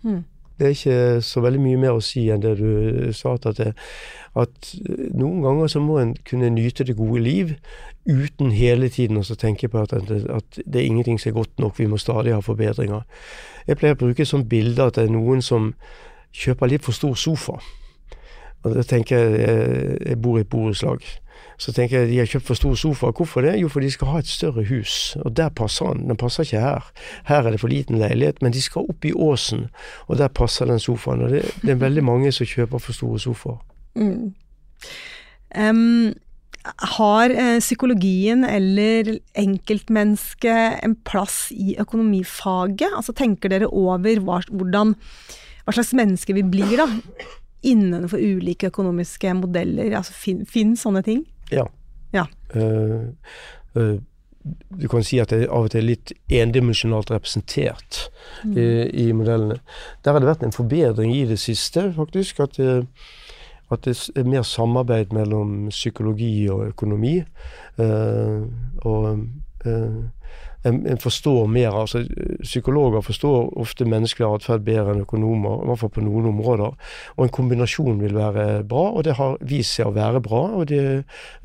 Mm. 0.07 0.23
Det 0.57 0.65
er 0.65 0.73
ikke 0.73 1.21
så 1.21 1.41
veldig 1.45 1.59
mye 1.61 1.79
mer 1.81 1.97
å 1.97 2.01
si 2.01 2.23
enn 2.33 2.41
det 2.41 2.55
du 2.57 3.11
sa. 3.13 3.35
At, 3.37 3.45
det, 3.59 3.73
at 4.33 4.71
noen 5.13 5.43
ganger 5.45 5.69
så 5.69 5.81
må 5.83 5.99
en 6.01 6.15
kunne 6.25 6.49
nyte 6.53 6.87
det 6.87 6.97
gode 6.97 7.21
liv 7.21 7.53
uten 8.07 8.53
hele 8.55 8.89
tiden 8.89 9.19
å 9.19 9.37
tenke 9.37 9.69
på 9.69 9.83
at, 9.83 9.93
at, 9.93 10.59
det 10.65 10.81
er 10.81 10.87
ingenting 10.87 11.19
som 11.19 11.33
er 11.33 11.37
godt 11.37 11.59
nok, 11.61 11.77
vi 11.77 11.89
må 11.91 11.99
stadig 12.01 12.33
ha 12.33 12.41
forbedringer. 12.41 13.03
Jeg 13.67 13.77
pleier 13.77 13.97
å 13.97 14.01
bruke 14.01 14.23
et 14.23 14.31
sånt 14.31 14.49
bilde 14.49 14.85
at 14.87 14.97
det 14.97 15.05
er 15.05 15.13
noen 15.13 15.43
som 15.45 15.73
kjøper 16.33 16.71
litt 16.71 16.87
for 16.87 16.95
stor 16.95 17.17
sofa. 17.19 17.59
Og 18.65 18.73
da 18.73 18.83
tenker 18.83 19.37
Jeg 19.37 19.97
jeg 20.07 20.21
bor 20.21 20.37
i 20.37 20.41
et 20.41 20.49
borettslag. 20.49 21.03
Så 21.57 21.73
tenker 21.73 22.03
jeg 22.03 22.09
de 22.11 22.19
har 22.21 22.29
kjøpt 22.29 22.45
for 22.45 22.59
stor 22.59 22.75
sofa. 22.77 23.09
Hvorfor 23.17 23.41
det? 23.41 23.55
Jo, 23.61 23.69
for 23.73 23.81
de 23.81 23.89
skal 23.91 24.11
ha 24.13 24.19
et 24.21 24.29
større 24.29 24.63
hus. 24.69 25.15
Og 25.25 25.33
der 25.37 25.49
passer 25.49 25.93
den. 25.93 26.05
Den 26.09 26.19
passer 26.19 26.45
ikke 26.45 26.61
her. 26.61 26.91
Her 27.25 27.41
er 27.47 27.55
det 27.55 27.61
for 27.63 27.73
liten 27.73 27.97
leilighet, 27.97 28.41
men 28.41 28.53
de 28.53 28.61
skal 28.61 28.85
opp 28.89 29.05
i 29.05 29.13
åsen, 29.13 29.67
og 30.07 30.19
der 30.21 30.27
passer 30.27 30.69
den 30.69 30.79
sofaen. 30.79 31.25
Og 31.25 31.33
det, 31.33 31.41
det 31.63 31.73
er 31.73 31.81
veldig 31.81 32.03
mange 32.05 32.31
som 32.31 32.45
kjøper 32.45 32.83
for 32.83 32.93
store 32.93 33.19
sofaer. 33.19 33.57
Mm. 33.97 34.33
Um, 35.57 36.13
har 36.93 37.31
eh, 37.31 37.57
psykologien 37.59 38.43
eller 38.45 39.15
enkeltmennesket 39.39 40.83
en 40.83 40.95
plass 41.07 41.47
i 41.55 41.77
økonomifaget? 41.79 42.91
Altså 42.91 43.15
Tenker 43.17 43.49
dere 43.53 43.69
over 43.71 44.21
hva, 44.21 44.41
hvordan, 44.51 44.93
hva 45.63 45.75
slags 45.75 45.95
mennesker 45.97 46.37
vi 46.37 46.45
blir 46.45 46.75
da, 46.81 46.87
innenfor 47.65 48.21
ulike 48.21 48.69
økonomiske 48.69 49.33
modeller? 49.39 49.95
Altså 49.97 50.13
Fins 50.45 50.83
sånne 50.85 51.01
ting? 51.07 51.23
Ja. 51.51 51.65
ja. 52.13 52.25
Uh, 52.55 53.13
uh, 53.77 53.97
du 54.81 54.87
kan 54.87 55.03
si 55.03 55.19
at 55.19 55.33
det 55.33 55.49
av 55.49 55.67
og 55.67 55.73
til 55.73 55.81
er 55.83 55.89
litt 55.89 56.13
endimensjonalt 56.31 57.11
representert 57.11 58.05
mm. 58.45 58.53
i, 58.55 58.67
i, 59.07 59.07
modellene. 59.15 59.59
Der 60.05 60.15
har 60.15 60.23
det 60.23 60.29
vært 60.29 60.45
en 60.47 60.55
forbedring 60.55 61.11
i 61.15 61.25
det 61.27 61.39
siste, 61.43 61.89
faktisk. 61.97 62.39
At 62.45 62.59
uh, 62.63 62.83
at 63.67 63.83
det 63.83 63.97
er 64.15 64.23
mer 64.23 64.45
samarbeid 64.47 65.11
mellom 65.11 65.67
psykologi 65.73 66.47
og 66.47 66.69
økonomi. 66.69 67.17
Uh, 67.75 68.47
og 68.87 69.25
en, 70.67 70.79
en, 70.89 70.99
forstår 71.01 71.47
mer. 71.51 71.75
altså 71.75 72.03
Psykologer 72.43 73.03
forstår 73.05 73.49
ofte 73.59 73.87
menneskelig 73.89 74.27
atferd 74.27 74.65
bedre 74.67 74.93
enn 74.93 75.03
økonomer, 75.05 75.63
i 75.63 75.69
hvert 75.69 75.81
fall 75.83 75.93
på 75.95 76.03
noen 76.05 76.29
områder. 76.31 76.75
Og 77.15 77.25
en 77.25 77.33
kombinasjon 77.37 78.01
vil 78.03 78.17
være 78.17 78.47
bra, 78.67 78.85
og 78.91 79.07
det 79.07 79.17
har 79.19 79.37
vist 79.47 79.77
seg 79.77 79.89
å 79.89 79.95
være 79.97 80.21
bra. 80.25 80.43
Og 80.59 80.67
det 80.71 80.83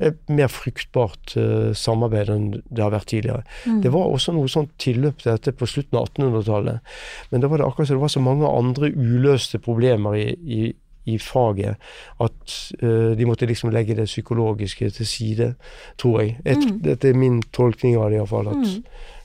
er 0.03 0.15
mer 0.31 0.51
fruktbart 0.51 1.35
uh, 1.39 1.71
samarbeid 1.77 2.33
enn 2.33 2.49
det 2.69 2.83
har 2.83 2.93
vært 2.93 3.11
tidligere. 3.13 3.43
Mm. 3.65 3.81
Det 3.85 3.93
var 3.93 4.11
også 4.11 4.35
noe 4.35 4.51
sånt 4.51 4.75
tilløp 4.81 5.23
til 5.23 5.33
dette 5.33 5.55
på 5.57 5.69
slutten 5.69 5.99
av 5.99 6.09
1800-tallet, 6.11 6.95
men 7.31 7.43
da 7.43 7.49
var 7.51 7.61
det 7.61 7.67
akkurat 7.67 7.89
som 7.89 7.97
det 7.97 8.05
var 8.05 8.13
så 8.13 8.23
mange 8.23 8.49
andre 8.49 8.89
uløste 8.93 9.59
problemer 9.63 10.17
i, 10.19 10.27
i 10.43 10.61
i 11.05 11.17
faget 11.19 11.75
at 12.23 12.57
uh, 12.83 13.11
de 13.17 13.25
måtte 13.25 13.45
liksom 13.49 13.73
legge 13.73 13.95
det 13.95 14.05
psykologiske 14.05 14.89
til 14.89 15.07
side, 15.07 15.53
tror 15.97 16.21
jeg. 16.21 16.37
Et, 16.45 16.57
mm. 16.57 16.79
Dette 16.83 17.09
er 17.09 17.17
min 17.19 17.41
tolkning 17.53 17.97
av 17.97 18.11
det 18.11 18.21
iallfall. 18.21 18.51
Mm. 18.53 18.83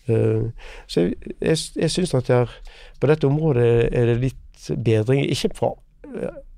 Uh, 0.08 0.72
så 0.86 1.06
jeg, 1.06 1.34
jeg, 1.40 1.58
jeg 1.76 1.90
syns 1.90 2.14
at 2.14 2.30
jeg, 2.32 2.48
på 3.00 3.10
dette 3.10 3.28
området 3.28 3.88
er 3.92 4.12
det 4.12 4.20
litt 4.22 4.70
bedring. 4.84 5.26
Ikke 5.30 5.52
fra 5.54 5.74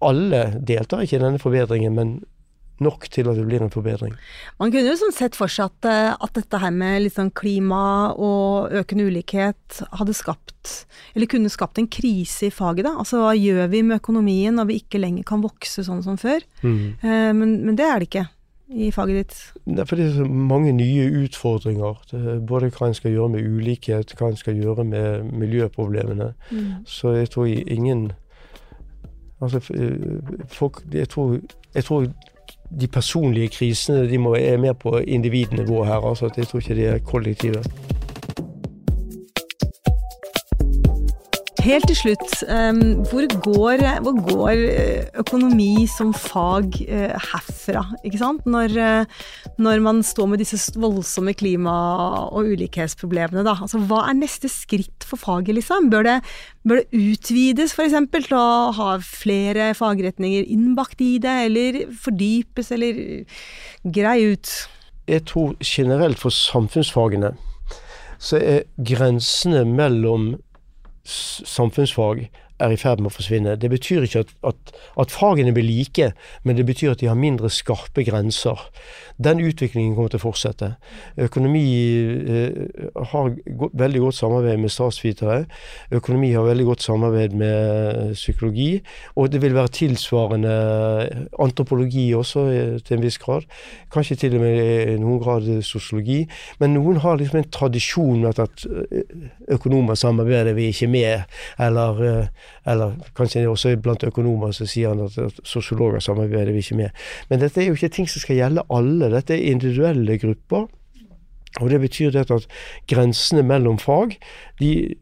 alle 0.01 0.45
deltar 0.67 1.05
ikke 1.05 1.19
i 1.19 1.23
denne 1.23 1.41
forbedringen, 1.43 1.95
men 1.95 2.13
nok 2.81 3.07
til 3.13 3.29
at 3.31 3.39
det 3.39 3.45
blir 3.49 3.63
en 3.65 3.73
forbedring. 3.73 4.15
Man 4.61 4.73
kunne 4.73 4.89
jo 4.89 4.97
sånn 4.99 5.15
sett 5.15 5.37
for 5.39 5.53
seg 5.53 5.69
at, 5.71 5.89
eh, 5.91 6.13
at, 6.15 6.33
dette 6.37 6.61
her 6.63 6.73
med 6.75 7.09
sånn 7.13 7.33
klima 7.37 8.15
og 8.17 8.73
økende 8.81 9.09
ulikhet 9.11 9.83
hadde 9.99 10.17
skapt, 10.17 10.87
eller 11.15 11.31
kunne 11.31 11.53
skapt 11.53 11.81
en 11.81 11.89
krise 11.91 12.49
i 12.49 12.55
faget, 12.55 12.87
da. 12.89 12.97
Altså 13.03 13.23
hva 13.23 13.35
gjør 13.37 13.71
vi 13.73 13.85
med 13.87 14.01
økonomien 14.01 14.57
når 14.57 14.71
vi 14.71 14.81
ikke 14.83 15.03
lenger 15.03 15.27
kan 15.29 15.45
vokse 15.45 15.85
sånn 15.87 16.05
som 16.07 16.21
før? 16.21 16.45
Mm. 16.65 16.85
Eh, 17.01 17.33
men, 17.37 17.57
men, 17.67 17.77
det 17.79 17.89
er 17.89 18.01
det 18.01 18.11
ikke 18.11 18.27
i 18.71 18.93
faget 18.95 19.19
ditt? 19.19 19.37
Det 19.67 19.83
er 19.83 19.91
fordi 19.91 20.07
det 20.07 20.13
er 20.13 20.23
så 20.23 20.31
mange 20.31 20.73
nye 20.73 21.09
utfordringer. 21.25 22.01
både 22.47 22.71
hva 22.71 22.87
en 22.87 22.95
skal 22.95 23.13
gjøre 23.13 23.35
med 23.35 23.47
ulikhet, 23.47 24.15
hva 24.17 24.31
en 24.31 24.39
skal 24.39 24.57
gjøre 24.57 24.85
med 24.87 25.33
miljøproblemene. 25.33 26.33
Mm. 26.51 26.87
Så 26.87 27.17
jeg 27.19 27.31
tror 27.31 27.47
ingen 27.47 28.13
Altså, 29.41 29.61
folk 30.53 30.83
Jeg 30.93 31.09
tror, 31.09 31.39
jeg 31.75 31.85
tror 31.85 32.07
de 32.71 32.87
personlige 32.87 33.49
krisene 33.49 34.11
de 34.11 34.19
må, 34.19 34.35
er 34.35 34.57
mer 34.57 34.73
på 34.73 34.99
individnivå 34.99 35.85
her. 35.85 36.09
altså 36.09 36.31
Jeg 36.37 36.47
tror 36.47 36.59
ikke 36.59 36.75
de 36.75 36.87
er 36.87 36.99
kollektive. 36.99 37.65
Helt 41.61 41.85
til 41.91 41.97
slutt, 41.99 42.35
hvor, 43.11 43.27
går, 43.45 43.83
hvor, 44.01 44.15
går, 44.25 44.61
eh, 44.71 45.09
økonomi 45.21 45.85
som 45.91 46.15
fag 46.17 46.79
uh, 46.89 47.13
herfra? 47.21 47.83
Ikke 48.07 48.21
sant? 48.21 48.47
Når, 48.49 48.73
uh, 48.81 49.27
når, 49.61 49.83
man 49.85 50.01
står 50.07 50.31
med 50.31 50.41
disse 50.41 50.57
voldsomme 50.81 51.35
klima- 51.37 52.31
og 52.33 52.49
ulikhetsproblemene, 52.55 53.45
da. 53.45 53.59
Altså, 53.61 53.83
hva 53.91 54.07
er 54.09 54.17
neste 54.17 54.49
skritt 54.49 55.05
for 55.05 55.21
faget, 55.21 55.53
liksom? 55.59 55.91
Bør 55.93 56.09
det, 56.09 56.17
bør 56.65 56.81
det 56.81 56.97
utvides, 56.97 57.77
f.eks., 57.77 57.99
til 58.17 58.39
å 58.41 58.73
ha 58.81 58.97
flere 59.05 59.71
fagretninger 59.77 60.49
innbakt 60.49 61.05
i 61.05 61.19
det, 61.21 61.39
eller 61.51 61.83
fordypes, 61.93 62.73
eller 62.73 63.05
greie 63.85 64.33
ut? 64.33 64.59
Jeg 65.11 65.29
tror 65.29 65.59
generelt 65.61 66.21
for 66.23 66.33
samfunnsfagene 66.33 67.35
så 68.21 68.37
er 68.41 68.65
grensene 68.85 69.67
mellom 69.69 70.35
samfunnsfag 71.05 72.29
er 72.61 72.75
i 72.75 72.79
ferd 72.81 73.01
med 73.03 73.11
å 73.11 73.15
forsvinne. 73.15 73.57
Det 73.61 73.71
betyr 73.73 74.07
ikke 74.07 74.25
at, 74.25 74.33
at, 74.53 74.73
at, 75.01 75.15
fagene 75.15 75.55
blir 75.57 75.67
like, 75.67 76.11
men 76.45 76.59
det 76.59 76.67
betyr 76.69 76.95
at 76.95 77.03
de 77.03 77.11
har 77.11 77.19
mindre 77.19 77.51
skarpe 77.53 78.05
grenser. 78.07 78.61
Den 79.21 79.43
utviklingen 79.45 79.95
kommer 79.97 80.13
til 80.13 80.21
å 80.21 80.25
fortsette. 80.29 80.71
Økonomi 81.21 81.65
eh, 82.37 82.87
har 83.13 83.35
go 83.59 83.71
veldig 83.81 84.05
godt 84.07 84.19
samarbeid 84.19 84.63
med 84.63 84.73
statsvitere. 84.73 85.43
Økonomi 85.95 86.33
har 86.35 86.47
veldig 86.47 86.67
godt 86.71 86.85
samarbeid 86.85 87.37
med 87.37 88.15
psykologi. 88.17 88.71
Og 89.17 89.31
det 89.33 89.43
vil 89.45 89.57
være 89.57 89.75
tilsvarende 89.81 90.55
antropologi 91.41 92.07
også, 92.17 92.47
eh, 92.55 92.79
til 92.85 92.99
en 92.99 93.05
viss 93.05 93.21
grad. 93.21 93.45
Kanskje 93.93 94.17
til 94.25 94.39
og 94.39 94.45
med 94.45 94.95
i 94.95 94.97
noen 95.01 95.21
grad 95.21 95.49
sosiologi. 95.67 96.23
Men 96.61 96.75
noen 96.75 97.01
har 97.05 97.19
liksom 97.21 97.43
en 97.43 97.51
tradisjon 97.53 98.25
med 98.25 98.41
at 98.43 98.65
eh, 98.67 99.29
økonomer 99.53 99.99
samarbeider 99.99 100.57
vi 100.57 100.71
ikke 100.73 100.89
med, 100.91 101.29
eller 101.59 102.03
eh, 102.07 102.49
eller 102.67 102.97
kanskje 103.17 103.47
også 103.49 103.77
blant 103.83 104.05
økonomer 104.05 104.53
så 104.57 104.67
sier 104.69 104.95
han 104.95 105.07
at, 105.07 105.41
sosiologer 105.45 106.03
samarbeider 106.05 106.53
vi 106.53 106.65
ikke 106.65 106.79
med. 106.83 107.05
Men 107.31 107.41
dette 107.41 107.63
er 107.63 107.71
jo 107.71 107.79
ikke 107.79 107.93
ting 107.95 108.09
som 108.11 108.23
skal 108.23 108.41
gjelde 108.41 108.67
alle. 108.71 109.11
Dette 109.15 109.37
er 109.37 109.51
individuelle 109.53 110.19
grupper. 110.19 110.69
Og 111.61 111.71
det 111.71 111.81
betyr 111.83 112.13
det 112.15 112.31
at 112.31 112.47
grensene 112.89 113.43
mellom 113.43 113.79
fag 113.79 114.19
de 114.61 114.95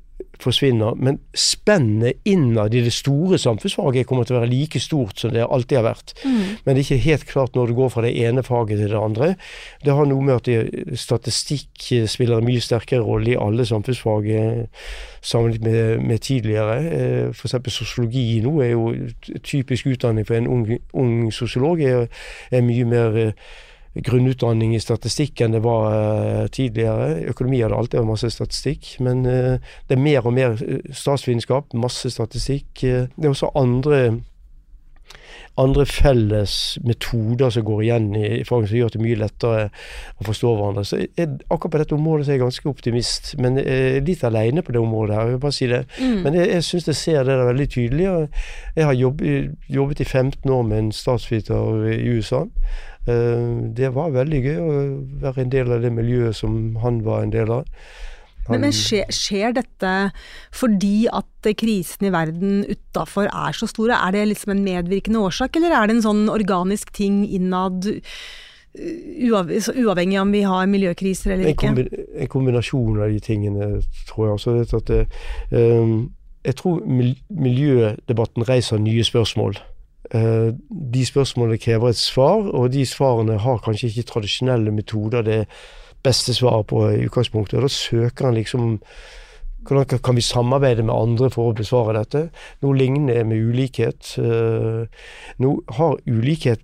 forsvinner. 0.42 0.94
Men 0.96 1.18
spennet 1.34 2.20
innad 2.28 2.74
i 2.74 2.82
det 2.84 2.92
store 2.94 3.38
samfunnsfaget 3.38 4.06
kommer 4.08 4.26
til 4.26 4.36
å 4.36 4.40
være 4.42 4.50
like 4.52 4.80
stort 4.82 5.20
som 5.20 5.34
det 5.34 5.46
alltid 5.46 5.80
har 5.80 5.86
vært. 5.90 6.14
Mm. 6.24 6.40
Men 6.64 6.74
det 6.74 6.76
er 6.76 6.84
ikke 6.84 7.08
helt 7.08 7.26
klart 7.28 7.58
når 7.58 7.70
det 7.70 7.78
går 7.78 7.92
fra 7.94 8.04
det 8.06 8.14
ene 8.24 8.44
faget 8.46 8.82
til 8.82 8.92
det 8.92 9.02
andre. 9.02 9.30
Det 9.84 9.94
har 9.94 10.08
noe 10.08 10.24
med 10.24 10.48
at 10.48 10.98
statistikk 10.98 11.88
spiller 12.10 12.38
en 12.38 12.48
mye 12.48 12.62
sterkere 12.64 13.04
rolle 13.04 13.34
i 13.34 13.38
alle 13.38 13.66
samfunnsfag 13.68 14.28
eh, 14.32 14.90
sammenlignet 15.20 15.68
med, 15.68 16.08
med 16.08 16.24
tidligere. 16.24 16.78
Eh, 16.88 17.30
F.eks. 17.30 17.56
sosiologi 17.74 18.40
nå 18.44 18.58
er 18.64 18.74
jo 18.74 18.92
typisk 19.44 19.86
utdanning 19.94 20.26
for 20.26 20.38
en 20.38 20.50
ung, 20.50 20.66
ung 20.92 21.32
sosiolog. 21.34 21.82
Er, 21.82 22.06
er 22.50 22.66
mye 22.66 22.86
mer 22.88 23.18
eh, 23.18 23.48
grunnutdanning 23.96 24.74
i 24.76 24.82
statistikk 24.82 25.42
enn 25.42 25.56
det 25.56 25.62
var 25.64 25.90
uh, 25.90 26.46
tidligere. 26.54 27.28
Økonomi 27.32 27.62
hadde 27.64 27.78
alltid 27.78 28.00
vært 28.00 28.12
masse 28.12 28.32
statistikk, 28.34 28.94
men 29.04 29.24
uh, 29.26 29.76
det 29.88 29.96
er 29.96 30.02
mer 30.02 30.26
og 30.26 30.34
mer 30.36 30.58
eh, 30.62 30.82
statsvitenskap, 30.94 31.74
masse 31.78 32.10
statistikk. 32.12 32.68
Det 32.82 33.24
er 33.24 33.30
også 33.30 33.50
andre, 33.58 34.20
andre 35.58 35.86
felles 35.88 36.78
metoder 36.86 37.50
som 37.54 37.66
går 37.66 37.82
igjen 37.86 38.08
i, 38.14 38.26
faget, 38.46 38.70
som 38.70 38.78
gjør 38.78 38.94
det 38.94 39.02
mye 39.02 39.18
lettere 39.18 39.64
å 40.20 40.26
forstå 40.28 40.52
hverandre. 40.54 40.84
Så 40.86 41.00
jeg, 41.02 41.38
akkurat 41.48 41.74
på 41.74 41.82
dette 41.82 41.96
området 41.98 42.28
er 42.28 42.36
jeg 42.36 42.44
ganske 42.44 42.70
optimist, 42.70 43.32
men 43.42 43.58
jeg 43.58 43.94
er 43.98 44.06
litt 44.06 44.26
alene 44.28 44.62
på 44.62 44.76
det 44.76 44.82
området 44.82 45.16
her. 45.16 45.24
jeg 45.26 45.38
vil 45.38 45.46
bare 45.46 45.58
si 45.58 45.70
det. 45.72 45.84
Mm. 45.98 46.18
Men 46.26 46.38
jeg, 46.38 46.50
jeg 46.54 46.68
syns 46.68 46.92
jeg 46.92 47.00
ser 47.02 47.24
det 47.24 47.38
der 47.40 47.50
veldig 47.50 47.70
tydelig. 47.74 48.10
Jeg 48.76 48.90
har 48.90 49.00
jobbet, 49.00 49.56
jobbet 49.80 50.04
i 50.04 50.10
15 50.12 50.54
år 50.58 50.68
med 50.68 50.84
en 50.84 50.92
statsviter 50.92 51.88
i 51.96 52.04
USA. 52.14 52.44
Eh, 53.08 53.48
det 53.78 53.92
var 53.96 54.12
veldig 54.16 54.42
gøy 54.44 54.60
å 54.60 54.76
være 55.24 55.44
en 55.44 55.54
del 55.54 55.72
av 55.72 55.84
det 55.84 55.92
miljøet 55.94 56.36
som 56.36 56.76
han 56.82 57.02
var 57.06 57.24
en 57.24 57.34
del 57.34 57.52
av. 57.60 57.68
Men, 58.48 58.62
men 58.64 58.72
skjer, 58.72 59.10
skjer, 59.12 59.52
dette 59.58 59.92
fordi 60.56 61.04
at 61.12 61.48
krisen 61.60 62.08
i 62.08 62.12
verden 62.14 62.62
utafor 62.64 63.28
er 63.28 63.56
så 63.56 63.68
store? 63.68 63.96
Er 63.96 64.16
det 64.16 64.28
liksom 64.30 64.54
en 64.54 64.64
medvirkende 64.64 65.20
årsak, 65.20 65.58
eller 65.60 65.74
er 65.76 65.88
det 65.88 65.98
en 65.98 66.06
sånn 66.06 66.28
organisk 66.32 66.94
ting 66.96 67.24
innad? 67.28 67.90
uavhengig 68.78 70.20
om 70.20 70.30
vi 70.30 70.42
har 70.46 70.68
miljøkriser 70.70 71.32
eller 71.34 71.50
ikke? 71.50 71.70
En 72.20 72.30
kombinasjon 72.30 73.00
av 73.00 73.10
de 73.10 73.18
tingene, 73.24 73.68
tror 74.06 74.28
jeg. 74.28 74.82
Det, 74.86 75.00
um, 75.50 76.12
jeg 76.46 76.58
tror 76.60 76.84
miljødebatten 76.86 78.46
reiser 78.48 78.78
nye 78.78 79.04
spørsmål. 79.04 79.58
Eh, 80.14 80.50
de 80.94 81.04
spørsmålene 81.06 81.60
krever 81.60 81.92
et 81.92 82.00
svar, 82.00 82.48
og 82.48 82.72
de 82.72 82.86
svarene 82.86 83.38
har 83.38 83.62
kanskje 83.64 83.90
ikke 83.92 84.08
tradisjonelle 84.12 84.72
metoder 84.72 85.22
det 85.22 85.46
beste 86.02 86.34
svaret 86.34 86.66
på 86.66 86.84
i 86.88 87.04
utgangspunktet. 87.06 87.58
og 87.58 87.62
Da 87.62 87.68
søker 87.68 88.30
han 88.30 88.34
liksom 88.34 88.78
hvordan 89.68 90.00
kan 90.00 90.16
vi 90.16 90.20
samarbeide 90.20 90.82
med 90.82 90.94
andre 90.94 91.28
for 91.30 91.50
å 91.50 91.56
besvare 91.56 91.98
dette? 91.98 92.28
Noe 92.62 92.76
lignende 92.78 93.24
med 93.28 93.50
ulikhet. 93.50 94.14
Eh, 94.16 94.86
nå 95.38 95.50
har 95.76 95.98
ulikhet 96.06 96.62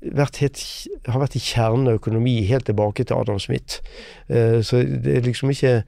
vært 0.00 0.40
helt, 0.40 0.62
har 1.08 1.20
vært 1.20 1.36
i 1.36 1.42
kjernen 1.42 1.90
av 1.90 1.98
økonomi 1.98 2.38
helt 2.48 2.68
tilbake 2.68 3.04
til 3.04 3.18
Adam 3.18 3.40
Smith. 3.42 3.82
Eh, 4.28 4.62
så 4.62 4.80
det 4.86 5.18
er 5.18 5.26
liksom 5.26 5.52
ikke 5.52 5.82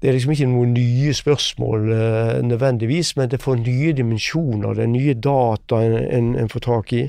det 0.00 0.08
er 0.08 0.16
liksom 0.16 0.32
ikke 0.34 0.50
noen 0.50 0.74
nye 0.76 1.14
spørsmål 1.16 1.88
uh, 1.92 2.42
nødvendigvis, 2.44 3.16
men 3.16 3.30
det 3.30 3.42
får 3.42 3.62
nye 3.62 3.92
dimensjoner. 3.96 4.74
Det 4.76 4.84
er 4.84 4.92
nye 4.92 5.14
data 5.14 5.80
en, 5.84 5.98
en, 6.04 6.30
en 6.40 6.48
får 6.52 6.64
tak 6.66 6.92
i. 6.92 7.02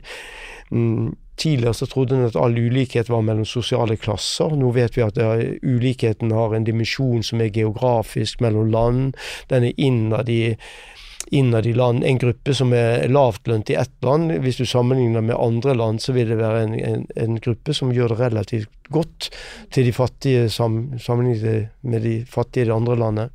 Mm, 0.72 1.14
tidligere 1.38 1.74
så 1.74 1.86
trodde 1.86 2.16
en 2.16 2.26
at 2.26 2.36
all 2.40 2.58
ulikhet 2.58 3.10
var 3.10 3.22
mellom 3.22 3.46
sosiale 3.46 3.98
klasser. 3.98 4.56
Nå 4.56 4.72
vet 4.76 4.98
vi 4.98 5.04
at 5.04 5.18
er, 5.18 5.44
ulikheten 5.64 6.32
har 6.32 6.56
en 6.56 6.68
dimensjon 6.68 7.24
som 7.24 7.42
er 7.42 7.54
geografisk 7.54 8.42
mellom 8.42 8.72
land. 8.72 9.16
Den 9.50 9.64
er 9.64 9.76
innad 9.78 10.30
i 10.30 10.56
innad 11.32 11.66
i 11.66 11.74
land 11.74 12.04
en 12.04 12.18
gruppe 12.18 12.54
som 12.54 12.74
er 12.74 13.08
lavtlønt 13.10 13.70
i 13.70 13.78
ett 13.80 13.94
land. 14.06 14.32
Hvis 14.44 14.60
du 14.62 14.66
sammenligner 14.66 15.22
med 15.22 15.40
andre 15.40 15.74
land, 15.76 16.02
så 16.02 16.14
vil 16.14 16.30
det 16.30 16.38
være 16.38 16.64
en, 16.64 16.76
en, 16.80 17.08
en 17.16 17.40
gruppe 17.40 17.74
som 17.74 17.94
gjør 17.94 18.14
det 18.14 18.20
relativt 18.20 18.92
godt 18.94 19.30
til 19.74 19.88
de 19.88 19.94
fattige 19.94 20.50
sam, 20.50 21.00
sammenlignet 21.00 21.72
med 21.82 22.06
de 22.06 22.16
fattige 22.30 22.66
i 22.66 22.70
det 22.70 22.76
andre 22.76 23.00
landet. 23.00 23.34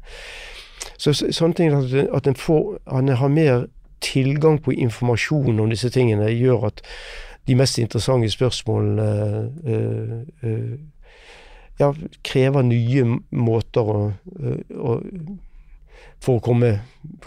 Så, 1.00 1.14
sånne 1.16 1.56
ting 1.56 1.74
at, 1.74 1.92
at 2.12 2.28
en, 2.28 2.36
får, 2.38 2.78
en 2.92 3.08
har 3.16 3.32
mer 3.32 3.66
tilgang 4.00 4.60
på 4.62 4.72
informasjon 4.72 5.60
om 5.60 5.70
disse 5.72 5.90
tingene, 5.92 6.30
gjør 6.32 6.70
at 6.70 6.82
de 7.48 7.56
mest 7.56 7.78
interessante 7.78 8.30
spørsmålene 8.30 9.06
øh, 9.66 10.18
øh, 10.44 10.78
ja, 11.80 11.92
krever 12.24 12.62
nye 12.62 13.06
måter 13.30 13.88
å, 13.88 14.02
å 14.76 14.98
for 16.20 16.36
å 16.36 16.42
komme, 16.44 16.74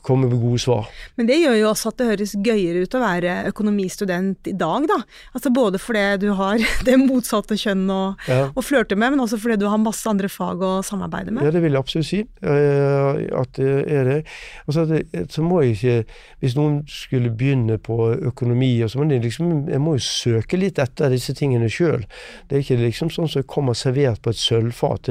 komme, 0.06 0.28
med 0.30 0.38
gode 0.38 0.60
svar. 0.62 0.89
Men 1.18 1.28
det 1.30 1.39
gjør 1.41 1.56
jo 1.58 1.70
også 1.72 1.89
at 1.89 2.00
det 2.00 2.10
høres 2.12 2.34
gøyere 2.46 2.84
ut 2.86 2.98
å 2.98 3.02
være 3.02 3.38
økonomistudent 3.50 4.50
i 4.52 4.54
dag, 4.58 4.86
da. 4.89 5.00
Altså 5.34 5.50
både 5.54 5.82
fordi 5.82 6.04
du 6.22 6.28
har 6.38 6.62
det 6.88 6.98
motsatte 7.02 7.58
kjønn 7.60 7.88
å, 7.89 8.02
ja. 8.30 8.46
å 8.54 8.66
flørte 8.66 8.98
med, 9.00 9.16
men 9.16 9.24
også 9.26 9.39
fordi 9.41 9.58
du 9.64 9.68
har 9.72 9.82
masse 9.82 10.06
andre 10.10 10.30
fag 10.30 10.62
å 10.62 10.74
samarbeide 10.86 11.34
med. 11.34 11.48
Ja, 11.48 11.56
det 11.56 11.64
vil 11.66 11.74
jeg 11.74 11.82
absolutt 11.82 12.10
si 12.10 12.22
uh, 12.46 13.24
at 13.41 13.58
det 13.58 13.74
er 13.98 14.10
det. 14.12 14.20
Altså, 14.68 14.86
det, 14.89 15.26
så 15.34 15.46
må 15.46 15.64
jeg 15.64 15.78
ikke 15.78 16.20
Hvis 16.44 16.56
noen 16.58 16.82
skulle 16.89 17.32
begynne 17.34 17.80
på 17.82 17.98
økonomi, 18.30 18.76
og 18.84 18.91
så 18.91 19.00
må 19.00 19.08
jeg 19.10 19.24
liksom 19.24 19.70
Jeg 19.72 19.82
må 19.82 19.96
jo 19.96 20.04
søke 20.06 20.60
litt 20.60 20.80
etter 20.82 21.14
disse 21.14 21.34
tingene 21.38 21.70
sjøl. 21.72 22.04
Det 22.48 22.58
er 22.58 22.66
ikke 22.66 22.82
liksom 22.84 23.12
sånn 23.14 23.32
som 23.32 23.46
kommer 23.48 23.78
servert 23.78 24.22
på 24.24 24.34
et 24.34 24.39
sølvfat. 24.39 25.10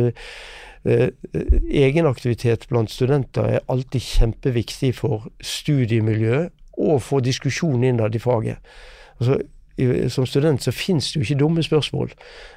Det, 0.84 1.12
Eh, 1.34 1.40
egenaktivitet 1.86 2.66
blant 2.68 2.90
studenter 2.90 3.42
er 3.42 3.64
alltid 3.68 4.00
kjempeviktig 4.00 4.94
for 4.94 5.30
studiemiljø 5.40 6.48
og 6.78 7.02
for 7.02 7.20
diskusjonen 7.20 7.84
innad 7.84 8.14
i 8.14 8.18
faget. 8.18 8.56
Altså, 9.20 9.38
som 10.08 10.26
student 10.26 10.62
så 10.62 10.72
finnes 10.72 11.12
det 11.12 11.16
jo 11.16 11.20
ikke 11.20 11.38
dumme 11.40 11.62
spørsmål. 11.62 12.12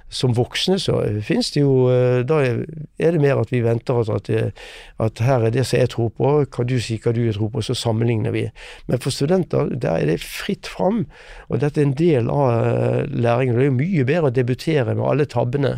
Som 0.09 0.35
voksne 0.37 0.77
så 0.79 0.99
finnes 1.25 1.49
det 1.55 1.63
jo 1.63 1.87
eh, 1.89 2.21
Da 2.27 2.37
er 2.45 3.15
det 3.15 3.21
mer 3.21 3.41
at 3.41 3.51
vi 3.51 3.63
venter 3.65 3.97
at, 4.03 4.29
at, 4.29 4.61
at 5.01 5.21
her 5.25 5.47
er 5.47 5.53
det 5.53 5.65
som 5.65 5.79
jeg 5.79 5.89
tror 5.89 6.11
på, 6.13 6.33
kan 6.53 6.67
du 6.69 6.77
si 6.79 6.99
hva 7.01 7.13
du 7.15 7.23
tror 7.33 7.49
på, 7.51 7.63
så 7.65 7.73
sammenligner 7.75 8.31
vi. 8.31 8.45
Men 8.87 9.01
for 9.01 9.13
studenter 9.13 9.71
der 9.73 9.97
er 9.97 10.11
det 10.11 10.19
fritt 10.23 10.69
fram, 10.69 11.05
og 11.49 11.61
dette 11.63 11.81
er 11.81 11.89
en 11.89 11.97
del 11.97 12.29
av 12.29 12.45
eh, 12.53 13.01
læringen. 13.09 13.57
Det 13.57 13.65
er 13.65 13.71
jo 13.71 13.77
mye 13.79 14.07
bedre 14.07 14.31
å 14.31 14.35
debutere 14.35 14.95
med 14.95 15.05
alle 15.09 15.27
tabbene 15.29 15.73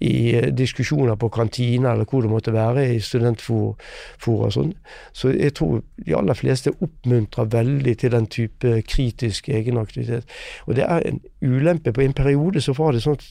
i 0.00 0.14
eh, 0.38 0.48
diskusjoner 0.54 1.18
på 1.20 1.32
kantina 1.34 1.92
eller 1.92 2.08
hvor 2.08 2.24
det 2.24 2.32
måtte 2.32 2.54
være 2.54 2.86
i 2.94 3.00
studentfora 3.02 4.48
og 4.48 4.56
sånn. 4.56 4.72
Så 5.12 5.34
jeg 5.34 5.56
tror 5.58 5.82
de 6.06 6.16
aller 6.16 6.38
fleste 6.38 6.74
oppmuntrer 6.78 7.50
veldig 7.52 7.96
til 7.98 8.14
den 8.14 8.26
type 8.30 8.74
kritisk 8.88 9.48
egenaktivitet. 9.52 10.28
Og 10.66 10.76
det 10.78 10.86
er 10.88 11.06
en 11.08 11.20
ulempe. 11.42 11.92
På 11.92 12.04
en 12.04 12.16
periode 12.16 12.62
så 12.62 12.74
var 12.78 12.94
det 12.94 13.02
sånn 13.04 13.18
at 13.18 13.26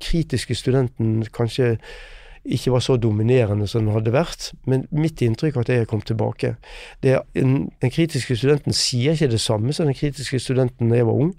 kritiske 0.00 0.54
studenten 0.54 1.24
kanskje 1.32 1.78
ikke 2.44 2.72
var 2.74 2.82
så 2.82 2.96
dominerende 2.96 3.68
som 3.70 3.84
den 3.84 3.94
hadde 3.94 4.12
vært. 4.14 4.50
Men 4.66 4.84
mitt 4.90 5.22
inntrykk 5.22 5.56
er 5.56 5.64
at 5.64 5.70
jeg 5.70 5.88
kom 5.90 6.02
tilbake. 6.02 6.54
En, 7.02 7.54
den 7.82 7.92
kritiske 7.92 8.36
studenten 8.38 8.74
sier 8.76 9.14
ikke 9.14 9.30
det 9.30 9.40
samme 9.42 9.74
som 9.76 9.86
den 9.86 9.96
kritiske 9.98 10.40
studenten 10.42 10.90
da 10.90 10.98
jeg 10.98 11.06
var 11.06 11.20
ung, 11.26 11.32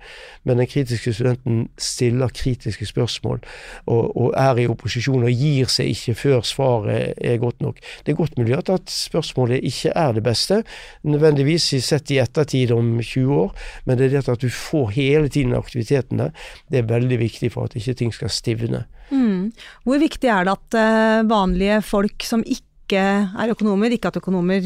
men 0.47 0.62
den 0.62 0.70
kritiske 0.70 1.14
studenten 1.14 1.68
stiller 1.78 2.32
kritiske 2.34 2.88
spørsmål 2.88 3.41
og, 3.86 4.18
og, 4.18 4.30
er 4.39 4.64
i 4.64 4.68
opposisjon 4.72 5.26
og 5.28 5.43
gir 5.43 5.70
seg 5.72 5.91
ikke 5.91 6.16
før 6.20 6.47
svaret 6.47 7.14
er 7.18 7.38
godt 7.41 7.62
nok. 7.64 7.84
Det 8.06 8.14
er 8.14 8.20
godt 8.20 8.38
mulig 8.39 8.58
at 8.58 8.89
spørsmålet 8.89 9.64
ikke 9.64 9.91
er 9.95 10.16
det 10.16 10.24
beste, 10.24 10.64
nødvendigvis 11.04 11.74
sett 11.84 12.12
i 12.12 12.20
ettertid 12.24 12.72
om 12.72 12.95
20 13.01 13.36
år, 13.36 13.54
men 13.86 13.99
det 13.99 14.08
er 14.08 14.22
det 14.22 14.30
at 14.32 14.41
du 14.41 14.49
får 14.49 14.93
hele 14.95 15.30
tiden 15.30 15.56
aktiviteten 15.58 16.22
der, 16.24 16.34
det 16.72 16.80
er 16.80 16.91
veldig 16.91 17.20
viktig 17.20 17.51
for 17.51 17.68
at 17.68 17.76
ikke 17.76 17.93
ting 17.93 18.14
skal 18.14 18.32
stivne. 18.32 18.86
Mm. 19.10 19.51
Hvor 19.88 19.99
viktig 20.01 20.30
er 20.32 20.45
det 20.47 20.56
at 20.56 20.78
uh, 20.78 21.26
vanlige 21.30 21.82
folk 21.86 22.26
som 22.28 22.45
ikke 22.45 22.70
er 22.93 23.49
økonomer, 23.49 23.93
ikke 23.95 24.12
at 24.12 24.18
økonomer 24.20 24.62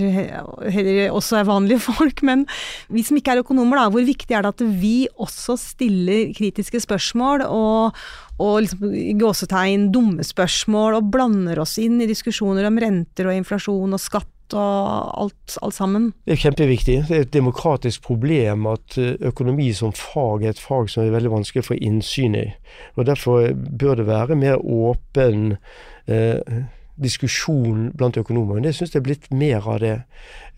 heller 0.73 1.13
også 1.15 1.39
er 1.39 1.47
vanlige 1.47 1.79
folk, 1.89 2.23
men 2.27 2.45
vi 2.91 3.05
som 3.05 3.19
ikke 3.19 3.35
er 3.37 3.43
økonomer, 3.43 3.79
da, 3.79 3.89
hvor 3.93 4.03
viktig 4.07 4.35
er 4.35 4.43
det 4.43 4.55
at 4.55 4.63
vi 4.81 5.07
også 5.15 5.55
stiller 5.61 6.33
kritiske 6.35 6.81
spørsmål 6.83 7.45
og, 7.47 7.99
og 8.41 8.55
liksom, 8.65 8.95
gåsetegn 9.21 9.91
dumme 9.95 10.25
spørsmål, 10.27 10.99
og 10.99 11.13
blander 11.13 11.61
oss 11.63 11.77
inn 11.81 12.01
i 12.01 12.09
diskusjoner 12.09 12.67
om 12.67 12.81
renter 12.81 13.29
og 13.29 13.37
inflasjon 13.37 13.95
og 13.95 14.03
skatt 14.03 14.33
og 14.53 15.23
alt, 15.23 15.57
alt, 15.61 15.73
sammen. 15.73 16.13
Det 16.25 16.37
er 16.37 16.41
kjempeviktig. 16.45 16.97
Det 17.09 17.17
er 17.17 17.25
et 17.25 17.33
demokratisk 17.33 18.03
problem 18.07 18.67
at 18.71 18.97
eh, 19.01 19.15
økonomi 19.29 19.71
som 19.75 19.93
fag 19.95 20.45
er 20.45 20.55
et 20.55 20.61
fag 20.61 20.89
som 20.91 21.03
er 21.03 21.13
veldig 21.15 21.33
vanskelig 21.33 21.65
å 21.65 21.69
få 21.71 21.79
innsyn 21.81 22.37
i. 22.37 22.47
Og 22.95 23.09
Derfor 23.09 23.51
bør 23.53 23.99
det 23.99 24.07
være 24.07 24.39
mer 24.39 24.63
åpen 24.63 25.57
eh, 26.07 26.63
diskusjon 26.97 27.91
blant 27.97 28.17
økonomer. 28.17 28.57
Men 28.57 28.69
jeg 28.69 28.79
syns 28.79 28.95
det 28.95 29.01
er 29.01 29.07
blitt 29.09 29.29
mer 29.33 29.67
av 29.67 29.83
det. 29.83 29.99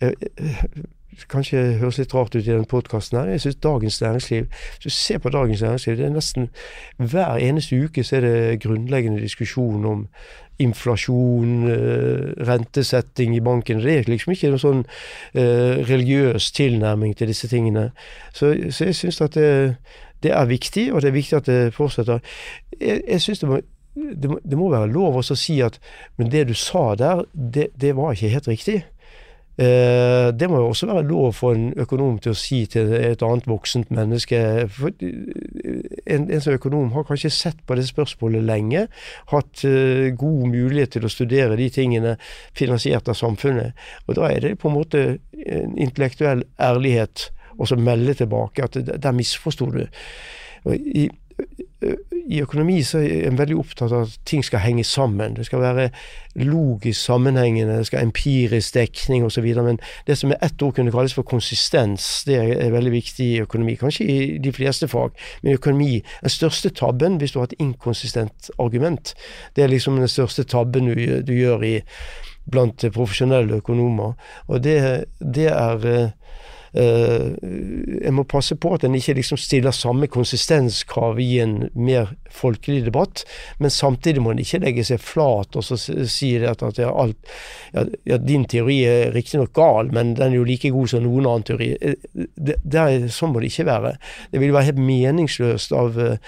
Eh, 0.00 0.14
eh 0.38 0.64
kanskje 1.28 1.78
høres 1.80 1.98
litt 1.98 2.14
rart 2.14 2.34
ut 2.34 2.44
i 2.44 2.50
den 2.52 2.66
podkasten 2.68 3.18
her. 3.18 3.30
Jeg 3.34 3.40
syns 3.40 3.56
Dagens 3.62 4.00
Næringsliv 4.00 4.46
Hvis 4.50 4.84
du 4.84 4.90
ser 4.90 5.18
på 5.18 5.28
Dagens 5.28 5.62
Næringsliv, 5.62 5.96
det 5.96 6.06
er 6.06 6.14
nesten 6.14 6.48
hver 6.96 7.36
eneste 7.36 7.80
uke 7.84 8.04
så 8.04 8.16
er 8.16 8.20
det 8.20 8.60
grunnleggende 8.62 9.22
diskusjon 9.22 9.84
om 9.84 10.06
inflasjon, 10.60 11.68
eh, 11.70 12.46
rentesetting 12.46 13.36
i 13.36 13.40
banken. 13.40 13.80
Det 13.80 13.98
er 13.98 14.10
liksom 14.10 14.34
ikke 14.34 14.52
noen 14.52 14.62
sånn 14.62 14.84
eh, 15.34 15.80
religiøs 15.88 16.50
tilnærming 16.52 17.16
til 17.16 17.32
disse 17.32 17.48
tingene. 17.48 17.90
Så, 18.32 18.52
så 18.70 18.90
jeg 18.90 18.98
syns 18.98 19.20
at 19.24 19.38
det, 19.38 19.76
det, 20.22 20.34
er 20.36 20.50
viktig, 20.50 20.90
og 20.92 21.00
det 21.00 21.08
er 21.08 21.16
viktig 21.16 21.36
at 21.40 21.48
det 21.48 21.74
fortsetter. 21.74 22.20
Jeg, 22.76 23.00
jeg 23.08 23.20
synes 23.20 23.40
det 23.40 23.48
må, 23.48 23.60
det, 23.96 24.58
må, 24.58 24.70
være 24.70 24.92
lov 24.92 25.18
å 25.20 25.24
si 25.24 25.60
at 25.64 25.80
men 26.18 26.30
det 26.30 26.46
du 26.50 26.54
sa 26.54 26.94
der, 26.94 27.24
det, 27.32 27.70
det 27.80 27.96
var 27.96 28.12
ikke 28.12 28.34
helt 28.36 28.48
riktig. 28.48 28.82
Eh, 29.58 30.30
det 30.32 30.48
må 30.48 30.60
jo 30.62 30.68
også 30.70 30.86
være 30.88 31.02
lov 31.08 31.32
for 31.36 31.56
en 31.56 31.72
økonom 31.76 32.18
til 32.22 32.32
å 32.32 32.38
si 32.38 32.62
til 32.70 32.92
et 32.96 33.22
annet 33.26 33.48
voksent 33.50 33.90
menneske. 33.92 34.38
For 34.72 34.94
en, 35.00 36.28
en 36.30 36.40
som 36.40 36.56
økonom 36.56 36.92
har 36.94 37.04
kanskje 37.08 37.32
sett 37.34 37.60
på 37.66 37.76
det 37.76 37.88
spørsmålet 37.90 38.46
lenge, 38.46 38.86
hatt 39.34 39.64
uh, 39.66 40.06
god 40.16 40.46
mulighet 40.54 40.96
til 40.96 41.04
å 41.04 41.12
studere 41.12 41.58
de 41.60 41.68
tingene 41.74 42.16
finansiert 42.56 43.10
av 43.10 43.18
samfunnet. 43.18 43.76
Og 44.06 44.16
da 44.16 44.30
er 44.30 44.46
det 44.46 44.56
på 44.62 44.70
en 44.70 44.78
måte 44.78 45.04
en 45.44 45.76
intellektuell 45.76 46.46
ærlighet 46.60 47.28
å 47.60 47.76
melde 47.76 48.16
tilbake 48.16 48.64
at 48.64 48.78
der 48.80 49.16
misforsto 49.16 49.68
du. 49.74 49.82
I, 50.70 51.08
i 52.30 52.40
økonomi 52.44 52.82
så 52.84 53.00
er 53.00 53.28
en 53.28 53.38
veldig 53.38 53.56
opptatt 53.58 53.92
av 53.92 54.04
at 54.04 54.16
ting 54.28 54.44
skal 54.44 54.62
henge 54.62 54.84
sammen. 54.84 55.34
Det 55.38 55.46
skal 55.48 55.62
være 55.62 55.86
logisk 56.38 57.00
sammenhengende, 57.00 57.78
det 57.80 57.88
skal 57.88 58.04
empirisk 58.04 58.74
dekning 58.76 59.24
osv. 59.24 59.46
Men 59.56 59.80
det 60.06 60.18
som 60.18 60.30
med 60.30 60.38
ett 60.44 60.62
ord 60.62 60.74
kunne 60.76 60.92
kalles 60.92 61.16
for 61.16 61.26
konsistens, 61.26 62.22
det 62.28 62.36
er 62.36 62.74
veldig 62.74 62.92
viktig 62.92 63.26
i 63.26 63.40
økonomi. 63.42 63.74
Kanskje 63.80 64.06
i 64.06 64.18
de 64.38 64.52
fleste 64.52 64.88
fag, 64.88 65.16
men 65.42 65.52
i 65.52 65.58
økonomi 65.58 65.90
Den 66.22 66.30
største 66.30 66.70
tabben 66.70 67.16
hvis 67.18 67.32
du 67.32 67.38
har 67.40 67.48
et 67.48 67.58
inkonsistent 67.58 68.50
argument, 68.58 69.14
det 69.56 69.64
er 69.64 69.72
liksom 69.72 69.96
den 69.96 70.08
største 70.08 70.44
tabben 70.44 70.86
du, 70.86 71.22
du 71.26 71.32
gjør 71.32 71.64
i, 71.64 71.80
blant 72.50 72.84
profesjonelle 72.92 73.60
økonomer. 73.60 74.12
Og 74.48 74.64
det, 74.64 75.04
det 75.20 75.48
er 75.52 75.86
eh, 75.86 76.10
en 76.74 78.14
må 78.14 78.22
passe 78.30 78.54
på 78.54 78.74
at 78.74 78.84
en 78.84 78.94
ikke 78.94 79.14
liksom 79.18 79.38
stiller 79.40 79.74
samme 79.74 80.06
konsistenskrav 80.06 81.18
i 81.18 81.40
en 81.42 81.64
mer 81.74 82.12
folkelig 82.34 82.84
debatt, 82.86 83.24
men 83.58 83.72
samtidig 83.72 84.22
må 84.22 84.34
en 84.34 84.42
ikke 84.42 84.62
legge 84.64 84.84
seg 84.86 85.00
flat 85.02 85.56
og 85.56 85.64
så 85.66 85.78
si 85.80 86.32
at, 86.46 86.62
at 86.66 86.80
alt, 86.86 87.32
ja, 87.74 87.84
ja, 88.08 88.18
din 88.20 88.46
teori 88.50 88.80
er 88.88 89.14
riktignok 89.14 89.52
gal, 89.56 89.90
men 89.94 90.14
den 90.18 90.32
er 90.32 90.38
jo 90.38 90.46
like 90.48 90.72
god 90.74 90.92
som 90.92 91.04
noen 91.04 91.28
annen 91.28 91.46
teori. 91.46 91.70
Eh, 91.80 92.26
det, 92.36 92.58
det 92.62 92.80
er, 92.80 93.06
sånn 93.12 93.34
må 93.34 93.42
det 93.42 93.52
ikke 93.52 93.68
være. 93.70 93.94
Det 94.32 94.42
vil 94.42 94.54
være 94.54 94.70
helt 94.70 94.82
meningsløst 94.90 95.74
av 95.76 95.98
uh, 96.00 96.18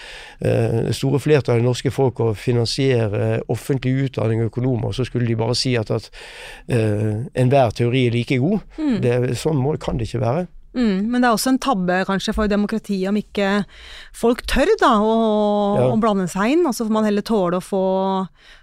store 0.94 1.20
flertallet 1.22 1.62
av 1.62 1.68
norske 1.68 1.92
folk 1.94 2.22
å 2.22 2.32
finansiere 2.38 3.42
offentlig 3.52 4.08
utdanning 4.08 4.42
av 4.42 4.52
økonomer, 4.52 4.94
så 4.96 5.06
skulle 5.08 5.28
de 5.28 5.38
bare 5.38 5.56
si 5.58 5.74
at, 5.78 5.92
at 5.94 6.10
uh, 6.72 7.22
enhver 7.38 7.76
teori 7.76 8.06
er 8.08 8.16
like 8.16 8.40
god. 8.42 8.66
Mm. 8.78 8.98
Det, 9.04 9.14
sånn 9.40 9.60
må, 9.60 9.76
kan 9.82 10.00
det 10.00 10.10
ikke 10.10 10.24
være. 10.24 10.48
Mm, 10.72 11.10
men 11.12 11.20
det 11.20 11.28
er 11.28 11.34
også 11.36 11.52
en 11.52 11.60
tabbe 11.60 11.98
kanskje 12.08 12.32
for 12.32 12.48
demokratiet 12.48 13.10
om 13.10 13.18
ikke 13.20 13.48
folk 14.16 14.40
tør 14.48 14.70
da 14.80 14.92
å, 15.04 15.16
ja. 15.76 15.88
å 15.92 15.98
blande 16.00 16.28
seg 16.32 16.54
inn. 16.54 16.64
Og 16.68 16.76
så 16.76 16.86
får 16.86 16.94
man 16.96 17.08
heller 17.08 17.24
tåle 17.26 17.60
å 17.60 17.64
få, 17.64 17.84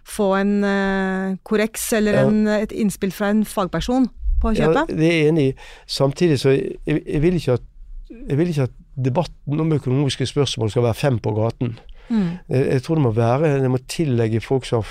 få 0.10 0.30
en 0.40 0.56
uh, 0.66 1.38
korreks 1.48 1.92
eller 2.00 2.18
ja. 2.22 2.26
en, 2.28 2.42
et 2.60 2.74
innspill 2.74 3.14
fra 3.16 3.30
en 3.34 3.46
fagperson 3.48 4.10
på 4.42 4.56
kjøpet. 4.58 4.90
Ja, 4.90 4.98
det 4.98 5.06
er 5.06 5.16
jeg 5.20 5.34
enig 5.34 5.48
i. 5.52 5.54
Samtidig 6.00 6.40
så 6.42 6.56
jeg, 6.56 6.80
jeg, 6.88 7.22
vil 7.26 7.38
ikke 7.38 7.60
at, 7.60 7.70
jeg 8.18 8.42
vil 8.42 8.54
ikke 8.54 8.68
at 8.72 8.76
debatten 9.00 9.62
om 9.62 9.78
økonomiske 9.78 10.28
spørsmål 10.32 10.74
skal 10.74 10.90
være 10.90 10.98
fem 10.98 11.22
på 11.22 11.36
gaten. 11.38 11.78
Mm. 12.10 12.30
Jeg, 12.50 12.66
jeg, 12.66 12.84
tror 12.84 12.98
det 12.98 13.04
må 13.06 13.12
være 13.14 13.50
Det 13.62 13.70
må 13.70 13.78
tillegge 13.86 14.42
folk 14.42 14.66
som 14.66 14.82
har 14.82 14.90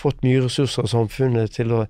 fått 0.00 0.24
mye 0.24 0.42
ressurser 0.44 0.84
av 0.84 0.90
samfunnet 0.92 1.54
til 1.56 1.74
å, 1.76 1.84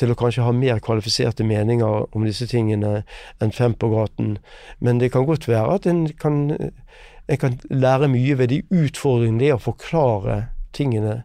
til 0.00 0.12
å 0.12 0.16
kanskje 0.18 0.46
ha 0.46 0.54
mer 0.56 0.80
kvalifiserte 0.84 1.46
meninger 1.46 2.06
om 2.16 2.24
disse 2.26 2.48
tingene 2.50 3.02
enn 3.42 3.54
fem 3.56 3.76
på 3.76 3.92
gaten. 3.92 4.38
Men 4.80 5.02
det 5.02 5.12
kan 5.14 5.28
godt 5.28 5.48
være 5.50 5.76
at 5.80 5.88
en 5.90 6.06
kan, 6.20 6.42
en 6.56 7.40
kan 7.40 7.60
lære 7.70 8.10
mye 8.12 8.38
ved 8.40 8.54
de 8.54 8.62
utfordringene 8.70 9.44
det 9.44 9.52
er 9.52 9.60
å 9.60 9.68
forklare 9.70 10.42
tingene. 10.76 11.22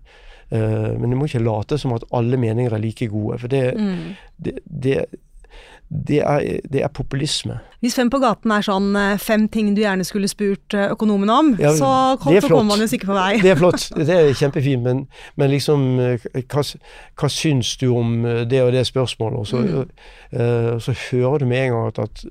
Uh, 0.54 0.94
men 1.00 1.10
du 1.10 1.18
må 1.18 1.26
ikke 1.26 1.42
late 1.42 1.80
som 1.82 1.96
at 1.96 2.06
alle 2.14 2.38
meninger 2.38 2.74
er 2.76 2.84
like 2.84 3.08
gode. 3.10 3.40
For 3.42 3.52
det, 3.52 3.64
mm. 3.80 4.04
det, 4.46 4.60
det, 4.66 5.00
det 6.08 6.20
er, 6.22 6.60
det 6.72 6.82
er, 6.84 6.88
populisme. 6.88 7.60
Hvis 7.80 7.96
Fem 7.96 8.10
på 8.10 8.20
gaten 8.20 8.52
er 8.52 8.66
sånn 8.66 8.96
eh, 9.00 9.18
fem 9.22 9.48
ting 9.52 9.72
du 9.76 9.82
gjerne 9.84 10.06
skulle 10.08 10.30
spurt 10.32 10.76
eh, 10.76 10.90
økonomen 10.94 11.32
om, 11.32 11.52
ja, 11.62 11.72
så, 11.78 11.90
kom, 12.22 12.36
så 12.42 12.50
kommer 12.50 12.76
man 12.76 12.84
jo 12.84 12.90
sikkert 12.92 13.12
på 13.14 13.18
vei. 13.18 13.32
Det 13.44 13.54
er 13.54 13.60
flott, 13.60 13.88
det 14.00 14.16
er 14.16 14.32
kjempefint, 14.38 14.84
men, 14.86 15.04
men 15.40 15.52
liksom 15.54 15.86
eh, 16.04 16.30
hva, 16.42 16.66
hva, 16.66 17.32
syns 17.32 17.76
du 17.82 17.88
om 17.94 18.16
det 18.50 18.64
og 18.64 18.74
det 18.76 18.86
spørsmålet? 18.90 19.40
Og 19.40 19.50
så, 19.50 19.62
mm. 19.62 19.94
uh, 20.36 20.72
så 20.84 20.96
hører 21.08 21.44
du 21.44 21.50
med 21.50 21.68
en 21.68 21.76
gang 21.76 21.92
at, 21.94 22.02
at, 22.08 22.26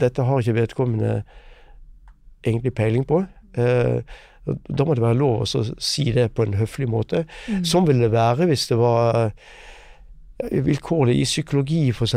dette 0.00 0.22
har 0.22 0.42
ikke 0.42 0.54
vedkommende 0.54 1.14
egentlig 2.46 2.74
peiling 2.78 3.06
på. 3.06 3.24
Uh, 3.58 4.00
da 4.46 4.86
må 4.86 4.94
det 4.94 5.02
være 5.04 5.18
lov 5.18 5.42
å 5.44 5.64
si 5.82 6.06
det 6.14 6.30
på 6.34 6.46
en 6.46 6.54
høflig 6.60 6.88
måte. 6.90 7.24
Mm. 7.50 7.64
Sånn 7.68 7.88
ville 7.88 8.06
det 8.06 8.14
være 8.14 8.48
hvis 8.50 8.68
det 8.70 8.78
var 8.80 9.34
vilkårlig 10.64 11.16
i 11.20 11.24
psykologi, 11.24 11.80
f.eks. 11.92 12.14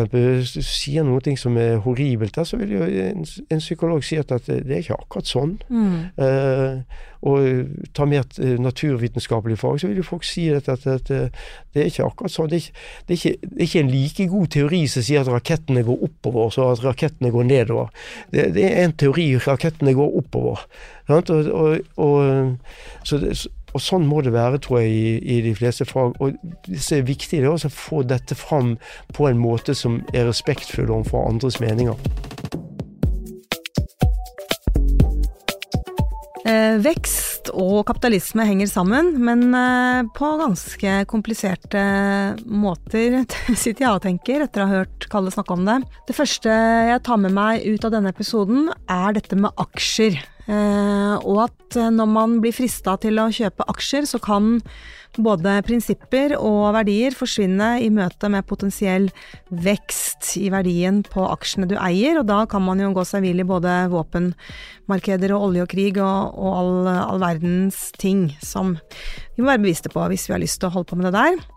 Sier 0.65 1.05
noe 1.07 1.37
som 1.39 1.57
er 1.59 1.79
horribelt, 1.83 2.35
der, 2.35 2.47
så 2.47 2.59
vil 2.61 2.75
jo 2.77 2.83
en, 2.83 3.25
en, 3.49 3.63
psykolog 3.63 4.03
si 4.05 4.19
at, 4.19 4.31
at, 4.31 4.47
det 4.47 4.69
er 4.69 4.83
ikke 4.83 4.99
akkurat 4.99 5.29
sånn. 5.29 5.57
Mm. 5.69 5.97
Eh, 6.23 7.01
og 7.23 7.69
ta 7.95 8.05
mer 8.09 8.25
naturvitenskapelig 8.59 9.55
fag, 9.61 9.77
så 9.79 9.87
vil 9.87 10.01
jo 10.01 10.05
folk 10.07 10.25
si 10.27 10.49
at, 10.51 10.67
at, 10.67 10.83
at, 10.91 11.07
det 11.07 11.79
er 11.79 11.87
ikke 11.87 12.09
akkurat 12.09 12.33
sånn. 12.33 12.51
Det 12.51 12.59
er 12.59 12.65
ikke, 12.65 12.83
det, 13.07 13.15
er 13.15 13.19
ikke, 13.19 13.33
det 13.47 13.55
er 13.55 13.67
ikke, 13.69 13.83
en 13.83 13.93
like 13.93 14.27
god 14.33 14.51
teori 14.57 14.81
som 14.91 15.07
sier 15.07 15.23
at 15.23 15.31
rakettene 15.31 15.85
går 15.87 16.03
oppover, 16.09 16.51
så 16.51 16.67
at 16.73 16.83
rakettene 16.83 17.31
går 17.31 17.47
nedover. 17.47 18.07
Det, 18.33 18.49
det 18.57 18.67
er 18.67 18.83
en 18.83 18.95
teori 18.99 19.29
rakettene 19.39 19.95
går 19.95 20.17
oppover. 20.19 20.65
Og, 21.07 21.31
og, 21.31 21.79
og, 21.99 22.57
så 23.07 23.19
det, 23.23 23.37
og 23.73 23.81
sånn 23.81 24.05
må 24.09 24.21
det 24.25 24.33
være, 24.35 24.61
tror 24.63 24.83
jeg, 24.83 24.93
i, 24.93 25.37
i 25.37 25.39
de 25.45 25.53
fleste 25.57 25.87
fag. 25.89 26.15
Og 26.21 26.37
det 26.67 26.81
er 26.93 27.07
viktig, 27.07 27.41
det 27.41 27.49
er 27.49 27.53
å 27.53 27.73
få 27.73 28.03
dette 28.07 28.37
fram 28.37 28.75
på 29.17 29.29
en 29.29 29.41
måte 29.41 29.75
som 29.77 30.01
er 30.13 30.29
respektfull 30.29 30.91
overfor 30.93 31.27
andres 31.31 31.59
meninger. 31.63 31.97
Eh, 36.43 36.75
vekst 36.83 37.47
og 37.55 37.85
kapitalisme 37.87 38.43
henger 38.43 38.67
sammen, 38.67 39.13
men 39.23 39.45
eh, 39.55 40.01
på 40.15 40.31
ganske 40.41 40.97
kompliserte 41.07 41.83
måter, 42.43 43.21
sitter 43.63 43.85
jeg 43.85 43.93
og 43.93 44.03
tenker 44.03 44.43
etter 44.43 44.63
å 44.63 44.67
ha 44.67 44.81
hørt 44.81 45.07
Kalle 45.13 45.31
snakke 45.31 45.55
om 45.55 45.63
det. 45.67 45.79
Det 46.09 46.17
første 46.17 46.51
jeg 46.51 47.03
tar 47.07 47.21
med 47.23 47.35
meg 47.35 47.63
ut 47.63 47.87
av 47.87 47.95
denne 47.95 48.11
episoden, 48.11 48.67
er 48.91 49.15
dette 49.15 49.39
med 49.39 49.55
aksjer. 49.61 50.19
Eh, 50.43 51.15
og 51.23 51.45
at 51.45 51.77
eh, 51.79 51.93
når 51.93 52.09
man 52.09 52.35
blir 52.43 52.55
frista 52.55 52.97
til 52.99 53.21
å 53.21 53.29
kjøpe 53.31 53.67
aksjer, 53.71 54.07
så 54.09 54.19
kan 54.23 54.57
både 55.21 55.59
prinsipper 55.67 56.33
og 56.39 56.73
verdier 56.73 57.13
forsvinne 57.15 57.75
i 57.85 57.89
møte 57.93 58.29
med 58.33 58.47
potensiell 58.49 59.09
vekst 59.63 60.33
i 60.41 60.49
verdien 60.53 61.03
på 61.05 61.25
aksjene 61.29 61.69
du 61.69 61.75
eier, 61.77 62.17
og 62.19 62.27
da 62.31 62.41
kan 62.49 62.65
man 62.65 62.81
jo 62.81 62.91
gå 62.95 63.05
seg 63.05 63.23
vill 63.27 63.43
i 63.43 63.47
både 63.47 63.75
våpenmarkeder 63.93 65.35
og 65.35 65.49
olje 65.49 65.67
og 65.67 65.73
krig 65.75 66.01
og, 66.01 66.33
og 66.33 66.57
all, 66.57 66.73
all 66.95 67.23
verdens 67.23 67.91
ting 68.01 68.31
som 68.41 68.73
vi 69.35 69.43
må 69.43 69.51
være 69.51 69.67
bevisste 69.67 69.93
på 69.93 70.07
hvis 70.09 70.27
vi 70.29 70.35
har 70.35 70.43
lyst 70.43 70.63
til 70.63 70.71
å 70.71 70.77
holde 70.79 70.89
på 70.89 70.99
med 70.99 71.11
det 71.11 71.17
der. 71.19 71.52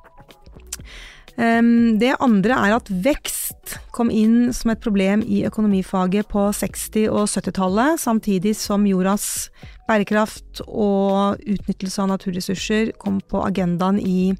Det 1.37 2.15
andre 2.25 2.57
er 2.57 2.75
at 2.79 2.87
vekst 2.89 3.75
kom 3.93 4.09
inn 4.09 4.55
som 4.57 4.71
et 4.73 4.81
problem 4.81 5.21
i 5.21 5.43
økonomifaget 5.45 6.31
på 6.31 6.47
60- 6.57 7.11
og 7.13 7.27
70-tallet, 7.29 8.01
samtidig 8.01 8.55
som 8.57 8.87
jordas 8.89 9.51
bærekraft 9.89 10.63
og 10.67 11.37
utnyttelse 11.45 12.01
av 12.03 12.11
naturressurser 12.15 12.95
kom 13.03 13.21
på 13.21 13.45
agendaen 13.45 14.01
i 14.01 14.33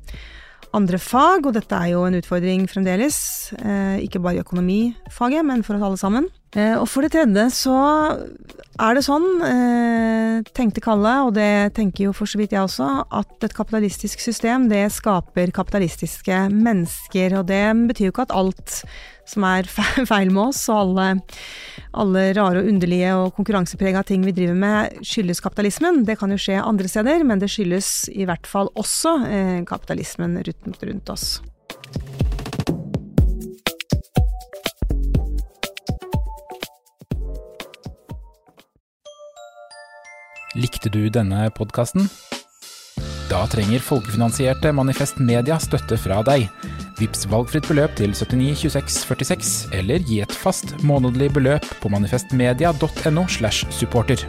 andre 0.77 0.99
fag, 1.01 1.47
og 1.47 1.55
dette 1.57 1.77
er 1.77 1.93
jo 1.95 2.05
en 2.07 2.17
utfordring 2.19 2.67
fremdeles, 2.71 3.19
eh, 3.61 4.03
ikke 4.05 4.21
bare 4.23 4.39
i 4.39 4.45
økonomifaget, 4.45 5.45
men 5.47 5.63
for 5.65 5.77
oss 5.77 5.87
alle 5.89 6.01
sammen. 6.01 6.29
Eh, 6.55 6.77
og 6.79 6.87
for 6.89 7.05
det 7.05 7.13
tredje 7.17 7.49
så 7.53 7.77
er 8.77 8.97
det 8.97 9.03
sånn, 9.07 9.27
eh, 9.45 10.47
tenkte 10.57 10.83
Kalle, 10.85 11.15
og 11.27 11.35
det 11.35 11.75
tenker 11.75 12.07
jo 12.07 12.13
for 12.17 12.29
så 12.29 12.39
vidt 12.39 12.53
jeg 12.53 12.63
også, 12.63 13.07
at 13.11 13.45
et 13.45 13.57
kapitalistisk 13.57 14.21
system 14.21 14.69
det 14.69 14.85
skaper 14.93 15.53
kapitalistiske 15.53 16.47
mennesker. 16.53 17.39
Og 17.41 17.47
det 17.49 17.65
betyr 17.89 18.09
jo 18.09 18.15
ikke 18.15 18.29
at 18.29 18.37
alt 18.37 18.83
som 19.27 19.45
er 19.49 19.67
feil 20.13 20.31
med 20.31 20.53
oss, 20.53 20.63
og 20.69 20.83
alle, 20.85 21.09
alle 21.97 22.27
rare 22.37 22.63
og 22.63 22.71
underlige 22.71 23.17
og 23.17 23.35
konkurranseprega 23.37 24.05
ting 24.07 24.25
vi 24.29 24.37
driver 24.37 24.61
med, 24.61 25.03
skyldes 25.03 25.43
kapitalismen. 25.45 26.05
Det 26.07 26.19
kan 26.21 26.31
jo 26.31 26.41
skje 26.41 26.61
andre 26.63 26.89
steder, 26.89 27.25
men 27.25 27.43
det 27.43 27.51
skyldes 27.53 28.11
i 28.13 28.29
hvert 28.29 28.47
fall 28.47 28.71
også 28.77 29.19
eh, 29.27 29.61
kapitalismen 29.69 30.39
rundt, 30.47 31.11
oss. 31.11 31.41
Likte 40.57 40.89
du 40.89 41.11
denne 41.13 41.51
podkasten? 41.53 42.07
Da 43.29 43.43
trenger 43.51 43.83
folkefinansierte 43.85 44.71
Manifest 44.73 45.19
Media 45.21 45.59
støtte 45.61 45.99
fra 46.01 46.23
deg. 46.25 46.47
Vips 46.97 47.27
valgfritt 47.29 47.67
beløp 47.69 47.93
til 47.99 48.15
79 48.17 48.63
26 48.63 49.03
46, 49.05 49.51
eller 49.77 50.05
gi 50.09 50.23
et 50.25 50.33
fast 50.33 50.73
månedlig 50.87 51.29
beløp 51.37 51.67
på 51.83 51.91
manifestmedia.no 51.93 53.27
slash 53.29 53.69
supporter. 53.75 54.23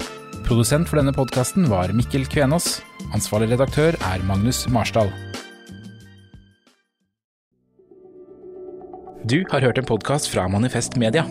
Produsent 0.44 0.90
for 0.90 1.00
denne 1.00 1.14
podkasten 1.16 1.70
var 1.72 1.94
Mikkel 1.96 2.28
Kvenås. 2.28 2.82
Ansvarlig 3.16 3.54
redaktør 3.54 3.96
er 3.96 4.26
Magnus 4.28 4.66
Marsdal. 4.68 5.14
Du 9.28 9.46
har 9.52 9.64
hørt 9.64 9.80
en 9.80 9.88
podkast 9.88 10.28
fra 10.34 10.48
Manifest 10.52 11.00
Media. 11.00 11.24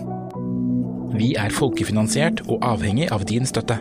Vi 1.17 1.35
er 1.37 1.53
folkefinansiert 1.53 2.47
og 2.49 2.65
avhengig 2.65 3.11
av 3.13 3.29
din 3.29 3.49
støtte. 3.49 3.81